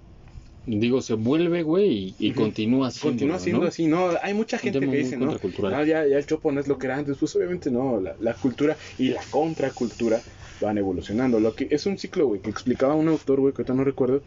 Digo, 0.67 1.01
se 1.01 1.15
vuelve, 1.15 1.63
güey, 1.63 2.15
y, 2.19 2.33
continúa 2.33 2.91
siendo. 2.91 3.11
continúa 3.11 3.39
siendo 3.39 3.63
¿no? 3.63 3.69
así, 3.69 3.87
¿no? 3.87 4.11
Hay 4.21 4.35
mucha 4.35 4.59
gente 4.59 4.81
que 4.81 4.97
dice, 4.97 5.17
¿no? 5.17 5.39
Ah, 5.73 5.85
ya, 5.85 6.05
ya 6.07 6.19
el 6.19 6.27
chopo 6.27 6.51
no 6.51 6.61
es 6.61 6.67
lo 6.67 6.77
que 6.77 6.87
era 6.87 6.97
antes, 6.97 7.17
pues 7.19 7.37
obviamente 7.37 7.71
no, 7.71 8.01
la, 8.01 8.17
la 8.19 8.35
cultura 8.35 8.77
y 8.99 9.11
la 9.11 9.23
contracultura 9.31 10.21
van 10.61 10.79
evolucionando. 10.79 11.39
Lo 11.39 11.55
que 11.55 11.69
es 11.71 11.87
un 11.87 11.99
ciclo, 11.99 12.27
güey, 12.27 12.41
que 12.41 12.51
explicaba 12.51 12.95
un 12.95 13.07
autor, 13.09 13.41
güey, 13.41 13.53
que 13.53 13.63
ahorita 13.63 13.75
no 13.75 13.85
recuerdo, 13.85 14.23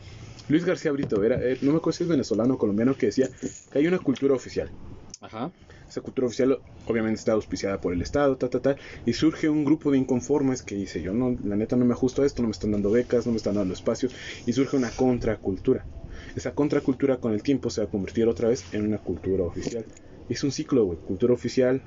Luis 0.47 0.63
García 0.63 0.91
Brito, 0.91 1.23
era, 1.23 1.36
eh, 1.41 1.58
no 1.62 1.71
me 1.71 1.78
acuerdo 1.78 1.97
si 1.97 2.04
es 2.04 2.10
venezolano 2.10 2.54
o 2.54 2.58
colombiano, 2.58 2.95
que 2.95 3.08
decía 3.08 3.30
que 3.71 3.80
hay 3.80 3.88
una 3.88 3.99
cultura 3.99 4.34
oficial. 4.34 4.71
Ajá. 5.21 5.52
Esa 5.88 6.02
cultura 6.02 6.28
oficial 6.28 6.60
obviamente 6.88 7.19
está 7.19 7.34
auspiciada 7.34 7.82
por 7.82 7.93
el 7.93 8.02
Estado, 8.02 8.38
ta, 8.38 8.49
ta, 8.49 8.60
ta, 8.60 8.75
y 9.06 9.13
surge 9.13 9.49
un 9.49 9.65
grupo 9.65 9.91
de 9.91 9.97
inconformes 9.97 10.63
que 10.63 10.75
dice, 10.75 11.02
yo 11.02 11.13
no, 11.13 11.38
la 11.43 11.56
neta 11.56 11.75
no 11.75 11.86
me 11.86 11.93
ajusto 11.93 12.21
a 12.21 12.25
esto, 12.25 12.41
no 12.41 12.47
me 12.47 12.54
están 12.54 12.71
dando 12.71 12.91
becas, 12.91 13.25
no 13.25 13.32
me 13.32 13.38
están 13.38 13.56
dando 13.56 13.73
espacios, 13.73 14.13
y 14.45 14.54
surge 14.54 14.78
una 14.78 14.89
contracultura. 14.91 15.86
Esa 16.36 16.52
contracultura 16.54 17.18
con 17.18 17.34
el 17.34 17.44
tiempo 17.44 17.70
se 17.70 17.82
va 17.82 17.88
a 17.88 17.89
convertir 17.89 18.28
otra 18.28 18.50
vez 18.50 18.65
en 18.74 18.86
una 18.86 18.98
cultura 18.98 19.44
oficial. 19.44 19.86
Es 20.30 20.44
un 20.44 20.52
ciclo, 20.52 20.86
güey, 20.86 20.98
cultura 21.00 21.34
oficial, 21.34 21.82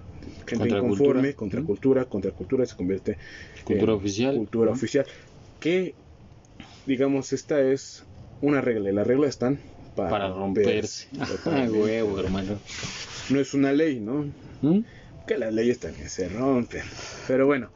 gente 0.46 0.68
inconforme, 0.68 1.35
contracultura, 1.35 2.05
contracultura 2.07 2.66
se 2.66 2.74
convierte 2.76 3.18
Cultura 3.64 3.92
en 3.92 3.98
oficial. 3.98 4.37
cultura 4.37 4.70
oficial. 4.72 5.07
Que, 5.61 5.94
digamos, 6.87 7.33
esta 7.33 7.61
es 7.61 8.05
una 8.40 8.61
regla, 8.61 8.90
y 8.90 8.94
las 8.94 9.07
reglas 9.07 9.31
están 9.31 9.61
para, 9.94 10.11
Para 10.11 10.28
romperse. 10.28 11.07
Ajá, 11.20 11.26
Totalmente. 11.44 11.78
huevo, 11.78 12.18
hermano. 12.18 12.59
No 13.31 13.38
es 13.40 13.55
una 13.55 13.72
ley, 13.72 14.00
¿no? 14.00 14.26
¿Mm? 14.62 14.81
que 15.24 15.38
las 15.38 15.55
leyes 15.55 15.78
también 15.78 16.09
se 16.11 16.28
rompen. 16.28 16.83
Pero 17.28 17.46
bueno, 17.46 17.70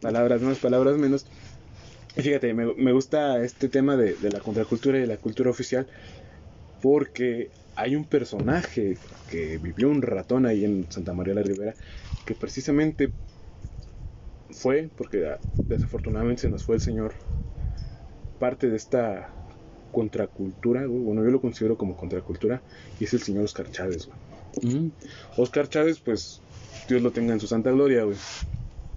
palabras 0.00 0.40
más, 0.40 0.56
palabras 0.56 0.96
menos. 0.96 1.26
Fíjate, 2.16 2.52
me, 2.52 2.74
me 2.74 2.92
gusta 2.92 3.42
este 3.42 3.68
tema 3.68 3.96
de, 3.96 4.14
de 4.14 4.30
la 4.30 4.40
contracultura 4.40 4.98
y 4.98 5.02
de 5.02 5.06
la 5.06 5.16
cultura 5.16 5.50
oficial 5.50 5.86
porque 6.82 7.50
hay 7.74 7.96
un 7.96 8.04
personaje 8.04 8.98
que 9.30 9.58
vivió 9.58 9.88
un 9.88 10.02
ratón 10.02 10.44
ahí 10.44 10.64
en 10.64 10.86
Santa 10.90 11.14
María 11.14 11.34
la 11.34 11.42
Ribera 11.42 11.74
que 12.26 12.34
precisamente 12.34 13.12
fue, 14.50 14.90
porque 14.96 15.36
desafortunadamente 15.68 16.42
se 16.42 16.50
nos 16.50 16.64
fue 16.64 16.76
el 16.76 16.80
señor, 16.80 17.14
parte 18.38 18.68
de 18.68 18.76
esta 18.76 19.30
contracultura, 19.92 20.86
bueno, 20.86 21.24
yo 21.24 21.30
lo 21.30 21.40
considero 21.40 21.76
como 21.76 21.96
contracultura, 21.96 22.60
y 23.00 23.04
es 23.04 23.12
el 23.14 23.20
señor 23.20 23.44
Oscar 23.44 23.70
Chávez, 23.70 24.06
güey. 24.06 24.90
Oscar 25.36 25.68
Chávez, 25.68 26.00
pues 26.00 26.40
Dios 26.88 27.02
lo 27.02 27.10
tenga 27.10 27.32
en 27.32 27.40
su 27.40 27.46
santa 27.46 27.70
gloria, 27.70 28.04
güey. 28.04 28.16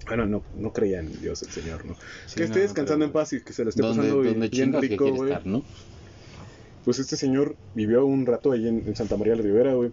Bueno, 0.07 0.25
no, 0.27 0.43
no 0.57 0.71
creía 0.71 0.99
en 0.99 1.19
Dios 1.19 1.41
el 1.43 1.49
Señor, 1.49 1.83
¿no? 1.85 1.95
Sí, 2.27 2.35
que 2.35 2.43
esté 2.43 2.57
no, 2.59 2.63
descansando 2.63 3.05
pero- 3.05 3.07
en 3.07 3.11
paz 3.13 3.33
y 3.33 3.41
que 3.41 3.53
se 3.53 3.63
le 3.63 3.69
esté 3.69 3.81
¿Dónde, 3.81 4.01
pasando 4.03 4.21
bien- 4.21 4.71
dónde 4.71 4.87
rico, 4.87 5.11
güey. 5.11 5.33
no? 5.45 5.63
Pues 6.83 6.99
este 6.99 7.15
señor 7.17 7.55
vivió 7.73 8.05
un 8.05 8.27
rato 8.27 8.51
ahí 8.51 8.67
en, 8.67 8.83
en 8.85 8.95
Santa 8.95 9.17
María 9.17 9.35
la 9.35 9.41
Ribera, 9.41 9.73
güey. 9.73 9.91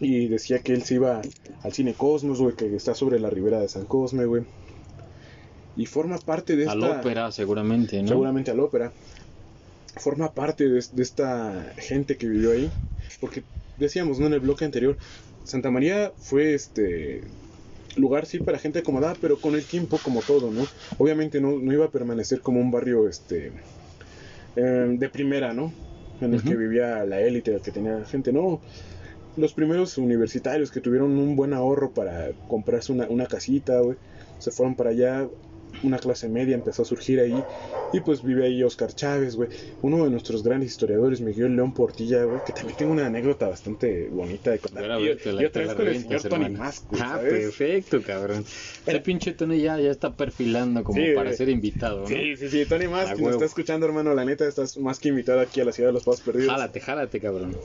Y 0.00 0.26
decía 0.26 0.58
que 0.58 0.72
él 0.72 0.82
se 0.82 0.94
iba 0.94 1.22
al 1.62 1.72
cine 1.72 1.94
Cosmos, 1.94 2.40
güey, 2.40 2.56
que 2.56 2.74
está 2.74 2.94
sobre 2.94 3.20
la 3.20 3.30
ribera 3.30 3.60
de 3.60 3.68
San 3.68 3.84
Cosme, 3.84 4.24
güey. 4.24 4.42
Y 5.76 5.86
forma 5.86 6.18
parte 6.18 6.56
de 6.56 6.62
esta... 6.64 6.72
Al 6.72 6.82
ópera, 6.82 7.30
seguramente, 7.30 8.02
¿no? 8.02 8.08
seguramente 8.08 8.50
al 8.50 8.58
ópera. 8.58 8.92
Forma 9.96 10.32
parte 10.32 10.68
de, 10.68 10.84
de 10.92 11.02
esta 11.02 11.72
gente 11.78 12.16
que 12.16 12.26
vivió 12.28 12.50
ahí. 12.50 12.68
Porque 13.20 13.44
decíamos, 13.78 14.18
¿no? 14.18 14.26
En 14.26 14.32
el 14.32 14.40
bloque 14.40 14.64
anterior, 14.64 14.96
Santa 15.44 15.70
María 15.70 16.12
fue 16.18 16.54
este 16.54 17.22
lugar 17.96 18.26
sí 18.26 18.38
para 18.38 18.58
gente 18.58 18.80
acomodada, 18.80 19.14
pero 19.20 19.36
con 19.36 19.54
el 19.54 19.64
tiempo 19.64 19.98
como 20.02 20.20
todo, 20.20 20.50
¿no? 20.50 20.66
Obviamente 20.98 21.40
no, 21.40 21.58
no 21.58 21.72
iba 21.72 21.86
a 21.86 21.90
permanecer 21.90 22.40
como 22.40 22.60
un 22.60 22.70
barrio 22.70 23.08
este 23.08 23.52
eh, 24.56 24.96
de 24.98 25.08
primera, 25.08 25.52
¿no? 25.52 25.72
En 26.20 26.34
el 26.34 26.42
que 26.42 26.54
vivía 26.54 27.04
la 27.04 27.20
élite, 27.20 27.54
el 27.54 27.60
que 27.60 27.72
tenía 27.72 28.04
gente, 28.04 28.32
no. 28.32 28.60
Los 29.36 29.54
primeros 29.54 29.98
universitarios 29.98 30.70
que 30.70 30.80
tuvieron 30.80 31.18
un 31.18 31.34
buen 31.34 31.52
ahorro 31.52 31.90
para 31.90 32.30
comprarse 32.48 32.92
una, 32.92 33.06
una 33.08 33.26
casita, 33.26 33.80
güey, 33.80 33.96
se 34.38 34.50
fueron 34.50 34.76
para 34.76 34.90
allá, 34.90 35.26
una 35.82 35.98
clase 35.98 36.28
media 36.28 36.54
empezó 36.54 36.82
a 36.82 36.84
surgir 36.84 37.20
ahí 37.20 37.44
y 37.92 38.00
pues 38.00 38.22
vive 38.22 38.46
ahí 38.46 38.62
Oscar 38.62 38.92
Chávez, 38.94 39.36
güey. 39.36 39.48
Uno 39.82 40.04
de 40.04 40.10
nuestros 40.10 40.42
grandes 40.42 40.70
historiadores, 40.70 41.20
Miguel 41.20 41.54
León 41.56 41.74
Portilla, 41.74 42.24
güey, 42.24 42.40
que 42.44 42.52
también 42.52 42.76
tengo 42.76 42.92
una 42.92 43.06
anécdota 43.06 43.48
bastante 43.48 44.08
bonita 44.08 44.50
de 44.50 44.58
contar. 44.60 44.82
Pero, 44.82 44.94
a 44.94 45.00
Y- 45.00 45.04
ver, 45.04 45.18
te 45.18 45.32
la- 45.32 45.42
y 45.42 45.44
otra 45.46 45.52
te 45.52 45.58
vez 45.60 45.68
la 45.68 45.74
con 45.74 45.86
el 45.88 46.00
señor 46.02 46.22
Tony 46.22 46.56
Ah, 47.00 47.20
perfecto, 47.20 48.02
cabrón. 48.02 48.44
Ese 48.86 49.00
pinche 49.00 49.32
Tony 49.32 49.60
ya, 49.60 49.78
ya 49.78 49.90
está 49.90 50.14
perfilando 50.14 50.82
como 50.84 50.98
Sí, 51.00 51.12
para 51.14 51.32
ser 51.32 51.48
invitado, 51.48 52.00
¿no? 52.02 52.06
Sí, 52.06 52.36
sí, 52.36 52.48
sí, 52.48 52.64
Tony 52.66 52.84
A 52.86 53.14
si 53.14 53.22
nos 53.22 53.32
está 53.32 53.44
escuchando, 53.44 53.84
hermano, 53.86 54.14
la 54.14 54.24
neta, 54.24 54.46
estás 54.48 54.76
más 54.78 54.98
que 54.98 55.08
invitado 55.10 55.40
aquí 55.40 55.60
a 55.60 55.64
la 55.64 55.72
ciudad 55.72 55.90
de 55.90 55.94
los 55.94 56.04
Pasos 56.04 56.22
Perdidos. 56.22 56.50
Jálate, 56.50 56.80
jálate, 56.80 57.20
cabrón. 57.20 57.56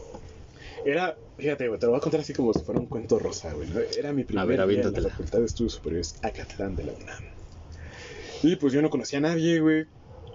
Era, 0.86 1.18
fíjate, 1.38 1.68
güey, 1.68 1.80
te 1.80 1.86
lo 1.86 1.92
voy 1.94 1.98
a 2.00 2.02
contar 2.02 2.22
así 2.22 2.34
como 2.34 2.54
si 2.54 2.60
fuera 2.62 2.80
un 2.80 2.86
cuento 2.88 3.20
rosa, 3.20 3.52
güey. 3.54 3.70
¿no? 3.70 3.80
Era 3.98 4.14
mi 4.14 4.24
primer 4.24 4.46
ver, 4.48 4.68
día 4.68 4.82
en 4.84 5.04
la. 5.04 5.10
Facultad 5.10 5.40
de 5.40 5.46
Estudios 5.46 5.74
Superiores 5.74 6.16
Acatlán 6.22 6.76
de 6.76 6.84
la 6.86 6.94
UNAM. 6.94 7.37
Y 8.44 8.56
pues 8.56 8.74
yo 8.74 8.82
no 8.82 8.90
conocía 8.90 9.20
a 9.20 9.22
nadie, 9.22 9.60
güey. 9.60 9.86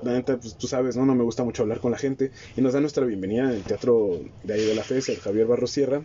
La 0.03 0.13
neta, 0.13 0.37
pues 0.37 0.57
tú 0.57 0.67
sabes, 0.67 0.97
¿no? 0.97 1.07
No 1.07 1.15
me 1.15 1.23
gusta 1.23 1.45
mucho 1.45 1.63
hablar 1.63 1.81
con 1.81 1.93
la 1.93 1.99
gente. 1.99 2.33
Y 2.57 2.61
nos 2.61 2.73
da 2.73 2.81
nuestra 2.81 3.07
bienvenida 3.07 3.45
en 3.45 3.51
el 3.51 3.63
teatro 3.63 4.21
de 4.43 4.55
ahí 4.55 4.65
de 4.65 4.75
la 4.75 4.83
FES, 4.83 5.11
el 5.11 5.19
Javier 5.19 5.47
Barros 5.47 5.71
Sierra. 5.71 6.03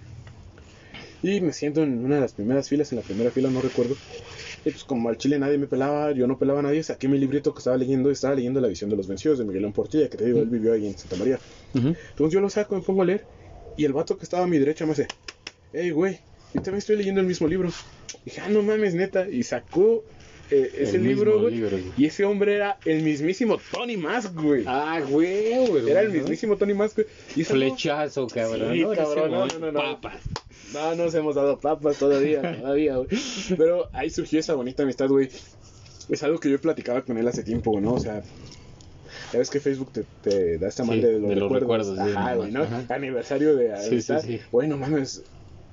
Y 1.24 1.42
me 1.42 1.52
siento 1.52 1.82
en 1.82 2.06
una 2.06 2.16
de 2.16 2.22
las 2.22 2.34
primeras 2.34 2.70
filas, 2.70 2.92
en 2.92 2.98
la 3.00 3.04
primera 3.04 3.32
fila, 3.32 3.50
no 3.50 3.60
recuerdo. 3.60 3.96
Y 4.66 4.70
pues 4.70 4.84
como 4.84 5.10
al 5.10 5.18
chile 5.18 5.40
nadie 5.40 5.58
me 5.58 5.66
pelaba, 5.66 6.12
yo 6.12 6.28
no 6.28 6.38
pelaba 6.38 6.60
a 6.60 6.64
nadie, 6.64 6.84
saqué 6.84 7.08
mi 7.08 7.18
librito 7.18 7.54
que 7.54 7.60
estaba 7.60 7.78
leyendo 7.78 8.10
y 8.10 8.14
estaba 8.14 8.36
leyendo 8.36 8.62
La 8.62 8.68
visión 8.68 8.90
de 8.90 8.98
los 8.98 9.08
vencidos 9.08 9.40
de 9.40 9.46
Miguel 9.46 9.62
León 9.62 9.74
Portilla, 9.74 10.10
que 10.10 10.18
te 10.18 10.26
digo, 10.26 10.40
él 10.40 10.50
vivió 10.50 10.74
ahí 10.74 10.86
en 10.86 10.98
Santa 10.98 11.16
María. 11.16 11.40
Entonces 11.74 12.34
yo 12.34 12.40
lo 12.40 12.50
saco, 12.50 12.76
me 12.76 12.82
pongo 12.82 13.02
a 13.02 13.06
leer. 13.06 13.26
Y 13.78 13.86
el 13.86 13.94
vato 13.94 14.18
que 14.18 14.24
estaba 14.24 14.44
a 14.44 14.48
mi 14.48 14.60
derecha 14.60 14.86
me 14.86 14.92
hace, 14.92 15.08
hey, 15.74 15.90
güey, 15.92 16.20
yo 16.54 16.62
también 16.62 16.78
estoy 16.80 16.98
leyendo 16.98 17.22
el 17.22 17.28
mismo 17.28 17.48
libro. 17.48 17.70
Y 18.22 18.30
dije, 18.30 18.42
ah, 18.42 18.50
no 18.50 18.62
mames, 18.62 18.94
neta. 18.94 19.28
Y 19.30 19.44
sacó 19.44 20.04
eh, 20.52 20.72
ese 20.78 20.96
El 20.98 21.02
mismo 21.04 21.24
libro, 21.26 21.42
güey. 21.42 21.56
libro. 21.56 21.78
Y 21.98 22.06
ese 22.06 22.26
hombre 22.26 22.56
era 22.56 22.78
el 22.86 23.02
mismísimo 23.04 23.60
Tony 23.72 23.98
Musk, 23.98 24.34
güey. 24.34 24.64
Ah, 24.66 25.02
güey, 25.08 25.68
güey. 25.68 25.90
era 25.90 26.02
el 26.02 26.10
mismísimo 26.12 26.56
Tony 26.58 26.74
Musk, 26.74 26.96
güey. 26.98 27.08
Y 27.36 27.44
Flechazo, 27.44 28.28
cabrón. 28.28 28.74
Sí, 28.74 28.82
¿no? 28.82 28.94
Cabrón, 28.94 29.32
no, 29.32 29.48
no, 29.48 29.72
no. 29.72 29.80
Papas. 29.80 30.22
No, 30.74 30.96
no 30.96 31.06
nos 31.06 31.16
hemos 31.16 31.36
dado 31.36 31.58
papas 31.60 31.98
todavía, 31.98 32.42
todavía, 32.62 32.98
güey. 32.98 33.08
Pero 33.58 33.90
ahí 33.94 34.10
surgió 34.10 34.40
esa 34.40 34.54
bonita 34.54 34.84
amistad, 34.84 35.08
güey. 35.08 35.30
Es 36.10 36.24
algo 36.24 36.40
que 36.40 36.50
yo 36.50 36.60
platicaba 36.60 37.02
con 37.02 37.18
él 37.18 37.28
hace 37.28 37.44
tiempo, 37.44 37.80
¿no? 37.82 37.94
O 37.94 38.00
sea, 38.00 38.22
ya 39.34 39.40
ves 39.40 39.50
que 39.50 39.60
Facebook 39.60 39.92
te, 39.92 40.06
te 40.24 40.58
da 40.58 40.68
esta 40.70 40.84
Sí, 40.84 40.90
madre 40.90 41.08
de 41.14 41.20
los 41.20 41.30
de 41.30 41.36
los 41.36 41.52
recuerdos. 41.52 41.88
recuerdos, 41.98 42.08
sí, 42.12 42.16
Ajá, 42.18 42.32
no 42.32 42.38
güey, 42.38 42.52
¿no? 42.52 42.64
Ajá. 42.64 42.86
Aniversario 42.90 43.56
de 43.56 43.76
Sí, 43.78 43.84
sí, 43.84 43.90
amistad. 43.90 44.22
sí. 44.24 44.40
Güey, 44.52 44.68
no 44.70 44.78
mames. 44.78 45.24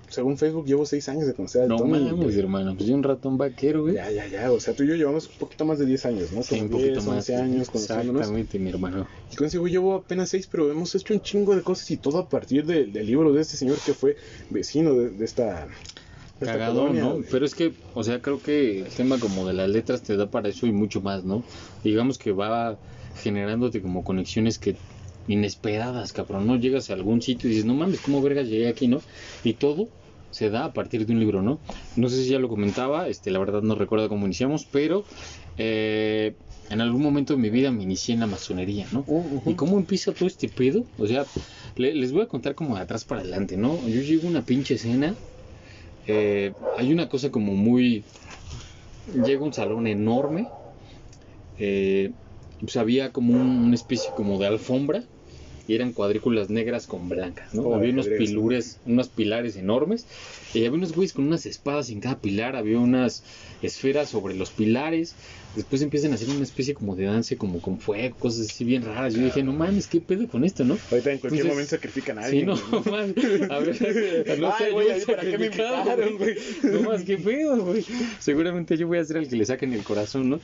Según 0.09 0.39
Facebook 0.39 0.67
llevo 0.67 0.87
seis 0.87 1.09
años 1.09 1.27
de 1.27 1.35
conocer 1.35 1.63
al 1.63 1.69
No 1.69 1.77
Tony. 1.77 1.91
mames, 1.91 2.13
güey. 2.15 2.39
hermano. 2.39 2.75
Pues 2.77 2.89
yo 2.89 2.95
un 2.95 3.03
ratón 3.03 3.37
vaquero, 3.37 3.83
güey. 3.83 3.95
Ya, 3.95 4.11
ya, 4.11 4.27
ya. 4.29 4.53
O 4.53 4.61
sea, 4.61 4.75
tú 4.75 4.85
y 4.85 4.89
yo 4.89 4.95
llevamos 4.95 5.27
un 5.29 5.35
poquito 5.39 5.65
más 5.65 5.79
de 5.79 5.87
10 5.87 6.07
años, 6.07 6.33
¿no? 6.33 6.43
Sí, 6.43 6.61
un 6.61 6.69
poquito 6.71 6.93
10, 6.93 7.07
más. 7.07 7.17
11 7.29 7.37
años 7.37 7.71
conociéndonos. 7.71 8.21
Exactamente, 8.21 8.59
mi 8.59 8.71
hermano. 8.71 9.07
Y 9.33 9.37
con 9.37 9.47
ese 9.49 9.59
güey 9.59 9.73
llevo 9.73 9.95
apenas 9.95 10.29
6, 10.29 10.49
pero 10.51 10.71
hemos 10.71 10.95
hecho 10.95 11.15
un 11.15 11.21
chingo 11.21 11.57
de 11.57 11.63
cosas 11.63 11.91
y 11.91 11.97
todo 11.97 12.19
a 12.19 12.29
partir 12.29 12.65
de- 12.65 12.87
del 12.87 13.07
libro 13.07 13.33
de 13.33 13.41
este 13.41 13.57
señor 13.57 13.77
que 13.85 13.93
fue 13.95 14.17
vecino 14.51 14.95
de, 14.95 15.11
de 15.11 15.25
esta. 15.25 15.67
de 16.41 16.47
Cagado, 16.47 16.81
colonia, 16.83 17.03
¿no? 17.03 17.11
güey. 17.15 17.25
Pero 17.31 17.45
es 17.47 17.55
que, 17.55 17.75
o 17.95 18.03
sea, 18.05 18.21
creo 18.21 18.41
que 18.43 18.83
el 18.83 18.89
tema 18.89 19.19
como 19.19 19.47
de 19.47 19.53
las 19.55 19.69
letras 19.71 20.03
te 20.03 20.17
da 20.17 20.31
para 20.31 20.49
eso 20.49 20.67
y 20.67 20.73
mucho 20.73 21.01
más, 21.01 21.25
¿no? 21.25 21.43
Digamos 21.83 22.19
que 22.19 22.33
va 22.33 22.77
generándote 23.23 23.81
como 23.81 24.05
conexiones 24.05 24.59
que 24.59 24.77
inesperadas, 25.27 26.13
cabrón, 26.13 26.47
¿no? 26.47 26.57
Llegas 26.57 26.91
a 26.91 26.95
algún 26.95 27.21
sitio 27.23 27.49
y 27.49 27.53
dices, 27.53 27.65
no 27.67 27.75
mames, 27.75 28.01
¿cómo 28.01 28.23
vergas 28.23 28.49
llegué 28.49 28.69
aquí, 28.69 28.89
no? 28.89 29.05
Y 29.43 29.55
todo 29.55 29.93
se 30.31 30.51
da 30.51 30.65
a 30.67 30.73
partir 30.73 31.07
de 31.07 31.13
un 31.13 31.21
libro, 31.21 31.43
¿no? 31.43 31.61
No 31.95 32.09
sé 32.09 32.23
si 32.23 32.31
ya 32.31 32.39
lo 32.39 32.49
comentaba, 32.49 33.09
este, 33.09 33.31
la 33.31 33.39
verdad 33.39 33.63
no 33.63 33.75
recuerdo 33.77 34.09
cómo 34.09 34.27
iniciamos, 34.27 34.67
pero 34.71 35.07
eh, 35.57 36.37
en 36.69 36.81
algún 36.81 37.03
momento 37.03 37.35
de 37.35 37.39
mi 37.41 37.51
vida 37.51 37.71
me 37.71 37.83
inicié 37.85 38.15
en 38.15 38.21
la 38.21 38.27
masonería, 38.27 38.89
¿no? 38.91 39.05
Uh, 39.07 39.37
ujú. 39.39 39.51
¿Y 39.51 39.55
cómo 39.57 39.79
empieza 39.79 40.15
todo 40.15 40.27
este 40.27 40.49
pedo? 40.49 40.89
O 40.97 41.07
sea, 41.07 41.31
le- 41.77 41.95
les 41.95 42.13
voy 42.13 42.23
a 42.23 42.29
contar 42.29 42.55
como 42.55 42.77
de 42.77 42.83
atrás 42.83 43.05
para 43.05 43.21
adelante, 43.21 43.57
¿no? 43.57 43.89
Yo 43.89 44.01
llego 44.01 44.27
a 44.27 44.31
una 44.31 44.45
pinche 44.45 44.75
escena, 44.75 45.19
eh, 46.07 46.55
hay 46.77 46.93
una 46.93 47.09
cosa 47.09 47.31
como 47.31 47.55
muy... 47.55 48.07
Llega 49.07 49.43
un 49.45 49.55
salón 49.55 49.87
enorme, 49.87 50.53
eh, 51.57 52.15
pues 52.61 52.77
había 52.77 53.13
como 53.13 53.33
un- 53.35 53.67
una 53.67 53.75
especie 53.75 54.13
como 54.15 54.39
de 54.39 54.47
alfombra 54.47 55.09
y 55.67 55.75
eran 55.75 55.93
cuadrículas 55.93 56.51
negras 56.51 56.87
con 56.87 57.09
blancas, 57.09 57.55
¿no? 57.55 57.63
Oh, 57.63 57.75
había 57.75 57.93
unos 57.93 58.07
¿no? 58.09 58.17
pilures, 58.17 58.79
unos 58.87 59.09
pilares 59.09 59.57
enormes 59.57 60.07
y 60.53 60.59
había 60.59 60.73
unos 60.73 60.93
güeyes 60.95 61.13
con 61.15 61.27
unas 61.27 61.47
espadas 61.47 61.91
en 61.91 62.01
cada 62.01 62.19
pilar, 62.19 62.55
había 62.57 62.79
unas 62.79 63.23
esferas 63.63 64.09
sobre 64.11 64.35
los 64.35 64.51
pilares. 64.51 65.15
Después 65.57 65.83
empiezan 65.83 66.11
a 66.11 66.17
hacer 66.17 66.29
una 66.31 66.43
especie 66.43 66.75
como 66.75 66.97
de 66.97 67.05
dance, 67.05 67.37
como 67.37 67.61
con 67.63 67.79
fuego, 67.79 68.17
cosas 68.19 68.51
así 68.51 68.65
bien 68.65 68.83
raras. 68.85 69.15
Yo 69.15 69.23
dije, 69.23 69.43
no 69.45 69.53
mames, 69.53 69.87
¿qué 69.87 70.01
pedo 70.01 70.27
con 70.27 70.45
esto, 70.45 70.65
no? 70.65 70.77
Ahorita 70.91 71.13
en 71.13 71.19
cualquier 71.19 71.43
Entonces- 71.43 71.47
momento 71.47 71.71
sacrifican 71.71 72.19
a 72.19 72.23
Sí, 72.29 72.41
alguien. 72.41 72.47
no, 72.47 72.83
güey. 72.83 72.85
más. 72.91 73.51
A 73.51 73.59
ver, 73.61 74.39
no 74.41 74.59
sé, 74.59 74.71
güey, 74.73 75.05
¿para 75.07 75.23
qué 75.23 75.39
me 75.39 75.47
invitaron, 75.47 76.19
güey? 76.19 76.35
No 76.65 76.81
más, 76.83 77.03
qué 77.05 77.17
pedo, 77.19 77.65
güey. 77.65 77.85
Seguramente 78.19 78.77
yo 78.77 78.89
voy 78.89 78.99
a 78.99 79.05
ser 79.05 79.19
el 79.19 79.29
que 79.29 79.37
le 79.37 79.47
saquen 79.47 79.73
el 79.73 79.85
corazón, 79.85 80.29
¿no? 80.29 80.41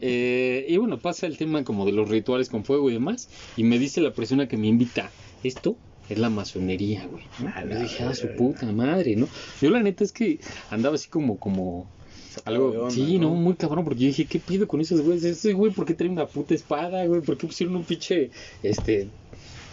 Eh, 0.00 0.66
y 0.68 0.76
bueno, 0.76 0.98
pasa 0.98 1.26
el 1.26 1.36
tema 1.36 1.62
como 1.64 1.84
de 1.84 1.92
los 1.92 2.08
rituales 2.08 2.48
con 2.48 2.64
fuego 2.64 2.90
y 2.90 2.94
demás. 2.94 3.28
Y 3.56 3.64
me 3.64 3.78
dice 3.78 4.00
la 4.00 4.12
persona 4.12 4.48
que 4.48 4.56
me 4.56 4.66
invita, 4.66 5.10
esto 5.44 5.76
es 6.08 6.18
la 6.18 6.30
masonería, 6.30 7.06
güey. 7.06 7.24
¿no? 7.40 7.70
Yo 7.70 7.80
dije, 7.80 8.04
ah, 8.04 8.14
su 8.14 8.34
puta 8.34 8.70
madre, 8.72 9.16
¿no? 9.16 9.28
Yo 9.60 9.70
la 9.70 9.82
neta 9.82 10.04
es 10.04 10.12
que 10.12 10.40
andaba 10.70 10.96
así 10.96 11.08
como, 11.08 11.38
como, 11.38 11.86
Algo, 12.44 12.70
onda, 12.70 12.90
sí, 12.90 13.18
no, 13.18 13.30
muy 13.30 13.54
cabrón, 13.54 13.84
porque 13.84 14.00
yo 14.00 14.06
dije, 14.08 14.24
¿qué 14.24 14.40
pido 14.40 14.66
con 14.66 14.80
esos 14.80 15.00
güeyes? 15.02 15.24
Ese 15.24 15.52
güey, 15.52 15.72
¿por 15.72 15.84
qué 15.84 15.94
trae 15.94 16.10
una 16.10 16.26
puta 16.26 16.54
espada, 16.54 17.04
güey? 17.06 17.20
¿Por 17.20 17.36
qué 17.36 17.46
pusieron 17.46 17.76
un 17.76 17.84
pinche, 17.84 18.30
este, 18.62 19.08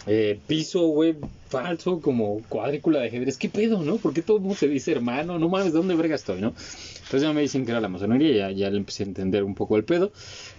eh, 0.08 0.40
piso, 0.48 0.88
güey, 0.88 1.16
falso, 1.50 2.02
como 2.02 2.42
cuadrícula 2.50 3.00
de 3.00 3.08
ajedrez? 3.08 3.38
¿Qué 3.38 3.50
pedo, 3.50 3.84
no? 3.84 3.98
¿Por 3.98 4.14
qué 4.14 4.22
todo 4.22 4.38
el 4.38 4.44
mundo 4.44 4.56
se 4.56 4.68
dice 4.68 4.92
hermano? 4.92 5.38
No 5.38 5.50
mames, 5.50 5.74
¿de 5.74 5.80
dónde 5.80 5.96
verga 5.96 6.16
estoy, 6.16 6.42
no? 6.42 6.50
Entonces 6.50 7.22
ya 7.22 7.34
me 7.34 7.42
dicen 7.42 7.66
que 7.66 7.72
era 7.72 7.82
la 7.82 7.90
masonería, 7.90 8.50
ya, 8.50 8.52
ya 8.52 8.70
le 8.70 8.78
empecé 8.78 9.04
a 9.04 9.08
entender 9.08 9.44
un 9.44 9.56
poco 9.56 9.78
el 9.78 9.84
pedo. 9.84 10.12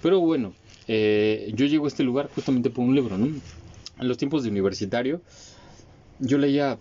Pero 0.02 0.20
bueno, 0.20 0.54
eh, 0.86 1.52
yo 1.54 1.66
llego 1.66 1.86
a 1.86 1.88
este 1.88 2.04
lugar 2.04 2.28
justamente 2.34 2.70
por 2.70 2.84
un 2.84 2.94
libro, 2.94 3.18
¿no? 3.18 3.26
En 3.26 4.08
los 4.08 4.16
tiempos 4.16 4.44
de 4.44 4.50
universitario, 4.50 5.20
yo 6.18 6.38
leía 6.38 6.78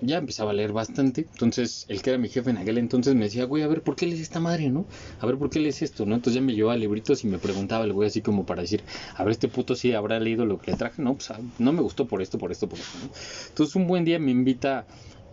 ya 0.00 0.18
empezaba 0.18 0.50
a 0.50 0.54
leer 0.54 0.72
bastante. 0.72 1.22
Entonces, 1.32 1.84
el 1.88 2.02
que 2.02 2.10
era 2.10 2.18
mi 2.18 2.28
jefe 2.28 2.50
en 2.50 2.56
aquel 2.58 2.78
entonces 2.78 3.14
me 3.14 3.24
decía, 3.24 3.44
güey, 3.44 3.62
a 3.62 3.66
ver, 3.66 3.82
¿por 3.82 3.96
qué 3.96 4.06
lees 4.06 4.20
esta 4.20 4.40
madre, 4.40 4.68
no? 4.70 4.86
A 5.20 5.26
ver, 5.26 5.36
¿por 5.38 5.50
qué 5.50 5.58
lees 5.60 5.82
esto, 5.82 6.06
no? 6.06 6.14
Entonces 6.14 6.40
ya 6.40 6.46
me 6.46 6.54
llevaba 6.54 6.76
libritos 6.76 7.24
y 7.24 7.26
me 7.26 7.38
preguntaba 7.38 7.84
el 7.84 7.92
güey 7.92 8.08
así 8.08 8.20
como 8.22 8.46
para 8.46 8.62
decir, 8.62 8.82
a 9.16 9.24
ver, 9.24 9.32
este 9.32 9.48
puto 9.48 9.74
sí 9.74 9.92
habrá 9.92 10.20
leído 10.20 10.46
lo 10.46 10.58
que 10.58 10.70
le 10.72 10.76
traje. 10.76 11.02
No, 11.02 11.14
pues 11.14 11.30
ah, 11.30 11.40
no 11.58 11.72
me 11.72 11.82
gustó 11.82 12.06
por 12.06 12.22
esto, 12.22 12.38
por 12.38 12.52
esto, 12.52 12.68
por 12.68 12.78
esto, 12.78 12.98
¿no? 12.98 13.10
Entonces, 13.48 13.74
un 13.76 13.86
buen 13.86 14.04
día 14.04 14.18
me 14.18 14.30
invita 14.30 14.86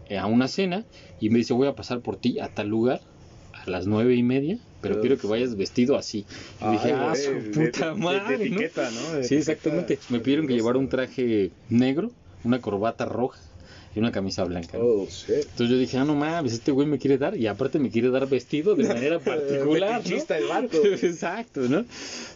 eh, 0.07 0.18
a 0.18 0.26
una 0.26 0.47
cena 0.47 0.86
y 1.20 1.30
me 1.30 1.39
dice, 1.39 1.53
voy 1.53 1.68
a 1.68 1.74
pasar 1.76 2.01
por 2.01 2.18
ti 2.18 2.39
a 2.39 2.47
tal 2.47 2.68
lugar 2.68 3.01
a 3.53 3.70
las 3.70 3.88
nueve 3.88 4.16
y 4.16 4.24
media, 4.24 4.57
pero 4.82 4.99
quiero 4.99 5.18
que 5.18 5.28
vayas 5.28 5.55
vestido 5.55 5.95
así. 5.95 6.26
Y 6.61 6.72
dije, 6.72 6.91
ah, 6.93 7.13
su 7.16 7.51
puta 7.51 7.93
de- 7.93 7.95
madre, 7.95 8.38
de 8.38 8.49
¿no? 8.49 8.59
etiqueta, 8.59 8.91
¿no? 8.91 9.13
De 9.13 9.24
Sí, 9.24 9.36
exactamente. 9.36 9.99
Me 10.09 10.20
pidieron 10.20 10.45
que 10.47 10.53
llevara 10.53 10.78
un 10.78 10.89
traje 10.89 11.51
negro, 11.70 12.11
una 12.43 12.61
corbata 12.61 13.05
roja 13.05 13.39
y 13.96 14.00
una 14.00 14.12
camisa 14.12 14.43
blanca. 14.43 14.78
Oh, 14.78 15.08
shit. 15.08 15.30
Entonces 15.36 15.70
yo 15.70 15.78
dije, 15.78 15.98
ah, 15.98 16.04
no 16.04 16.16
mames, 16.16 16.54
este 16.54 16.72
güey 16.72 16.86
me 16.86 17.00
quiere 17.00 17.18
dar 17.18 17.38
y 17.38 17.48
aparte 17.48 17.80
me 17.80 17.89
quiere 17.89 18.10
dar 18.10 18.28
vestido 18.28 18.76
de 18.76 18.84
manera 18.88 19.20
particular, 19.20 20.02
¿no? 20.06 20.36
El 20.36 20.48
vato. 20.48 20.86
Exacto, 21.02 21.62
¿no? 21.62 21.86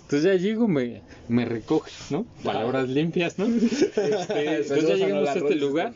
Entonces 0.03 0.23
ya 0.23 0.35
llego, 0.35 0.67
me, 0.67 1.01
me 1.27 1.45
recoge, 1.45 1.91
¿no? 2.09 2.25
Palabras 2.43 2.87
limpias, 2.89 3.37
¿no? 3.37 3.45
Este, 3.99 4.61
entonces 4.61 4.87
ya 4.87 4.95
llegamos 4.95 5.29
a 5.29 5.33
este 5.33 5.55
lugar 5.55 5.93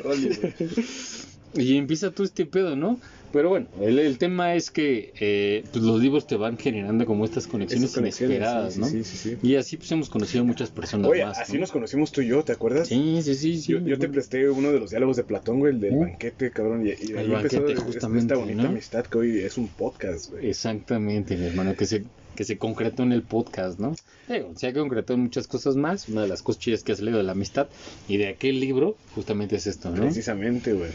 y 1.55 1.77
empieza 1.77 2.11
todo 2.11 2.25
este 2.25 2.45
pedo, 2.45 2.75
¿no? 2.75 2.99
Pero 3.33 3.49
bueno, 3.49 3.65
el, 3.81 3.97
el 3.97 4.17
tema 4.19 4.53
es 4.53 4.69
que 4.69 5.11
eh, 5.19 5.63
pues 5.71 5.83
los 5.83 5.99
libros 5.99 6.27
te 6.27 6.37
van 6.37 6.55
generando 6.57 7.05
como 7.07 7.25
estas 7.25 7.47
conexiones, 7.47 7.97
inesperadas, 7.97 8.75
sí, 8.75 8.79
¿no? 8.79 8.85
sí, 8.85 9.03
sí, 9.03 9.17
sí. 9.17 9.37
Y 9.41 9.55
así 9.55 9.75
pues 9.75 9.91
hemos 9.91 10.07
conocido 10.09 10.45
muchas 10.45 10.69
personas 10.69 11.09
Oye, 11.09 11.25
más. 11.25 11.39
así 11.39 11.53
¿no? 11.53 11.61
nos 11.61 11.71
conocimos 11.71 12.11
tú 12.11 12.21
y 12.21 12.27
yo, 12.27 12.43
¿te 12.43 12.51
acuerdas? 12.51 12.89
Sí, 12.89 13.21
sí, 13.23 13.33
sí. 13.33 13.59
Yo, 13.59 13.79
yo 13.79 13.97
te 13.97 14.07
presté 14.07 14.47
uno 14.49 14.71
de 14.71 14.79
los 14.79 14.91
diálogos 14.91 15.17
de 15.17 15.23
Platón, 15.23 15.59
güey, 15.59 15.73
el 15.73 15.79
del 15.81 15.93
Uh. 15.95 15.99
banquete, 16.01 16.51
cabrón. 16.51 16.85
Y, 16.85 16.89
y 16.91 17.11
El 17.13 17.17
ahí 17.17 17.27
banquete, 17.27 17.75
justamente, 17.75 18.33
esta 18.33 18.35
bonita 18.37 18.61
¿no? 18.63 18.69
amistad 18.69 19.03
que 19.07 19.17
hoy 19.17 19.39
es 19.39 19.57
un 19.57 19.67
podcast, 19.67 20.29
güey. 20.29 20.47
Exactamente, 20.49 21.35
mi 21.35 21.47
hermano, 21.47 21.75
que 21.75 21.87
se, 21.87 22.03
que 22.35 22.43
se 22.43 22.59
concretó 22.59 23.01
en 23.01 23.13
el 23.13 23.23
podcast, 23.23 23.79
¿no? 23.79 23.95
Digo, 24.29 24.51
se 24.55 24.67
ha 24.67 24.73
concretado 24.73 25.15
en 25.15 25.21
muchas 25.23 25.47
cosas 25.47 25.75
más. 25.75 26.07
Una 26.07 26.21
de 26.21 26.27
las 26.27 26.43
cosas 26.43 26.61
chidas 26.61 26.83
que 26.83 26.91
has 26.91 27.01
leído 27.01 27.17
de 27.17 27.23
la 27.23 27.31
amistad 27.31 27.67
y 28.07 28.17
de 28.17 28.27
aquel 28.27 28.59
libro, 28.59 28.95
justamente 29.15 29.55
es 29.55 29.65
esto, 29.65 29.89
¿no? 29.89 30.01
Precisamente, 30.03 30.73
güey. 30.73 30.91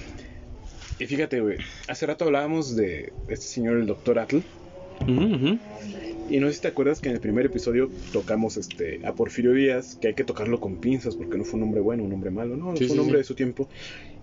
Y 0.98 1.06
fíjate, 1.06 1.40
güey, 1.40 1.58
hace 1.86 2.06
rato 2.06 2.24
hablábamos 2.24 2.74
de 2.76 3.12
este 3.28 3.46
señor, 3.46 3.76
el 3.78 3.86
doctor 3.86 4.18
Atl. 4.18 4.38
Ujú, 5.02 5.12
ujú. 5.34 5.58
Y 6.28 6.40
no 6.40 6.48
sé 6.48 6.54
si 6.54 6.60
te 6.60 6.68
acuerdas 6.68 7.00
que 7.00 7.08
en 7.08 7.14
el 7.14 7.20
primer 7.20 7.46
episodio 7.46 7.88
tocamos 8.12 8.56
este 8.56 9.00
a 9.06 9.12
Porfirio 9.14 9.52
Díaz, 9.52 9.96
que 10.00 10.08
hay 10.08 10.14
que 10.14 10.24
tocarlo 10.24 10.60
con 10.60 10.76
pinzas 10.76 11.14
porque 11.14 11.38
no 11.38 11.44
fue 11.44 11.58
un 11.58 11.64
hombre 11.64 11.80
bueno, 11.80 12.02
un 12.02 12.12
hombre 12.12 12.30
malo, 12.30 12.56
no, 12.56 12.72
Sí, 12.76 12.84
fue 12.84 12.88
sí, 12.88 12.92
un 12.94 13.00
hombre 13.00 13.14
sí. 13.16 13.18
de 13.18 13.24
su 13.24 13.34
tiempo. 13.34 13.68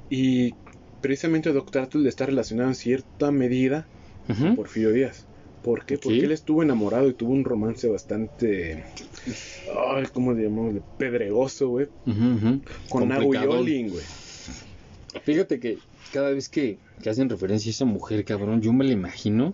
Y 0.09 0.53
precisamente 1.01 1.49
el 1.49 1.55
doctor 1.55 1.83
Atl 1.83 2.05
está 2.05 2.25
relacionado 2.25 2.69
en 2.69 2.75
cierta 2.75 3.31
medida 3.31 3.87
Ujú. 4.29 4.39
con 4.43 4.55
Porfirio 4.57 4.91
Díaz. 4.91 5.25
¿Por 5.63 5.85
qué? 5.85 5.97
Porque 5.97 6.19
él 6.25 6.31
estuvo 6.31 6.61
enamorado 6.61 7.09
y 7.09 7.13
tuvo 7.13 7.31
un 7.31 7.43
romance 7.43 7.87
bastante. 7.87 8.83
Ay, 9.95 10.05
¿cómo 10.13 10.33
le 10.33 10.43
llamamos? 10.43 10.75
Pedregoso, 10.97 11.69
güey. 11.69 11.87
Ujú, 12.05 12.23
ujú. 12.35 12.61
Con 12.89 13.07
Nahu 13.09 13.21
Complicadón. 13.21 13.59
Yolin, 13.61 13.89
güey. 13.89 14.03
Fíjate 15.23 15.59
que 15.59 15.79
cada 16.15 16.31
vez 16.31 16.47
que, 16.47 16.79
que 17.03 17.09
hacen 17.09 17.29
referencia 17.29 17.69
a 17.69 17.71
esa 17.71 17.83
mujer, 17.85 18.23
cabrón, 18.23 18.61
yo 18.61 18.71
me 18.71 18.85
la 18.85 18.93
imagino 18.93 19.53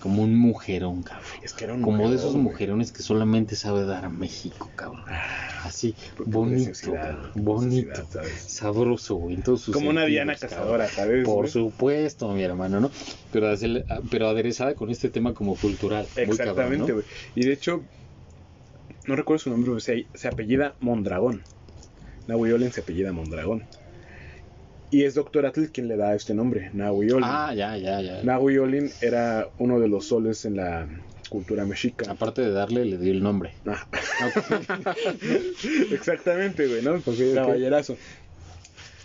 como 0.00 0.24
un 0.24 0.34
mujerón, 0.36 1.04
cabrón. 1.04 1.24
Es 1.42 1.52
que 1.52 1.64
era 1.64 1.74
un 1.74 1.82
Como 1.82 2.10
de 2.10 2.16
esos 2.16 2.32
güey. 2.32 2.42
mujerones 2.42 2.90
que 2.90 3.02
solamente 3.04 3.54
sabe 3.54 3.84
dar 3.86 4.04
a 4.04 4.08
México, 4.10 4.68
cabrón. 4.74 5.04
Así, 5.62 5.94
Porque 6.16 6.32
bonito, 6.32 6.92
bonito, 7.36 8.02
sabroso, 8.44 9.14
güey. 9.14 9.36
en 9.36 9.42
todos 9.42 9.62
sus 9.62 9.72
Como 9.74 9.88
una 9.90 10.04
Diana 10.04 10.34
cazadora, 10.34 10.88
¿sabes? 10.88 11.24
Por 11.24 11.36
güey? 11.36 11.48
supuesto, 11.50 12.28
mi 12.32 12.42
hermano, 12.42 12.80
¿no? 12.80 12.90
Pero, 13.32 13.48
hacerle- 13.50 13.84
pero 14.10 14.28
aderezada 14.28 14.74
con 14.74 14.90
este 14.90 15.08
tema 15.10 15.32
como 15.32 15.54
cultural. 15.56 16.02
muy 16.02 16.14
cabrón, 16.14 16.32
Exactamente, 16.32 16.88
¿no? 16.88 16.94
güey. 16.94 17.06
Y 17.36 17.44
de 17.46 17.52
hecho, 17.52 17.82
no 19.06 19.14
recuerdo 19.16 19.38
su 19.44 19.50
nombre, 19.50 19.80
se, 19.80 20.06
se 20.12 20.28
apellida 20.28 20.74
Mondragón. 20.80 21.42
Nahui 22.26 22.52
Olin 22.52 22.72
se 22.72 22.80
apellida 22.80 23.12
Mondragón. 23.12 23.62
Y 24.94 25.02
es 25.02 25.14
Doctor 25.14 25.44
Atl 25.44 25.64
quien 25.72 25.88
le 25.88 25.96
da 25.96 26.14
este 26.14 26.34
nombre, 26.34 26.70
Nahui 26.72 27.10
Olin. 27.10 27.24
Ah, 27.28 27.52
ya, 27.52 27.76
ya, 27.76 28.00
ya. 28.00 28.22
Nahui 28.22 28.58
Olin 28.58 28.88
era 29.00 29.48
uno 29.58 29.80
de 29.80 29.88
los 29.88 30.06
soles 30.06 30.44
en 30.44 30.54
la 30.54 30.86
cultura 31.28 31.64
mexica. 31.64 32.08
Aparte 32.08 32.42
de 32.42 32.52
darle, 32.52 32.84
le 32.84 32.96
dio 32.98 33.10
el 33.10 33.20
nombre. 33.20 33.54
Ah, 33.66 33.84
Ok. 34.24 34.86
Exactamente, 35.92 36.68
güey, 36.68 36.82
¿no? 36.82 37.00
Caballerazo. 37.34 37.96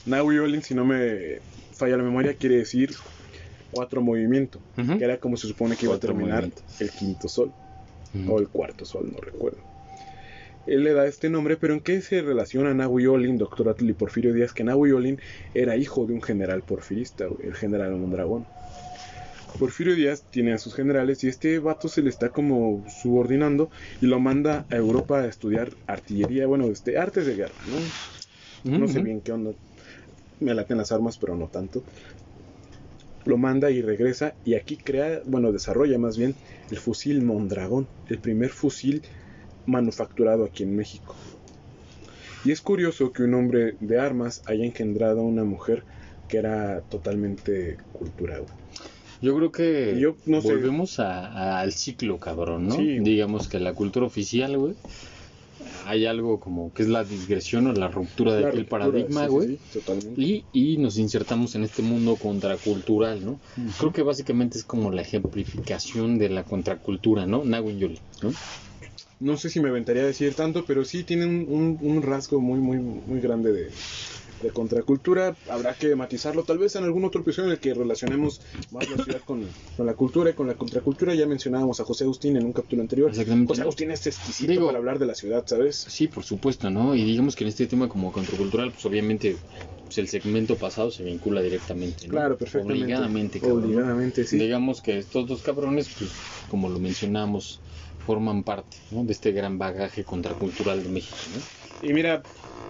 Nahui 0.05 0.37
Olin, 0.37 0.61
si 0.61 0.75
no 0.75 0.85
me 0.85 1.39
falla 1.73 1.97
la 1.97 2.03
memoria, 2.03 2.35
quiere 2.35 2.57
decir 2.57 2.91
cuatro 3.71 4.01
movimientos. 4.03 4.61
Ujú. 4.77 4.99
Que 4.99 5.03
era 5.05 5.17
como 5.17 5.37
se 5.37 5.47
supone 5.47 5.75
que 5.75 5.87
iba 5.87 5.95
a 5.95 5.99
terminar 5.99 6.47
el 6.79 6.91
quinto 6.91 7.27
sol. 7.27 7.51
Ujú. 8.13 8.33
o 8.35 8.39
el 8.39 8.47
cuarto 8.47 8.85
sol, 8.85 9.07
no 9.11 9.19
recuerdo. 9.21 9.59
Él 10.69 10.83
le 10.83 10.93
da 10.93 11.07
este 11.07 11.31
nombre, 11.31 11.57
pero 11.57 11.73
¿en 11.73 11.79
qué 11.79 11.99
se 11.99 12.21
relaciona 12.21 12.75
Nahui 12.75 13.07
Olin, 13.07 13.39
Doctor 13.39 13.69
Atl 13.69 13.89
y 13.89 13.93
Porfirio 13.93 14.35
Díaz? 14.35 14.53
Que 14.53 14.63
Nahui 14.63 14.91
Olin 14.91 15.19
era 15.55 15.75
hijo 15.75 16.05
de 16.05 16.13
un 16.13 16.21
general 16.21 16.61
porfirista, 16.61 17.25
el 17.43 17.55
general 17.55 17.95
Mondragón. 17.95 18.45
Porfirio 19.57 19.95
Díaz 19.95 20.21
tiene 20.29 20.53
a 20.53 20.59
sus 20.59 20.75
generales 20.75 21.23
y 21.23 21.27
este 21.27 21.57
vato 21.57 21.87
se 21.87 22.03
le 22.03 22.11
está 22.11 22.29
como 22.29 22.85
subordinando 22.87 23.71
y 23.99 24.05
lo 24.05 24.19
manda 24.19 24.67
a 24.69 24.75
Europa 24.75 25.21
a 25.21 25.25
estudiar 25.25 25.71
artillería, 25.87 26.45
bueno, 26.45 26.65
este, 26.67 26.99
artes 26.99 27.25
de 27.25 27.35
guerra, 27.35 27.55
¿no? 28.63 28.77
No 28.77 28.87
sé 28.87 29.01
bien 29.01 29.21
qué 29.21 29.31
onda. 29.31 29.53
Me 30.39 30.53
laten 30.53 30.77
las 30.77 30.91
armas, 30.91 31.17
pero 31.17 31.35
no 31.35 31.47
tanto. 31.47 31.81
Lo 33.25 33.37
manda 33.37 33.71
y 33.71 33.81
regresa 33.81 34.35
y 34.45 34.53
aquí 34.53 34.77
crea, 34.77 35.21
bueno, 35.25 35.51
desarrolla 35.51 35.97
más 35.97 36.15
bien 36.15 36.35
el 36.69 36.77
fusil 36.77 37.23
Mondragón, 37.23 37.87
el 38.07 38.19
primer 38.19 38.51
fusil 38.51 39.01
manufacturado 39.65 40.45
aquí 40.45 40.63
en 40.63 40.75
México. 40.75 41.15
Y 42.45 42.51
es 42.51 42.61
curioso 42.61 43.11
que 43.11 43.23
un 43.23 43.33
hombre 43.33 43.75
de 43.79 43.99
armas 43.99 44.41
haya 44.45 44.63
engendrado 44.65 45.19
a 45.19 45.23
una 45.23 45.43
mujer 45.43 45.83
que 46.27 46.37
era 46.37 46.81
totalmente 46.81 47.77
cultural. 47.91 48.43
Yo 49.21 49.35
creo 49.35 49.51
que 49.51 49.97
Yo 49.99 50.15
no 50.25 50.41
sé. 50.41 50.47
volvemos 50.53 50.99
a- 50.99 51.25
a- 51.27 51.59
al 51.59 51.73
ciclo, 51.73 52.17
cabrón, 52.19 52.67
¿no? 52.69 52.75
Sí. 52.75 52.99
Digamos 52.99 53.49
que 53.49 53.59
la 53.59 53.73
cultura 53.73 54.05
oficial, 54.05 54.57
güey, 54.57 54.75
hay 55.85 56.05
algo 56.05 56.39
como 56.39 56.71
que 56.73 56.83
es 56.83 56.87
la 56.87 57.03
digresión 57.03 57.67
o 57.67 57.73
la 57.73 57.89
ruptura 57.89 58.35
de 58.35 58.45
aquel 58.45 58.65
paradigma, 58.65 59.21
sí, 59.21 59.25
sí, 59.27 59.31
güey. 59.33 59.47
sí, 59.47 59.59
totalmente. 59.73 60.21
Y, 60.21 60.45
y 60.53 60.77
nos 60.77 60.97
insertamos 60.97 61.55
en 61.55 61.63
este 61.63 61.81
mundo 61.81 62.15
contracultural, 62.15 63.25
¿no? 63.25 63.39
Creo 63.79 63.91
que 63.91 64.03
básicamente 64.03 64.57
es 64.57 64.63
como 64.63 64.91
la 64.91 65.01
ejemplificación 65.01 66.17
de 66.17 66.29
la 66.29 66.43
contracultura, 66.43 67.25
¿no? 67.25 67.43
Nahuin 67.43 67.79
Yoli, 67.79 67.99
¿no? 68.21 68.31
No 69.19 69.37
sé 69.37 69.49
si 69.49 69.59
me 69.59 69.69
aventaría 69.69 70.03
a 70.03 70.05
decir 70.07 70.33
tanto, 70.35 70.65
pero 70.65 70.85
sí 70.85 71.03
tiene 71.03 71.25
un, 71.25 71.77
un- 71.81 72.01
rasgo 72.01 72.39
muy, 72.39 72.59
muy, 72.59 72.79
muy 72.79 73.19
grande 73.19 73.51
de, 73.51 73.69
de 74.41 74.51
contracultura. 74.51 75.35
Habrá 75.49 75.73
que 75.75 75.95
matizarlo 75.95 76.43
tal 76.43 76.57
vez 76.57 76.75
en 76.75 76.83
algún 76.85 77.03
otro 77.05 77.21
episodio 77.21 77.47
en 77.49 77.53
el 77.53 77.59
que 77.59 77.73
relacionemos 77.73 78.41
más 78.71 78.89
la 78.89 79.03
ciudad 79.03 79.21
con, 79.21 79.49
con 79.75 79.85
la 79.85 79.93
cultura 79.95 80.29
y 80.29 80.33
con 80.33 80.47
la 80.47 80.55
contracultura. 80.55 81.13
Ya 81.15 81.27
mencionábamos 81.27 81.79
a 81.79 81.83
José 81.83 82.05
Agustín 82.05 82.37
en 82.37 82.45
un 82.45 82.53
capítulo 82.53 82.81
anterior. 82.81 83.09
Exactamente. 83.09 83.47
José 83.51 83.61
Agustín 83.63 83.91
es 83.91 84.07
exquisito 84.07 84.51
Digo- 84.51 84.65
para 84.67 84.77
hablar 84.77 84.99
de 84.99 85.05
la 85.07 85.15
ciudad, 85.15 85.43
¿sabes? 85.45 85.85
Sí, 85.87 86.07
por 86.07 86.23
supuesto, 86.23 86.69
¿no? 86.69 86.95
Y 86.95 87.03
digamos 87.03 87.35
que 87.35 87.43
en 87.43 87.49
este 87.49 87.67
tema 87.67 87.89
como 87.89 88.11
contracultural, 88.11 88.71
pues 88.71 88.85
obviamente 88.85 89.37
pues, 89.85 89.97
el 89.97 90.07
segmento 90.07 90.55
pasado 90.57 90.91
se 90.91 91.03
vincula 91.03 91.41
directamente, 91.41 92.07
¿no? 92.07 92.11
Claro, 92.11 92.37
perfectamente. 92.37 92.83
Obligadamente, 92.83 93.39
cabrón. 93.41 93.65
Obligadamente, 93.65 94.25
sí. 94.25 94.37
Digamos 94.37 94.81
que 94.81 94.97
estos 94.99 95.27
dos 95.27 95.41
cabrones, 95.41 95.89
pues, 95.97 96.11
como 96.47 96.69
lo 96.69 96.79
mencionamos, 96.79 97.61
forman 98.05 98.43
parte 98.43 98.77
¿no? 98.91 99.03
de 99.03 99.11
este 99.11 99.31
gran 99.31 99.57
bagaje 99.57 100.03
contracultural 100.03 100.83
de 100.83 100.89
México, 100.89 101.17
¿no? 101.35 101.87
Y 101.87 101.93
mira, 101.93 102.21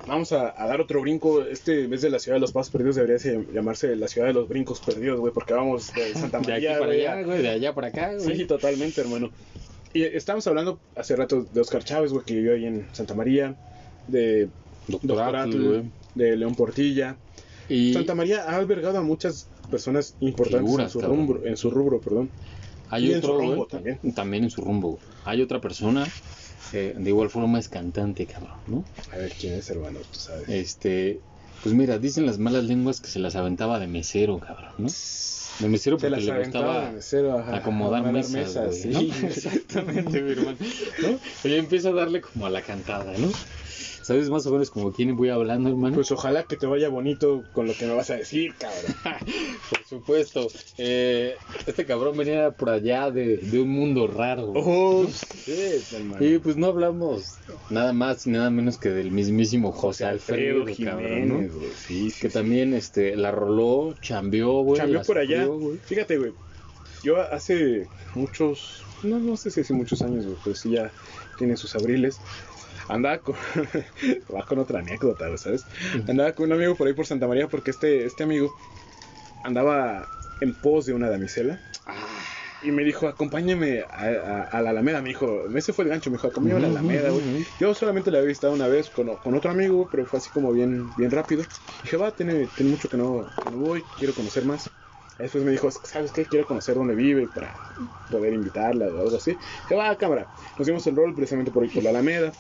vamos 0.08 0.32
a, 0.34 0.54
a 0.62 0.68
dar 0.68 0.82
otro 0.82 1.02
brinco. 1.02 1.44
Este, 1.44 1.86
en 1.86 1.90
vez 1.90 2.02
de 2.02 2.10
la 2.10 2.20
ciudad 2.20 2.36
de 2.36 2.42
los 2.42 2.52
pasos 2.52 2.72
perdidos, 2.72 2.96
debería 2.96 3.18
llamarse 3.52 3.96
la 3.96 4.08
ciudad 4.08 4.28
de 4.28 4.34
los 4.34 4.48
brincos 4.48 4.80
perdidos, 4.80 5.20
güey, 5.20 5.34
porque 5.34 5.54
vamos 5.54 5.94
de 5.94 6.14
Santa 6.20 6.40
De 6.40 6.54
aquí 6.54 6.66
María, 6.66 6.80
para 6.80 6.92
allá, 6.92 7.24
güey, 7.24 7.42
de 7.42 7.50
allá 7.50 7.74
para 7.74 7.88
acá, 7.88 8.14
güey. 8.14 8.38
Sí, 8.38 8.46
totalmente, 8.46 9.02
hermano. 9.02 9.32
Y 9.94 10.04
estamos 10.04 10.46
hablando 10.46 10.80
hace 10.96 11.16
rato 11.16 11.44
de 11.52 11.62
Oscar 11.62 11.84
Chávez, 11.84 12.12
güey, 12.12 12.24
que 12.24 12.36
vivió 12.36 12.54
ahí 12.54 12.66
en 12.66 12.88
Santa 12.92 13.16
María, 13.16 13.56
de 14.08 14.50
Doctor 14.88 15.18
Doctor 15.18 15.84
de 16.16 16.38
León 16.38 16.56
Portilla. 16.56 17.16
Y 17.68 17.94
Santa 17.94 18.14
María 18.14 18.44
ha 18.44 18.58
albergado 18.58 19.00
a 19.00 19.02
muchas 19.02 19.48
personas 19.72 20.16
importantes 20.20 20.68
Figuras, 20.68 20.96
en, 20.96 21.02
su 21.02 21.08
rubro, 21.08 21.46
en 21.46 21.58
su 21.58 21.72
rubro, 21.72 22.00
perdón. 22.00 22.30
Hay 22.90 23.08
Y 23.08 23.12
en 23.12 23.18
otro, 23.20 23.34
su 23.34 23.40
rumbo 23.40 23.66
también. 23.68 24.00
también 24.16 24.44
en 24.46 24.50
su 24.50 24.62
rumbo. 24.62 25.00
Hay 25.24 25.42
otra 25.42 25.62
persona, 25.62 26.08
eh, 26.74 26.94
de 26.98 27.10
igual 27.10 27.30
forma 27.30 27.60
es 27.60 27.70
cantante, 27.70 28.26
cabrón, 28.26 28.58
¿no? 28.68 28.84
A 29.12 29.18
ver 29.18 29.32
quién 29.40 29.54
es, 29.54 29.70
hermano, 29.70 30.00
tú 30.12 30.20
sabes. 30.20 30.50
Este, 30.50 31.22
pues 31.62 31.76
mira, 31.76 31.98
dicen 31.98 32.26
las 32.26 32.40
malas 32.40 32.64
lenguas 32.64 33.02
que 33.02 33.10
se 33.10 33.20
las 33.20 33.36
aventaba 33.36 33.80
de 33.80 33.88
mesero, 33.88 34.40
cabrón, 34.40 34.74
¿no? 34.78 34.88
De 34.88 35.68
mesero 35.68 36.00
Se 36.00 36.08
porque 36.08 36.22
las 36.22 36.36
le 36.36 36.40
gustaba 36.40 36.86
de 36.86 36.92
mesero, 36.94 37.38
ajá, 37.38 37.58
acomodar 37.58 38.12
mesas, 38.12 38.76
sí. 38.76 38.88
¿no? 38.90 39.00
Exactamente, 39.28 40.22
mi 40.22 40.32
hermano, 40.32 40.58
¿no? 41.04 41.20
Y 41.50 41.56
empieza 41.56 41.90
a 41.90 41.94
darle 41.94 42.22
como 42.22 42.46
a 42.46 42.50
la 42.50 42.62
cantada, 42.62 43.14
¿no? 43.18 43.30
¿Sabes 44.10 44.28
más 44.32 44.43
o 44.47 44.51
menos 44.51 44.72
como 44.72 44.91
quién 44.91 45.16
voy 45.16 45.30
hablando, 45.30 45.70
hermano? 45.70 45.93
Pues 45.93 46.12
ojalá 46.12 46.41
que 46.41 46.57
te 46.57 46.66
vaya 46.66 46.89
bonito 46.89 47.43
con 47.53 47.68
lo 47.68 47.76
que 47.76 47.86
me 47.86 47.93
vas 47.93 48.10
a 48.10 48.16
decir, 48.16 48.55
cabrón. 48.57 48.95
Por 49.70 49.86
supuesto. 49.86 50.47
Eh, 50.80 51.36
este 51.68 51.86
cabrón 51.86 52.18
venía 52.18 52.49
por 52.49 52.72
allá 52.72 53.12
de, 53.12 53.38
de 53.38 53.62
un 53.62 53.70
mundo 53.70 54.07
raro. 54.07 54.51
Oh, 54.55 55.05
sí, 55.05 55.53
hermano. 55.95 56.26
Y 56.26 56.39
pues 56.39 56.57
no 56.57 56.66
hablamos 56.66 57.36
nada 57.70 57.93
más 57.93 58.26
y 58.26 58.32
nada 58.32 58.49
menos 58.49 58.80
que 58.80 58.89
del 58.89 59.12
mismísimo 59.12 59.72
José 59.72 60.05
Alfredo, 60.05 60.66
cabrón, 60.66 60.80
¿no? 60.80 61.36
Jiménez, 61.36 61.53
güey, 61.53 61.70
sí, 61.78 62.10
sí, 62.10 62.20
Que 62.20 62.30
también 62.30 62.74
este, 62.74 63.16
la 63.16 63.30
roló, 63.30 63.93
chambeó, 64.01 64.64
güey. 64.64 64.80
Cambió 64.80 64.97
la 65.01 65.03
por 65.05 65.20
allá. 65.20 65.45
sufrió, 65.45 65.60
güey. 65.60 65.78
Fíjate, 65.86 66.18
güey. 66.18 66.34
Yo 67.03 67.22
hace 67.22 67.88
muchos, 68.16 68.82
no, 69.03 69.20
no 69.20 69.38
sé 69.38 69.51
si 69.51 69.62
hace 69.62 69.74
muchos 69.76 70.01
años, 70.01 70.26
güey, 70.26 70.38
pero 70.43 70.55
sí 70.55 70.72
ya 70.72 70.91
tiene 71.38 71.55
sus 71.57 71.76
abriles. 71.76 72.20
Andaba 72.90 73.20
con, 73.22 73.36
va 74.36 74.46
con 74.46 74.60
otra 74.60 74.80
anécdota, 74.80 75.36
¿sabes? 75.38 75.68
Andaba 76.08 76.34
con 76.34 76.48
un 76.48 76.54
amigo 76.54 76.76
por 76.76 76.88
ahí 76.88 76.94
por 76.94 77.06
Santa 77.06 77.28
María 77.28 77.48
porque 77.48 77.72
este, 77.72 78.06
este 78.06 78.24
amigo 78.24 78.54
andaba 79.44 80.08
en 80.40 80.54
pos 80.56 80.86
de 80.86 80.94
una 80.94 81.10
damisela 81.10 81.60
Ah, 81.86 82.22
y 82.62 82.72
me 82.72 82.84
dijo, 82.84 83.08
acompáñame 83.08 83.86
a, 83.90 84.06
a- 84.06 84.44
a 84.44 84.62
la 84.62 84.70
Alameda. 84.72 85.02
Me 85.02 85.10
dijo, 85.10 85.48
ese 85.56 85.74
fue 85.74 85.86
el 85.86 85.90
gancho, 85.90 86.12
me 86.12 86.18
dijo, 86.18 86.28
acompáñame 86.28 86.60
a 86.60 86.70
la 86.70 86.80
Alameda, 86.80 87.10
güey. 87.10 87.26
Yo 87.58 87.74
solamente 87.74 88.12
la 88.12 88.20
había 88.20 88.28
visto 88.28 88.52
una 88.52 88.68
vez 88.68 88.90
con, 88.92 89.16
con 89.18 89.34
otro 89.36 89.50
amigo, 89.52 89.88
pero 89.90 90.06
fue 90.06 90.18
así 90.18 90.30
como 90.30 90.52
bien, 90.52 90.94
bien 90.96 91.10
rápido. 91.10 91.48
Dije, 91.82 91.98
va, 91.98 92.12
tiene, 92.12 92.48
tiene 92.48 92.70
mucho 92.70 92.90
que 92.90 92.98
no, 92.98 93.32
que 93.42 93.50
no 93.50 93.58
voy, 93.58 93.86
quiero 93.98 94.14
conocer 94.14 94.46
más. 94.46 94.72
Después 95.18 95.44
me 95.44 95.52
dijo, 95.52 95.70
¿sabes 95.72 96.12
qué? 96.12 96.26
Quiero 96.26 96.46
conocer 96.46 96.76
dónde 96.76 96.96
vive 96.96 97.28
para 97.28 97.60
poder 98.10 98.34
invitarla 98.34 98.86
o 98.88 99.02
algo 99.02 99.16
así. 99.18 99.32
Dije, 99.64 99.76
va, 99.76 99.98
cámara. 99.98 100.30
Nos 100.58 100.68
dimos 100.68 100.86
el 100.88 100.96
rol 100.96 101.14
precisamente 101.16 101.52
por 101.52 101.70
por 101.72 101.84
la 101.84 101.90
Alameda. 101.90 102.34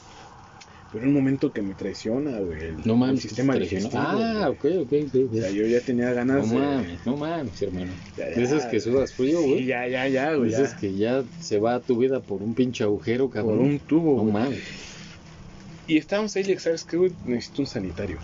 Pero 0.91 1.05
un 1.05 1.13
momento 1.13 1.51
que 1.53 1.61
me 1.61 1.75
traiciona, 1.75 2.39
güey. 2.39 2.63
El, 2.63 2.77
No 2.83 2.95
mames, 2.95 3.23
el 3.23 3.29
sistema 3.29 3.55
digestivo, 3.55 3.91
Ah, 4.01 4.47
güey. 4.59 4.77
ok, 4.77 4.85
ok, 4.87 4.93
ok. 5.07 5.31
O 5.31 5.35
sea, 5.35 5.51
yo 5.51 5.65
ya 5.67 5.81
tenía 5.81 6.11
ganas 6.13 6.47
No 6.47 6.53
de... 6.59 6.65
mames, 6.65 7.05
no 7.05 7.15
mames, 7.17 7.61
hermano. 7.61 7.91
Ya, 8.17 8.29
ya, 8.29 8.35
De 8.35 8.43
esas 8.43 8.65
que 8.65 8.79
sudas 8.79 9.13
frío, 9.13 9.39
Sí, 9.41 9.49
güey. 9.49 9.65
ya, 9.65 9.87
ya, 9.87 10.07
ya, 10.07 10.33
güey. 10.33 10.49
Dices 10.49 10.71
ya. 10.71 10.77
que 10.79 10.95
ya 10.95 11.23
se 11.39 11.59
va 11.59 11.79
tu 11.79 11.97
vida 11.97 12.21
por 12.21 12.41
un 12.41 12.55
pinche 12.55 12.83
agujero, 12.83 13.29
cabrón. 13.29 13.57
Por 13.57 13.65
un 13.67 13.79
tubo, 13.79 14.15
No 14.17 14.21
güey. 14.23 14.33
mames. 14.33 14.59
Y 15.87 15.97
estábamos 15.97 16.35
ahí, 16.35 16.57
¿sabes 16.57 16.83
qué, 16.83 16.97
güey? 16.97 17.11
Necesito 17.25 17.61
un 17.61 17.67
sanitario. 17.67 18.17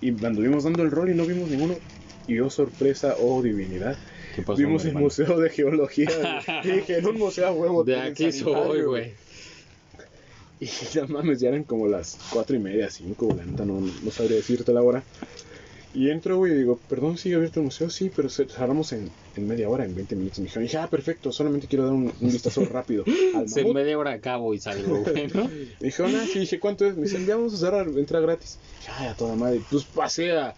Y 0.00 0.08
anduvimos 0.24 0.64
dando 0.64 0.82
el 0.82 0.90
rol 0.90 1.10
y 1.10 1.14
no 1.14 1.24
vimos 1.24 1.48
ninguno. 1.50 1.74
Y 2.26 2.38
oh, 2.40 2.50
sorpresa, 2.50 3.14
oh, 3.20 3.42
divinidad. 3.42 3.96
¿Qué 4.34 4.42
pasó, 4.42 4.58
Vimos 4.58 4.84
el? 4.84 4.94
Museo 4.94 5.38
de 5.38 5.50
Geología. 5.50 6.08
güey. 6.62 6.76
Dije, 6.78 6.98
en 6.98 7.06
un 7.06 7.18
museo 7.18 7.46
a 7.48 7.52
huevo. 7.52 7.84
De 7.84 7.96
aquí 8.00 8.30
soy, 8.32 8.82
güey. 8.82 9.12
Y 10.94 10.98
no 10.98 11.08
mames, 11.08 11.40
ya 11.40 11.48
eran 11.48 11.64
como 11.64 11.88
las 11.88 12.18
cuatro 12.32 12.54
y 12.56 12.58
media, 12.58 12.90
cinco, 12.90 13.28
la 13.36 13.44
neta, 13.44 13.64
no, 13.64 13.80
no 13.80 14.10
sabría 14.10 14.36
decirte 14.36 14.72
la 14.72 14.82
hora. 14.82 15.02
Y 15.92 16.08
entro, 16.10 16.36
güey, 16.36 16.52
y 16.52 16.56
digo, 16.58 16.78
perdón, 16.88 17.16
¿sigue 17.18 17.34
abierto 17.34 17.58
el 17.58 17.64
museo? 17.64 17.90
Sí, 17.90 18.12
pero 18.14 18.28
ce- 18.28 18.46
cerramos 18.48 18.92
en, 18.92 19.10
en 19.34 19.46
media 19.48 19.68
hora, 19.68 19.84
en 19.84 19.94
20 19.94 20.14
minutos. 20.14 20.38
Me 20.38 20.44
dijeron, 20.44 20.62
dije, 20.62 20.76
ah, 20.78 20.86
perfecto, 20.88 21.32
solamente 21.32 21.66
quiero 21.66 21.84
dar 21.86 21.94
un, 21.94 22.12
un 22.20 22.30
vistazo 22.30 22.64
rápido 22.64 23.04
al 23.34 23.48
mamut. 23.48 23.74
media 23.74 23.98
hora 23.98 24.12
acabo 24.12 24.54
y 24.54 24.60
salgo, 24.60 24.98
güey, 25.04 25.26
¿no? 25.34 25.48
Me 25.48 25.86
dijeron, 25.88 26.14
ah, 26.14 26.26
sí, 26.26 26.38
dije, 26.40 26.60
¿cuánto 26.60 26.86
es? 26.86 26.94
Me 26.94 27.02
dicen, 27.02 27.26
ya 27.26 27.34
vamos 27.36 27.54
a 27.54 27.56
cerrar, 27.56 27.88
entra 27.88 28.20
gratis. 28.20 28.58
Ay, 28.98 29.08
a 29.08 29.14
toda 29.14 29.34
madre. 29.34 29.62
Pues 29.68 29.84
pasé 29.84 30.30
a, 30.30 30.54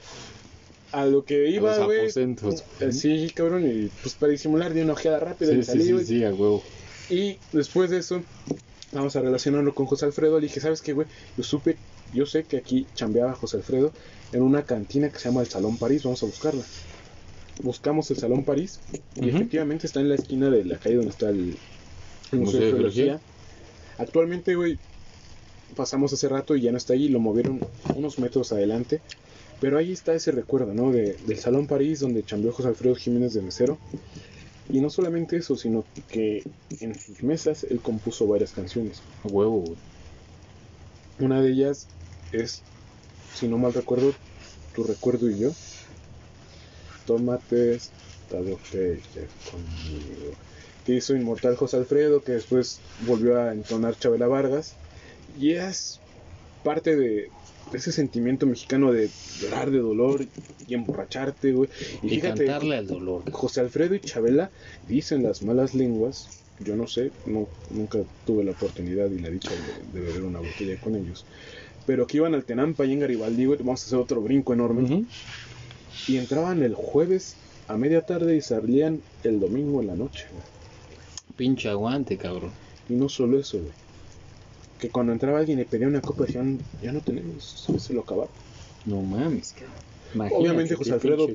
a 0.93 1.07
lo 1.07 1.25
que 1.25 1.49
iba, 1.49 1.79
güey. 1.87 2.11
Eh, 2.81 2.93
Sí, 2.93 3.31
cabrón, 3.35 3.65
y 3.67 3.89
pues 4.03 4.15
para 4.17 4.33
disimular 4.33 4.75
di 4.75 4.83
una 4.83 4.93
ojeada 4.93 5.19
rápida 5.19 5.53
y 5.55 5.63
Sí, 5.63 5.63
salí, 5.63 5.85
sí, 5.85 5.99
sí, 6.01 6.05
sí, 6.05 6.25
a 6.25 6.35
huevo. 6.35 6.63
Y 7.09 7.39
después 7.53 7.89
de 7.89 7.99
eso, 7.99 8.23
vamos 8.93 9.17
a 9.17 9.21
relacionarlo 9.21 9.75
con 9.75 9.87
José 9.87 10.05
Alfredo. 10.07 10.39
Le 10.41 10.47
dije, 10.47 10.61
¿sabes 10.61 10.83
qué, 10.83 10.93
güey? 10.93 11.07
Yo 11.37 11.43
supe, 11.45 11.77
yo 12.13 12.27
sé 12.27 12.45
que 12.45 12.59
aquí 12.59 12.87
chambeaba 12.95 13.35
José 13.35 13.57
Alfredo 13.59 13.93
en 14.33 14.43
una 14.43 14.65
cantina 14.65 15.11
que 15.11 15.19
se 15.19 15.29
llama 15.29 15.41
el 15.41 15.49
Salón 15.49 15.77
París. 15.79 16.03
Vamos 16.05 16.23
a 16.23 16.27
buscarla. 16.27 16.63
Buscamos 17.63 18.11
el 18.11 18.17
Salón 18.17 18.45
París 18.45 18.81
y 19.17 19.29
efectivamente 19.37 19.87
está 19.87 20.01
en 20.01 20.09
la 20.09 20.15
esquina 20.15 20.49
de 20.51 20.65
la 20.65 20.79
calle 20.79 20.97
donde 20.97 21.11
está 21.11 21.29
el, 21.29 21.57
el 22.33 22.39
Museo 22.39 22.61
de 22.61 22.67
Geología. 22.73 23.21
Actualmente, 23.99 24.55
güey, 24.55 24.79
pasamos 25.77 26.13
hace 26.13 26.29
rato 26.29 26.57
y 26.57 26.63
ya 26.63 26.73
no 26.73 26.79
está 26.79 26.95
ahí. 26.95 27.09
Lo 27.09 27.21
movieron 27.21 27.61
unos 27.95 28.19
metros 28.19 28.53
adelante. 28.53 29.01
Pero 29.61 29.79
ahí 29.79 29.93
está 29.93 30.13
ese 30.15 30.33
recuerdo, 30.33 30.75
¿no? 30.75 30.91
De- 30.91 31.17
del 31.27 31.39
Salón 31.39 31.67
París 31.69 32.01
donde 32.01 32.25
chambeó 32.25 32.53
José 32.53 32.69
Alfredo 32.69 32.97
Jiménez 32.97 33.33
de 33.35 33.43
Mesero. 33.43 33.79
Y 34.69 34.81
no 34.81 34.91
solamente 34.91 35.37
eso, 35.37 35.57
sino 35.57 35.85
que 36.09 36.43
en 36.81 36.95
sus 36.99 37.23
mesas 37.23 37.65
él 37.65 37.81
compuso 37.81 38.27
varias 38.27 38.53
canciones. 38.53 39.03
Huevo. 39.25 39.65
Una 41.19 41.41
de 41.41 41.51
ellas 41.51 41.89
es, 42.33 42.63
si 43.35 43.49
no 43.49 43.59
mal 43.59 43.75
recuerdo, 43.75 44.15
Tu 44.75 44.85
recuerdo 44.85 45.31
y 45.31 45.39
yo. 45.39 45.51
Tómate 47.07 47.75
esta 47.75 48.39
botella 48.39 49.27
conmigo. 49.51 50.33
Que 50.87 50.95
hizo 50.95 51.15
inmortal 51.15 51.57
José 51.57 51.77
Alfredo, 51.77 52.23
que 52.23 52.33
después 52.33 52.81
volvió 53.07 53.39
a 53.39 53.53
entonar 53.53 53.99
Chabela 53.99 54.27
Vargas. 54.29 54.75
Y 55.39 55.53
es 55.53 56.01
parte 56.65 56.97
de 56.97 57.31
ese 57.75 57.93
sentimiento 57.93 58.47
mexicano 58.47 58.93
de 58.93 59.09
llorar 59.41 59.71
de 59.71 59.79
dolor 59.79 60.25
y 60.67 60.75
emborracharte, 60.75 61.53
güey. 61.53 61.69
Y, 62.03 62.07
Y 62.07 62.11
fíjate, 62.17 62.45
cantarle 62.47 62.77
al 62.77 62.87
dolor. 62.87 63.31
José 63.31 63.61
Alfredo 63.61 63.95
y 63.95 64.01
Chabela 64.01 64.51
dicen 64.89 65.23
las 65.23 65.43
malas 65.43 65.75
lenguas. 65.75 66.41
Yo 66.61 66.77
no 66.77 66.87
sé, 66.87 67.11
no, 67.27 67.49
nunca 67.71 67.99
tuve 68.27 68.45
la 68.45 68.53
oportunidad 68.53 69.11
y 69.11 69.19
la 69.19 69.31
dicha 69.31 69.51
de, 69.51 69.99
de 70.01 70.07
beber 70.07 70.23
una 70.23 70.39
botella 70.39 70.79
con 70.81 70.95
ellos. 70.95 71.25
Pero 71.87 72.07
que 72.07 72.19
iban 72.19 72.35
al 72.35 72.45
Tenampa 72.45 72.85
y 72.85 72.93
en 72.93 73.01
Garibaldi, 73.01 73.47
güey, 73.47 73.59
vamos 73.59 73.83
a 73.83 73.87
hacer 73.87 73.99
otro 73.99 74.21
brinco 74.21 74.53
enorme. 74.53 75.05
Y 76.07 76.17
entraban 76.17 76.63
el 76.63 76.75
jueves 76.75 77.37
a 77.69 77.77
media 77.77 78.03
tarde 78.03 78.37
y 78.37 78.41
salían 78.41 79.01
el 79.25 79.41
domingo 79.41 79.81
en 79.81 79.89
la 79.89 79.97
noche. 79.97 80.27
güey. 80.31 80.45
Pinche 81.37 81.69
aguante, 81.69 82.17
cabrón. 82.17 82.51
Y 82.89 82.95
no 82.95 83.09
solo 83.09 83.39
eso, 83.39 83.59
güey. 83.59 83.73
Que 84.83 84.89
cuando 84.89 85.13
entraba 85.13 85.39
alguien 85.39 85.61
y 85.61 85.65
pedía 85.65 85.87
una 85.87 86.01
copa 86.01 86.25
decían, 86.25 86.59
ya 86.83 86.91
no 86.91 86.99
tenemos, 87.03 87.69
se 87.79 87.93
lo 87.95 88.01
acabaron. 88.01 88.33
No 88.85 89.01
mames. 89.01 89.55
Imagínate 90.13 90.43
Obviamente, 90.43 90.75
José 90.75 90.95
Alfredo-. 90.95 91.29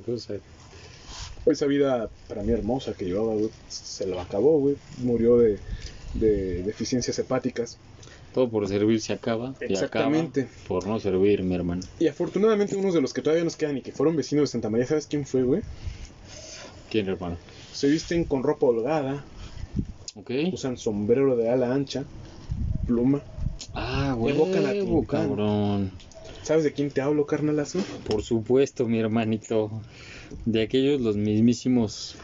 Esa 1.45 1.65
vida 1.65 2.09
para 2.27 2.43
mí 2.43 2.51
hermosa 2.51 2.91
que 2.91 3.05
llevaba, 3.05 3.35
güey, 3.35 3.49
se 3.69 4.05
lo 4.05 4.19
acabó, 4.19 4.59
güey. 4.59 4.75
Murió 4.97 5.37
de, 5.37 5.59
de 6.15 6.63
deficiencias 6.63 7.17
hepáticas. 7.19 7.77
Todo 8.33 8.49
por 8.49 8.67
servir 8.67 8.99
se 8.99 9.13
acaba. 9.13 9.55
Exactamente. 9.61 10.41
acaba 10.41 10.67
por 10.67 10.85
no 10.85 10.99
servir, 10.99 11.41
mi 11.41 11.55
hermano. 11.55 11.83
Y 11.99 12.07
afortunadamente 12.07 12.75
unos 12.75 12.95
de 12.95 12.99
los 12.99 13.13
que 13.13 13.21
todavía 13.21 13.45
nos 13.45 13.55
quedan 13.55 13.77
y 13.77 13.81
que 13.81 13.93
fueron 13.93 14.17
vecinos 14.17 14.49
de 14.49 14.51
Santa 14.51 14.69
María, 14.69 14.87
¿sabes 14.87 15.07
quién 15.07 15.25
fue, 15.25 15.43
güey? 15.43 15.61
¿Quién, 16.91 17.07
hermano? 17.07 17.37
Se 17.71 17.87
visten 17.87 18.25
con 18.25 18.43
ropa 18.43 18.65
holgada, 18.65 19.23
usan 20.51 20.75
sombrero 20.75 21.37
de 21.37 21.49
ala 21.49 21.73
ancha, 21.73 22.03
pluma. 22.85 23.21
Ah, 23.73 24.13
güey. 24.17 24.35
Evocan 24.35 24.65
a 24.65 24.71
Tintán. 24.71 25.05
cabrón. 25.05 25.91
¿Sabes 26.43 26.63
de 26.63 26.71
quién 26.71 26.91
te 26.91 27.01
hablo, 27.01 27.25
carnalazo? 27.25 27.79
Por 28.05 28.23
supuesto, 28.23 28.87
mi 28.87 28.99
hermanito. 28.99 29.81
De 30.45 30.61
aquellos 30.61 31.01
los 31.01 31.17
mismísimos. 31.17 32.15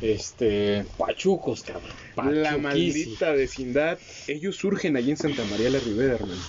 Este. 0.00 0.84
Pachucos, 0.98 1.62
cabrón. 1.62 2.42
La 2.42 2.58
maldita 2.58 3.30
vecindad. 3.32 3.98
Ellos 4.26 4.56
surgen 4.56 4.96
allí 4.96 5.10
en 5.10 5.16
Santa 5.16 5.44
María 5.50 5.70
la 5.70 5.78
Ribera, 5.78 6.14
hermano. 6.14 6.42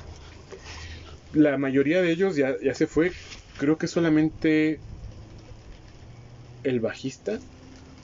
La 1.34 1.58
mayoría 1.58 2.02
de 2.02 2.12
ellos 2.12 2.36
ya, 2.36 2.56
ya 2.64 2.74
se 2.74 2.88
fue. 2.88 3.12
Creo 3.60 3.78
que 3.78 3.88
solamente 3.88 4.80
el 6.64 6.80
bajista. 6.80 7.40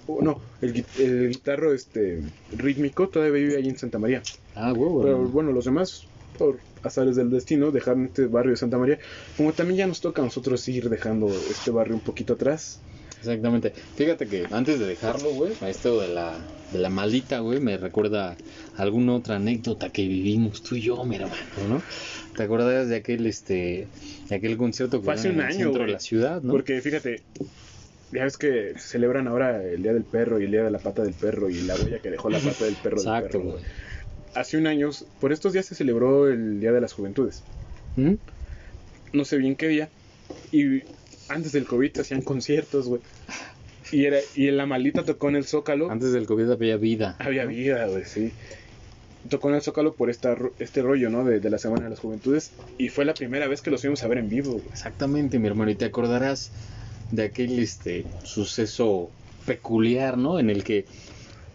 O 0.08 0.22
no, 0.22 0.40
el, 0.62 0.86
el 1.00 1.30
guitarro 1.30 1.74
este, 1.74 2.22
rítmico 2.58 3.08
todavía 3.10 3.34
vive 3.34 3.58
allí 3.58 3.70
en 3.70 3.78
Santa 3.78 4.00
María. 4.00 4.22
Ah, 4.56 4.72
güey, 4.72 4.90
güey. 4.90 5.06
Pero 5.06 5.20
bueno, 5.30 5.52
los 5.52 5.66
demás, 5.66 6.06
por 6.38 6.60
azares 6.84 7.16
del 7.16 7.30
destino, 7.30 7.72
dejaron 7.72 8.06
este 8.06 8.26
barrio 8.26 8.52
de 8.52 8.58
Santa 8.58 8.78
María. 8.78 9.00
Como 9.38 9.54
también 9.54 9.78
ya 9.78 9.88
nos 9.88 10.02
toca 10.02 10.22
a 10.22 10.26
nosotros 10.26 10.68
ir 10.68 10.90
dejando 10.90 11.28
este 11.28 11.72
barrio 11.72 11.96
un 11.96 12.02
poquito 12.02 12.34
atrás. 12.34 12.80
Exactamente. 13.20 13.72
Fíjate 13.96 14.28
que 14.28 14.46
antes 14.52 14.80
de 14.80 14.86
dejarlo, 14.86 15.30
güey, 15.30 15.54
esto 15.66 16.02
de 16.02 16.10
la, 16.10 16.38
de 16.74 16.80
la 16.80 16.90
maldita, 16.90 17.40
güey, 17.40 17.62
me 17.62 17.78
recuerda 17.78 18.36
alguna 18.76 19.14
otra 19.14 19.38
anécdota 19.38 19.90
que 19.90 20.06
vivimos 20.06 20.62
tú 20.62 20.76
y 20.76 20.82
yo, 20.82 21.02
mi 21.06 21.16
hermano, 21.16 21.36
¿no? 21.70 21.82
¿Te 22.36 22.44
acuerdas 22.44 22.90
de 22.90 22.98
aquel, 22.98 23.26
este, 23.26 23.88
de 24.28 24.36
aquel 24.36 24.58
concierto 24.58 25.00
que 25.00 25.06
Fue 25.06 25.14
hace 25.14 25.30
dieron 25.30 25.38
un 25.38 25.44
en 25.46 25.50
el 25.52 25.56
año, 25.56 25.66
centro 25.68 25.86
de 25.86 25.92
la 25.94 26.00
ciudad, 26.02 26.42
¿no? 26.42 26.52
Porque 26.52 26.82
fíjate, 26.82 27.22
Ya 28.14 28.24
ves 28.24 28.38
que 28.38 28.74
celebran 28.78 29.28
ahora 29.28 29.64
el 29.64 29.82
Día 29.82 29.94
del 29.94 30.04
Perro 30.04 30.40
y 30.40 30.46
el 30.46 30.52
Día 30.52 30.64
de 30.64 30.72
la 30.72 30.80
Pata 30.80 31.02
del 31.02 31.14
Perro 31.14 31.50
y 31.50 31.62
la 31.62 31.76
huella 31.76 32.00
que 32.00 32.12
dejó 32.12 32.30
la 32.30 32.40
pata 32.40 32.66
del 32.66 32.76
perro. 32.76 32.98
Exacto, 32.98 33.24
del 33.24 33.32
perro, 33.32 33.44
güey. 33.54 33.64
Hace 34.36 34.58
un 34.58 34.68
año, 34.68 34.90
por 35.20 35.32
estos 35.32 35.54
días 35.54 35.66
se 35.66 35.76
celebró 35.76 36.28
el 36.28 36.60
Día 36.60 36.72
de 36.72 36.82
las 36.82 36.94
Juventudes. 36.94 37.44
¿Mm? 37.96 38.14
No 39.14 39.26
sé 39.26 39.38
bien 39.38 39.56
qué 39.56 39.68
día. 39.68 39.90
Y 40.52 40.84
antes 41.30 41.52
del 41.52 41.66
COVID 41.66 41.92
se 41.94 42.02
hacían 42.02 42.22
conciertos, 42.22 42.88
güey. 42.88 43.02
Y, 43.92 44.06
era, 44.06 44.18
y 44.36 44.50
la 44.52 44.66
maldita 44.66 45.04
tocó 45.04 45.30
en 45.30 45.36
el 45.36 45.46
Zócalo. 45.46 45.90
Antes 45.90 46.14
del 46.14 46.26
COVID 46.26 46.52
había 46.52 46.78
vida. 46.78 47.16
Había 47.20 47.46
vida, 47.46 47.86
güey, 47.88 48.06
sí. 48.06 48.32
Tocó 49.30 49.50
en 49.50 49.56
el 49.56 49.62
Zócalo 49.62 49.94
por 49.94 50.10
esta, 50.10 50.36
este 50.60 50.82
rollo, 50.82 51.10
¿no? 51.10 51.24
De, 51.24 51.40
de 51.40 51.50
la 51.50 51.58
Semana 51.58 51.84
de 51.84 51.92
las 51.92 52.00
Juventudes. 52.00 52.52
Y 52.78 52.90
fue 52.90 53.06
la 53.06 53.14
primera 53.14 53.48
vez 53.48 53.62
que 53.62 53.72
los 53.72 53.82
fuimos 53.82 54.04
a 54.04 54.08
ver 54.08 54.18
en 54.18 54.30
vivo, 54.30 54.54
güey. 54.54 54.68
Exactamente, 54.72 55.40
mi 55.40 55.48
hermano. 55.48 55.72
Y 55.72 55.76
te 55.76 55.86
acordarás 55.86 56.52
de 57.12 57.24
aquel 57.24 57.60
este 57.60 58.06
suceso 58.24 59.12
peculiar, 59.46 60.18
¿no? 60.18 60.40
En 60.40 60.50
el 60.50 60.64
que 60.64 60.86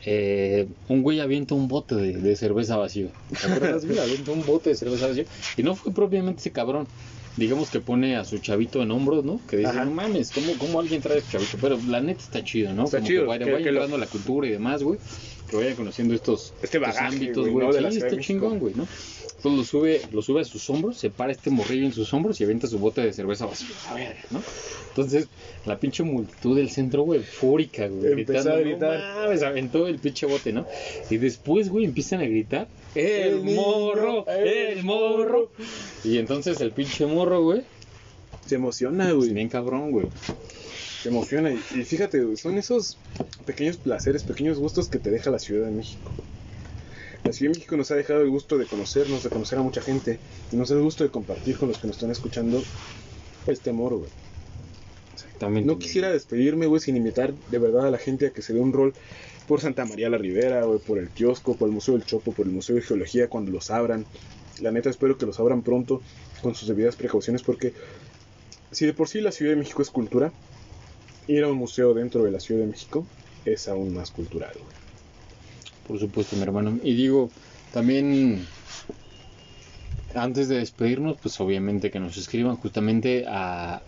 eh, 0.05 0.69
un 0.89 1.03
güey 1.03 1.21
avienta 1.21 1.55
un 1.55 1.67
bote 1.69 1.95
de, 1.97 2.13
de 2.21 2.37
cerveza 2.37 2.77
vacío. 2.77 3.11
¿Te 3.29 3.47
acuerdas, 3.53 3.85
güey? 3.85 3.99
Avienta 3.99 4.31
un 4.33 4.43
bote 4.45 4.71
de 4.71 4.77
cerveza 4.77 5.09
vacío. 5.09 5.25
Y 5.57 5.63
no 5.63 5.75
fue 5.75 5.93
propiamente 5.93 6.41
ese 6.41 6.53
cabrón. 6.53 6.87
Digamos 7.37 7.71
que 7.71 7.81
pone 7.81 8.17
a 8.17 8.25
su 8.25 8.39
chavito 8.39 8.83
en 8.83 8.91
hombros, 8.91 9.25
¿no? 9.25 9.41
Que 9.47 9.59
dice, 9.59 9.71
Ajá. 9.71 9.85
no 9.85 9.93
mames, 9.93 10.33
¿cómo, 10.33 10.59
¿cómo 10.59 10.81
alguien 10.81 11.01
trae 11.01 11.19
a 11.19 11.21
su 11.21 11.31
chavito? 11.31 11.57
Pero 11.61 11.81
la 11.87 12.01
neta 12.01 12.23
está 12.23 12.43
chido, 12.43 12.73
¿no? 12.73 12.85
Está 12.85 12.99
Como 12.99 13.09
chido, 13.09 13.23
que 13.23 13.29
vaya, 13.29 13.45
que- 13.45 13.53
vaya 13.53 13.65
que 13.65 13.73
lo- 13.73 13.99
la 13.99 14.07
cultura 14.07 14.47
y 14.49 14.51
demás, 14.51 14.83
güey. 14.83 14.99
Que 15.51 15.57
vayan 15.57 15.77
conociendo 15.77 16.15
estos, 16.15 16.53
Este 16.63 16.77
estos 16.77 16.81
bagaje, 16.81 17.07
ámbitos, 17.17 17.49
güey. 17.49 17.67
¿no? 17.67 17.73
Sí, 17.73 17.79
está 17.79 18.05
México. 18.07 18.21
chingón, 18.23 18.59
güey, 18.59 18.75
¿no? 18.75 18.87
Entonces 19.37 19.59
lo 19.59 19.65
sube, 19.65 20.03
lo 20.13 20.21
sube 20.21 20.41
a 20.41 20.45
sus 20.45 20.69
hombros, 20.69 20.97
se 20.99 21.11
para 21.11 21.31
este 21.31 21.49
morrillo 21.51 21.87
en 21.87 21.93
sus 21.93 22.13
hombros 22.13 22.41
y 22.41 22.45
avienta 22.45 22.67
su 22.67 22.79
bote 22.81 23.01
de 23.03 23.13
cerveza 23.13 23.47
vacío. 23.47 23.69
A 23.89 23.95
ver, 23.95 24.17
¿no? 24.31 24.43
Entonces, 24.89 25.29
la 25.65 25.79
pinche 25.79 26.03
multitud 26.03 26.57
del 26.57 26.71
centro, 26.71 27.03
güey, 27.05 27.21
fúrica, 27.21 27.87
güey. 27.87 28.13
Empezó 28.13 28.53
a 28.53 28.57
gritar. 28.57 28.99
"No 28.99 29.21
mames", 29.23 29.43
aventó 29.45 29.87
el 29.87 29.99
pinche 30.01 30.27
bote, 30.27 30.53
¿no? 30.53 30.67
Y 31.09 31.19
después, 31.19 31.69
güey, 31.69 31.85
empiezan 31.85 32.21
a 32.21 32.25
gritar, 32.25 32.67
¡El, 32.97 33.43
morro! 33.45 34.27
el 34.27 34.49
¡El 34.79 34.85
morro! 34.85 35.53
Y 36.03 36.19
entonces 36.19 36.61
el 36.61 36.73
pinche 36.73 37.07
morro, 37.07 37.41
güey, 37.43 37.63
Se 38.45 38.57
emociona, 38.57 39.13
güey. 39.13 39.31
bien 39.33 39.49
cabrón, 39.49 39.93
güey. 39.93 40.07
Emociona. 41.09 41.51
Y, 41.51 41.61
y 41.75 41.85
fíjate, 41.85 42.37
son 42.37 42.59
esos 42.59 42.99
pequeños 43.47 43.77
placeres, 43.77 44.23
pequeños 44.23 44.59
gustos 44.59 44.89
que 44.89 44.99
te 44.99 45.11
deja 45.11 45.31
la 45.31 45.39
Ciudad 45.39 45.67
de 45.67 45.73
México. 45.73 46.11
La 47.25 47.33
Ciudad 47.33 47.53
de 47.53 47.59
México 47.59 47.77
nos 47.77 47.91
ha 47.91 47.97
dejado 47.97 48.23
el 48.23 48.31
gusto 48.31 48.59
de 48.59 48.67
conocernos, 48.67 49.23
de 49.23 49.31
conocer 49.31 49.59
a 49.59 49.63
mucha 49.63 49.81
gente. 49.81 50.19
Y 50.53 50.57
nos 50.57 50.69
da 50.69 50.77
el 50.77 50.83
gusto 50.83 51.05
de 51.05 51.11
compartir 51.11 51.59
con 51.59 51.69
los 51.69 51.79
que 51.79 51.87
nos 51.87 51.97
están 51.97 52.11
escuchando 52.11 52.63
este 53.47 53.71
amor, 53.71 53.97
güey. 53.97 54.11
Exactamente. 55.15 55.67
No 55.67 55.79
quisiera 55.79 56.11
despedirme, 56.11 56.67
güey, 56.67 56.81
sin 56.81 56.97
invitar 56.97 57.35
de 57.51 57.59
verdad 57.59 57.87
a 57.87 57.91
la 57.91 57.99
gente 57.99 58.29
a 58.29 58.31
que 58.31 58.43
se 58.43 58.55
dé 58.55 58.61
un 58.61 58.73
rol 58.73 58.95
por 59.47 59.61
Santa 59.61 59.85
María 59.85 60.11
la 60.11 60.19
Ribera, 60.19 60.65
güey, 60.65 60.79
por 60.79 60.99
el 60.99 61.09
kiosco, 61.09 61.57
por 61.57 61.69
el 61.69 61.75
Museo 61.75 61.95
del 61.95 62.05
Chopo, 62.05 62.33
por 62.33 62.47
el 62.47 62.53
Museo 62.53 62.77
de 62.77 62.83
Geología 62.83 63.29
cuando 63.29 63.51
los 63.51 63.71
abran. 63.71 64.05
La 64.61 64.71
neta 64.71 64.91
espero 64.91 65.17
que 65.19 65.27
los 65.27 65.41
abran 65.41 65.63
pronto 65.63 66.03
con 66.43 66.55
sus 66.55 66.69
debidas 66.69 66.97
precauciones 66.97 67.43
porque 67.43 67.73
si 68.71 68.87
de 68.87 68.93
por 68.93 69.09
sí 69.09 69.21
la 69.21 69.33
Ciudad 69.33 69.53
de 69.53 69.57
México 69.57 69.83
es 69.83 69.91
cultura, 69.91 70.33
ir 71.29 71.45
a 71.45 71.49
un 71.49 71.57
museo 71.57 71.95
dentro 71.95 72.25
de 72.25 72.33
la 72.33 72.41
Ciudad 72.41 72.63
de 72.63 72.67
México 72.67 73.07
es 73.45 73.69
aún 73.69 73.95
más 73.95 74.11
cultural. 74.11 74.55
Por 75.87 75.99
supuesto, 75.99 76.37
mi 76.37 76.43
hermano. 76.43 76.79
Y 76.83 76.95
digo, 76.95 77.31
también 77.73 78.47
antes 80.23 80.49
de 80.49 80.59
despedirnos, 80.59 81.17
pues 81.21 81.41
obviamente 81.41 81.91
que 81.91 82.01
nos 82.01 82.17
escriban 82.17 82.57
justamente 82.57 83.25
a 83.27 83.83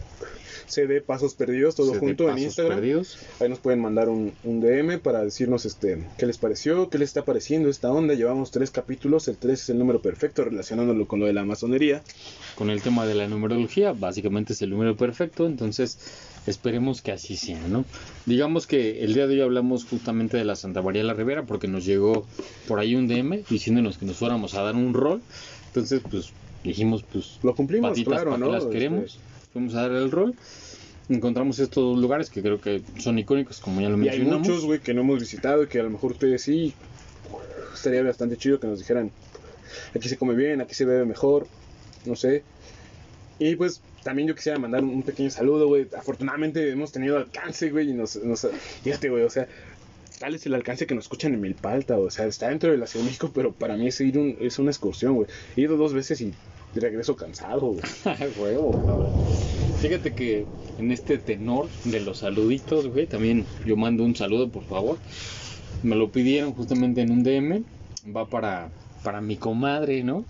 CD 0.71 1.01
Pasos 1.01 1.35
Perdidos, 1.35 1.75
todo 1.75 1.93
CD 1.93 1.99
junto 1.99 2.31
en 2.31 2.39
Instagram. 2.39 2.79
Perdidos. 2.79 3.19
Ahí 3.41 3.49
nos 3.49 3.59
pueden 3.59 3.81
mandar 3.81 4.09
un, 4.09 4.33
un 4.45 4.61
DM 4.61 5.01
para 5.01 5.23
decirnos 5.23 5.67
este 5.67 6.07
qué 6.17 6.27
les 6.27 6.39
pareció, 6.39 6.89
qué 6.89 6.99
les 6.99 7.11
está 7.11 7.25
pareciendo 7.25 7.69
esta 7.69 7.91
onda. 7.91 8.15
Llevamos 8.15 8.51
tres 8.51 8.71
capítulos, 8.71 9.27
el 9.29 9.37
3 9.37 9.61
es 9.61 9.69
el 9.71 9.79
número 9.79 10.01
perfecto 10.01 10.45
relacionándolo 10.45 11.07
con 11.07 11.21
lo 11.21 11.27
de 11.27 11.33
la 11.33 11.45
masonería. 11.45 12.03
con 12.55 12.71
el 12.71 12.83
tema 12.83 13.07
de 13.07 13.15
la 13.15 13.27
numerología, 13.27 13.93
básicamente 13.93 14.53
es 14.53 14.63
el 14.63 14.71
número 14.71 14.97
perfecto, 14.97 15.47
entonces 15.47 15.99
esperemos 16.47 17.03
que 17.03 17.13
así 17.13 17.37
sea, 17.37 17.61
¿no? 17.69 17.85
Digamos 18.27 18.67
que 18.67 19.03
el 19.05 19.15
día 19.15 19.27
de 19.27 19.35
hoy 19.35 19.41
hablamos 19.41 19.85
justamente 19.85 20.37
de 20.37 20.45
la 20.45 20.57
Santa 20.57 20.83
María 20.83 21.03
la 21.03 21.15
Rivera 21.15 21.45
porque 21.45 21.69
nos 21.69 21.85
llegó 21.85 22.27
por 22.69 22.79
ahí 22.79 22.95
un 22.95 23.09
DM 23.09 23.45
diciéndonos 23.49 23.99
que 23.99 24.07
nos 24.07 24.17
fuéramos 24.17 24.55
a 24.55 24.63
dar 24.63 24.77
un 24.77 24.95
rol, 24.95 25.21
entonces 25.71 26.03
pues 26.11 26.31
dijimos 26.63 27.05
pues 27.11 27.39
Lo 27.43 27.55
cumplimos, 27.55 27.91
patitas 27.91 28.15
claro, 28.15 28.33
que 28.33 28.39
¿no? 28.39 28.51
las 28.51 28.65
Este, 28.65 28.73
queremos, 28.75 29.19
fuimos 29.53 29.75
a 29.75 29.83
dar 29.83 29.93
el 29.93 30.11
rol, 30.11 30.35
encontramos 31.09 31.59
estos 31.59 31.83
dos 31.83 31.99
lugares 31.99 32.31
que 32.31 32.43
creo 32.43 32.61
que 32.61 32.83
son 32.99 33.19
icónicos 33.19 33.61
como 33.61 33.81
ya 33.81 33.89
lo 33.89 34.03
y 34.03 34.09
hay 34.09 34.21
muchos, 34.21 34.65
güey, 34.65 34.81
que 34.81 34.95
no 34.95 35.01
hemos 35.01 35.21
visitado 35.21 35.63
y 35.63 35.67
que 35.67 35.81
a 35.81 35.83
lo 35.83 35.91
mejor 35.91 36.13
ustedes 36.13 36.43
sí. 36.43 36.75
Estaría 37.73 38.03
bastante 38.03 38.37
chido 38.37 38.61
que 38.61 38.67
nos 38.67 38.81
dijeran, 38.81 39.11
aquí 39.95 40.09
se 40.09 40.19
come 40.19 40.35
bien, 40.35 40.61
aquí 40.61 40.75
se 40.75 40.85
bebe 40.85 41.07
mejor, 41.07 41.47
no 42.05 42.15
sé. 42.17 42.43
Y 43.39 43.55
pues 43.57 43.81
también 44.03 44.29
yo 44.29 44.35
quisiera 44.35 44.59
mandar 44.59 44.83
un 44.85 45.03
pequeño 45.03 45.31
saludo, 45.31 45.67
güey. 45.69 45.87
Afortunadamente 45.97 46.71
hemos 46.71 46.93
tenido 46.93 47.17
alcance, 47.17 47.71
güey, 47.71 47.91
y 47.91 47.95
nos, 47.95 48.17
nos... 48.17 48.47
Fíjate, 48.83 49.09
güey, 49.09 49.23
o 49.23 49.31
sea, 49.31 49.49
tal 50.21 50.35
es 50.35 50.45
el 50.47 50.55
alcance 50.55 50.87
que 50.87 50.95
nos 50.95 51.05
escuchan 51.05 51.33
en 51.35 51.41
Milpalta, 51.41 51.97
o 51.99 52.11
sea, 52.11 52.27
está 52.27 52.51
dentro 52.51 52.71
de 52.71 52.77
la 52.77 52.87
Ciudad 52.87 53.05
de 53.05 53.09
México, 53.09 53.31
pero 53.35 53.53
para 53.53 53.77
mí 53.77 53.89
es 53.89 54.01
ir 54.03 54.19
un, 54.19 54.37
es 54.39 54.59
una 54.59 54.71
excursión, 54.71 55.15
güey. 55.15 55.27
He 55.57 55.63
ido 55.63 55.77
dos 55.79 55.95
veces 55.95 56.21
y 56.21 56.33
regreso 56.75 57.17
cansado, 57.17 57.69
güey. 57.73 57.83
Huevo, 58.39 58.71
cabrón. 58.87 59.13
Fíjate 59.81 60.13
que 60.13 60.45
en 60.79 60.93
este 60.93 61.17
tenor 61.17 61.69
de 61.85 62.01
los 62.01 62.19
saluditos, 62.19 62.87
güey, 62.89 63.07
también 63.07 63.47
yo 63.65 63.77
mando 63.77 64.05
un 64.05 64.15
saludo, 64.15 64.51
por 64.51 64.65
favor. 64.65 64.99
Me 65.83 65.97
lo 65.97 66.11
pidieron 66.11 66.53
justamente 66.53 67.01
en 67.01 67.11
un 67.11 67.23
DM. 67.23 67.65
Va 68.15 68.27
para, 68.29 68.69
para 69.03 69.23
mi 69.23 69.37
comadre, 69.39 70.05
¿no? 70.05 70.27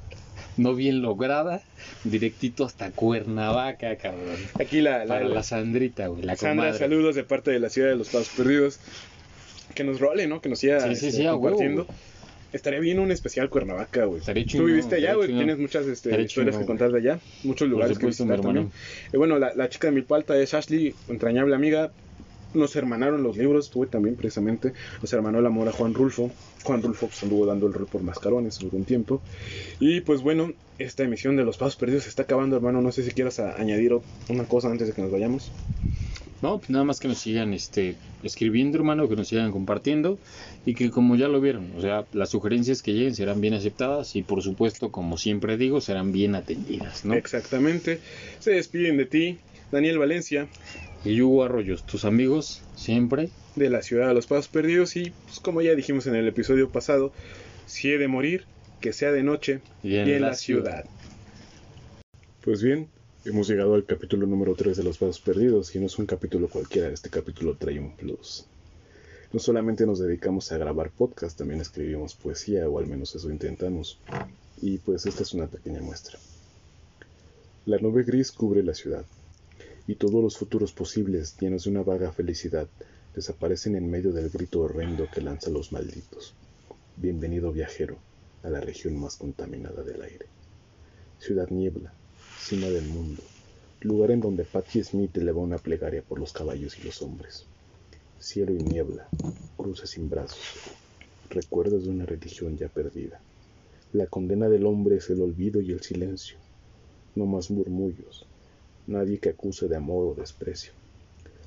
No 0.56 0.74
bien 0.74 1.02
lograda. 1.02 1.62
Directito 2.04 2.64
hasta 2.64 2.90
Cuernavaca, 2.92 3.96
cabrón. 3.96 4.36
Aquí 4.60 4.80
la, 4.80 4.98
la, 5.00 5.06
Para 5.06 5.28
la- 5.28 5.34
la 5.36 5.42
Sandrita, 5.42 6.06
güey, 6.06 6.22
la 6.22 6.36
Sandra, 6.36 6.66
comadre. 6.66 6.78
saludos 6.78 7.14
de 7.16 7.24
parte 7.24 7.50
de 7.50 7.58
la 7.60 7.68
ciudad 7.70 7.88
de 7.88 7.96
los 7.96 8.08
Pasos 8.08 8.30
Perdidos. 8.36 8.78
Que 9.74 9.84
nos 9.84 10.00
role, 10.00 10.26
¿no? 10.26 10.40
Que 10.40 10.48
nos 10.48 10.58
siga 10.58 10.80
Sí, 10.80 10.96
sí, 10.96 11.06
este, 11.06 11.18
sí, 11.18 11.22
huevo, 11.24 11.40
compartiendo. 11.40 11.84
güey. 11.84 11.96
Estaría 12.52 12.80
bien 12.80 12.98
un 12.98 13.12
especial 13.12 13.48
Cuernavaca, 13.48 14.04
güey. 14.06 14.18
Estaría 14.18 14.44
Tú 14.44 14.64
viviste 14.64 14.96
allá, 14.96 15.14
güey. 15.14 15.28
Tienes 15.28 15.58
muchas 15.58 15.86
este, 15.86 16.20
historias 16.20 16.56
que 16.56 16.66
contar 16.66 16.90
de 16.90 16.98
allá. 16.98 17.20
Muchos 17.44 17.68
lugares 17.68 17.96
que 17.98 18.06
mi 18.06 18.10
visitar 18.10 18.40
también. 18.40 18.72
Y 19.12 19.16
bueno, 19.16 19.38
la, 19.38 19.54
la 19.54 19.68
chica 19.68 19.86
de 19.86 19.92
Milpalta 19.92 20.36
es 20.36 20.52
Ashley, 20.54 20.94
entrañable 21.08 21.54
amiga. 21.54 21.92
Nos 22.52 22.74
hermanaron 22.74 23.22
los 23.22 23.36
libros, 23.36 23.70
güey, 23.72 23.88
también 23.88 24.16
precisamente. 24.16 24.72
Nos 25.00 25.12
hermanó 25.12 25.38
el 25.38 25.46
amor 25.46 25.68
a 25.68 25.72
Juan 25.72 25.94
Rulfo. 25.94 26.32
Juan 26.64 26.82
Rulfo 26.82 27.06
pues, 27.06 27.22
anduvo 27.22 27.46
dando 27.46 27.68
el 27.68 27.72
rol 27.72 27.86
por 27.86 28.02
Mascarones 28.02 28.60
un 28.60 28.84
tiempo. 28.84 29.22
Y 29.78 30.00
pues 30.00 30.20
bueno, 30.20 30.52
esta 30.80 31.04
emisión 31.04 31.36
de 31.36 31.44
Los 31.44 31.56
Pasos 31.56 31.76
Perdidos 31.76 32.02
se 32.04 32.08
está 32.08 32.22
acabando, 32.22 32.56
hermano. 32.56 32.82
No 32.82 32.90
sé 32.90 33.04
si 33.04 33.12
quieras 33.12 33.38
añadir 33.38 33.96
una 34.28 34.44
cosa 34.44 34.68
antes 34.68 34.88
de 34.88 34.94
que 34.94 35.02
nos 35.02 35.12
vayamos. 35.12 35.52
No, 36.42 36.58
pues 36.58 36.70
nada 36.70 36.84
más 36.84 37.00
que 37.00 37.08
nos 37.08 37.18
sigan 37.18 37.52
este, 37.52 37.96
escribiendo, 38.22 38.78
hermano, 38.78 39.08
que 39.08 39.16
nos 39.16 39.28
sigan 39.28 39.52
compartiendo 39.52 40.18
y 40.64 40.74
que 40.74 40.90
como 40.90 41.16
ya 41.16 41.28
lo 41.28 41.40
vieron, 41.40 41.72
o 41.76 41.80
sea, 41.80 42.06
las 42.12 42.30
sugerencias 42.30 42.82
que 42.82 42.92
lleguen 42.92 43.14
serán 43.14 43.40
bien 43.40 43.54
aceptadas 43.54 44.16
y 44.16 44.22
por 44.22 44.42
supuesto, 44.42 44.90
como 44.90 45.18
siempre 45.18 45.58
digo, 45.58 45.80
serán 45.80 46.12
bien 46.12 46.34
atendidas, 46.34 47.04
¿no? 47.04 47.14
Exactamente. 47.14 48.00
Se 48.38 48.52
despiden 48.52 48.96
de 48.96 49.06
ti, 49.06 49.38
Daniel 49.70 49.98
Valencia, 49.98 50.48
Y 51.04 51.20
Hugo 51.20 51.44
Arroyos, 51.44 51.84
tus 51.84 52.04
amigos, 52.04 52.62
siempre, 52.74 53.30
de 53.56 53.70
la 53.70 53.82
ciudad 53.82 54.08
de 54.08 54.14
los 54.14 54.26
pasos 54.26 54.48
perdidos. 54.48 54.96
Y 54.96 55.12
pues, 55.26 55.40
como 55.40 55.60
ya 55.62 55.74
dijimos 55.74 56.06
en 56.06 56.14
el 56.14 56.26
episodio 56.26 56.70
pasado, 56.70 57.12
si 57.66 57.90
he 57.90 57.98
de 57.98 58.08
morir, 58.08 58.44
que 58.80 58.92
sea 58.92 59.12
de 59.12 59.22
noche 59.22 59.60
y 59.82 59.96
en, 59.96 60.08
y 60.08 60.12
en 60.12 60.22
la, 60.22 60.28
la 60.28 60.34
ciudad. 60.34 60.84
Pues 62.42 62.62
bien, 62.62 62.88
hemos 63.24 63.48
llegado 63.48 63.74
al 63.74 63.84
capítulo 63.84 64.26
número 64.26 64.54
3 64.54 64.78
de 64.78 64.82
Los 64.82 64.96
Pasos 64.96 65.20
Perdidos 65.20 65.74
y 65.74 65.78
no 65.78 65.86
es 65.86 65.98
un 65.98 66.06
capítulo 66.06 66.48
cualquiera, 66.48 66.88
este 66.88 67.10
capítulo 67.10 67.54
trae 67.54 67.78
un 67.78 67.94
plus. 67.94 68.46
No 69.32 69.38
solamente 69.38 69.84
nos 69.84 69.98
dedicamos 69.98 70.50
a 70.50 70.58
grabar 70.58 70.90
podcast, 70.90 71.36
también 71.36 71.60
escribimos 71.60 72.14
poesía, 72.14 72.68
o 72.68 72.78
al 72.78 72.86
menos 72.86 73.14
eso 73.14 73.30
intentamos. 73.30 73.98
Y 74.60 74.78
pues 74.78 75.06
esta 75.06 75.22
es 75.22 75.34
una 75.34 75.46
pequeña 75.46 75.82
muestra. 75.82 76.18
La 77.66 77.78
nube 77.78 78.02
gris 78.04 78.32
cubre 78.32 78.62
la 78.62 78.74
ciudad, 78.74 79.04
y 79.86 79.96
todos 79.96 80.22
los 80.22 80.36
futuros 80.36 80.72
posibles, 80.72 81.36
llenos 81.38 81.64
de 81.64 81.70
una 81.70 81.82
vaga 81.82 82.12
felicidad, 82.12 82.68
desaparecen 83.14 83.76
en 83.76 83.90
medio 83.90 84.12
del 84.12 84.30
grito 84.30 84.60
horrendo 84.60 85.06
que 85.12 85.20
lanzan 85.20 85.52
los 85.52 85.72
malditos. 85.72 86.34
Bienvenido 86.96 87.52
viajero 87.52 87.98
a 88.42 88.48
la 88.48 88.60
región 88.60 88.98
más 88.98 89.16
contaminada 89.16 89.82
del 89.82 90.02
aire. 90.02 90.26
Ciudad 91.18 91.50
Niebla, 91.50 91.92
cima 92.40 92.68
del 92.68 92.86
mundo, 92.86 93.22
lugar 93.82 94.10
en 94.10 94.20
donde 94.20 94.44
Patti 94.44 94.82
Smith 94.82 95.16
elevó 95.18 95.42
una 95.42 95.58
plegaria 95.58 96.02
por 96.02 96.18
los 96.18 96.32
caballos 96.32 96.78
y 96.78 96.82
los 96.82 97.02
hombres. 97.02 97.46
Cielo 98.18 98.54
y 98.54 98.58
niebla, 98.58 99.08
cruces 99.56 99.90
sin 99.90 100.08
brazos, 100.08 100.58
recuerdos 101.28 101.84
de 101.84 101.90
una 101.90 102.06
religión 102.06 102.56
ya 102.56 102.68
perdida. 102.68 103.20
La 103.92 104.06
condena 104.06 104.48
del 104.48 104.66
hombre 104.66 104.96
es 104.96 105.10
el 105.10 105.20
olvido 105.20 105.60
y 105.60 105.72
el 105.72 105.82
silencio. 105.82 106.38
No 107.14 107.26
más 107.26 107.50
murmullos, 107.50 108.26
nadie 108.86 109.18
que 109.18 109.30
acuse 109.30 109.68
de 109.68 109.76
amor 109.76 110.06
o 110.06 110.14
desprecio. 110.14 110.72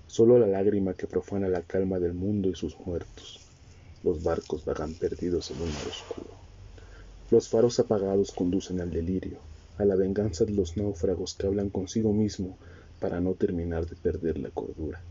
solo 0.07 0.37
la 0.37 0.47
lágrima 0.47 0.93
que 0.93 1.07
profana 1.07 1.47
la 1.49 1.63
calma 1.63 1.99
del 1.99 2.13
mundo 2.13 2.49
y 2.49 2.55
sus 2.55 2.77
muertos. 2.79 3.41
Los 4.03 4.21
barcos 4.21 4.63
vagan 4.63 4.93
perdidos 4.93 5.49
en 5.49 5.61
un 5.61 5.73
mar 5.73 5.87
oscuro. 5.87 6.29
Los 7.31 7.49
faros 7.49 7.79
apagados 7.79 8.31
conducen 8.31 8.79
al 8.79 8.91
delirio, 8.91 9.39
a 9.77 9.85
la 9.85 9.95
venganza 9.95 10.45
de 10.45 10.53
los 10.53 10.77
náufragos 10.77 11.35
que 11.35 11.47
hablan 11.47 11.69
consigo 11.69 12.13
mismo 12.13 12.57
para 12.99 13.19
no 13.19 13.33
terminar 13.33 13.85
de 13.85 13.95
perder 13.95 14.37
la 14.37 14.49
cordura. 14.49 15.01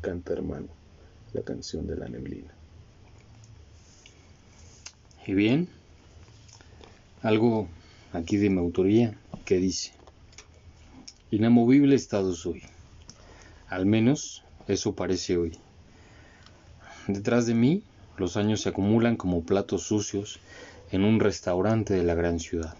Canta 0.00 0.32
hermano, 0.32 0.68
la 1.32 1.42
canción 1.42 1.86
de 1.86 1.96
la 1.96 2.08
neblina. 2.08 2.54
Y 5.26 5.34
bien, 5.34 5.68
algo 7.22 7.68
aquí 8.12 8.36
de 8.36 8.50
mi 8.50 8.58
autoría 8.58 9.18
que 9.44 9.56
dice, 9.58 9.92
inamovible 11.30 11.96
estado 11.96 12.32
soy, 12.32 12.62
al 13.68 13.86
menos 13.86 14.44
eso 14.68 14.94
parece 14.94 15.36
hoy. 15.36 15.58
Detrás 17.08 17.46
de 17.46 17.54
mí 17.54 17.82
los 18.18 18.36
años 18.36 18.62
se 18.62 18.68
acumulan 18.68 19.16
como 19.16 19.42
platos 19.42 19.82
sucios 19.82 20.40
en 20.90 21.04
un 21.04 21.20
restaurante 21.20 21.94
de 21.94 22.04
la 22.04 22.14
gran 22.14 22.38
ciudad. 22.38 22.76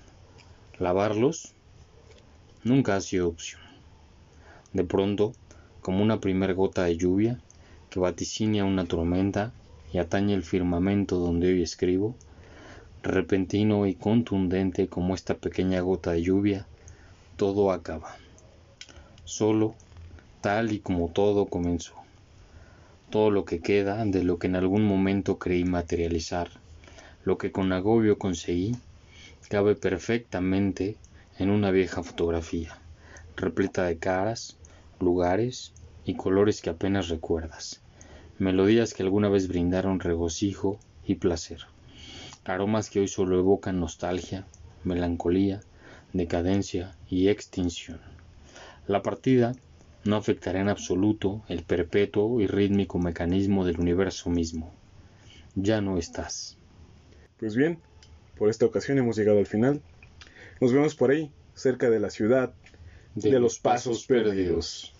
Lavarlos 0.78 1.54
nunca 2.62 2.96
ha 2.96 3.00
sido 3.00 3.28
opción. 3.28 3.62
De 4.74 4.84
pronto, 4.84 5.32
como 5.80 6.02
una 6.02 6.20
primer 6.20 6.54
gota 6.54 6.84
de 6.84 6.98
lluvia 6.98 7.40
que 7.88 7.98
vaticina 7.98 8.64
una 8.64 8.84
tormenta 8.84 9.52
y 9.90 9.98
atañe 9.98 10.34
el 10.34 10.42
firmamento 10.42 11.16
donde 11.18 11.48
hoy 11.48 11.62
escribo, 11.62 12.14
repentino 13.02 13.86
y 13.86 13.94
contundente 13.94 14.88
como 14.88 15.14
esta 15.14 15.34
pequeña 15.34 15.80
gota 15.80 16.12
de 16.12 16.22
lluvia, 16.22 16.66
todo 17.36 17.72
acaba. 17.72 18.16
Solo, 19.24 19.74
tal 20.42 20.72
y 20.72 20.80
como 20.80 21.08
todo 21.08 21.46
comenzó. 21.46 21.94
Todo 23.08 23.30
lo 23.30 23.46
que 23.46 23.60
queda 23.60 24.04
de 24.04 24.24
lo 24.24 24.38
que 24.38 24.48
en 24.48 24.56
algún 24.56 24.84
momento 24.84 25.38
creí 25.38 25.64
materializar, 25.64 26.50
lo 27.24 27.38
que 27.38 27.50
con 27.50 27.72
agobio 27.72 28.18
conseguí, 28.18 28.76
cabe 29.48 29.74
perfectamente 29.74 30.96
en 31.38 31.50
una 31.50 31.70
vieja 31.70 32.02
fotografía, 32.02 32.78
repleta 33.36 33.84
de 33.84 33.98
caras, 33.98 34.56
lugares 35.00 35.72
y 36.04 36.14
colores 36.14 36.60
que 36.60 36.70
apenas 36.70 37.08
recuerdas, 37.08 37.82
melodías 38.38 38.94
que 38.94 39.02
alguna 39.02 39.28
vez 39.28 39.48
brindaron 39.48 40.00
regocijo 40.00 40.78
y 41.04 41.16
placer 41.16 41.66
aromas 42.52 42.90
que 42.90 43.00
hoy 43.00 43.08
solo 43.08 43.38
evocan 43.38 43.80
nostalgia, 43.80 44.46
melancolía, 44.84 45.60
decadencia 46.12 46.96
y 47.08 47.28
extinción. 47.28 48.00
La 48.86 49.02
partida 49.02 49.52
no 50.04 50.16
afectará 50.16 50.60
en 50.60 50.68
absoluto 50.68 51.42
el 51.48 51.64
perpetuo 51.64 52.40
y 52.40 52.46
rítmico 52.46 52.98
mecanismo 52.98 53.64
del 53.64 53.80
universo 53.80 54.30
mismo. 54.30 54.72
Ya 55.54 55.80
no 55.80 55.98
estás. 55.98 56.56
Pues 57.38 57.56
bien, 57.56 57.80
por 58.36 58.48
esta 58.50 58.66
ocasión 58.66 58.98
hemos 58.98 59.16
llegado 59.16 59.38
al 59.38 59.46
final. 59.46 59.82
Nos 60.60 60.72
vemos 60.72 60.94
por 60.94 61.10
ahí, 61.10 61.30
cerca 61.54 61.90
de 61.90 62.00
la 62.00 62.10
ciudad 62.10 62.54
de, 63.14 63.38
los 63.40 63.58
pasos 63.58 64.04
perdidos. 64.06 64.95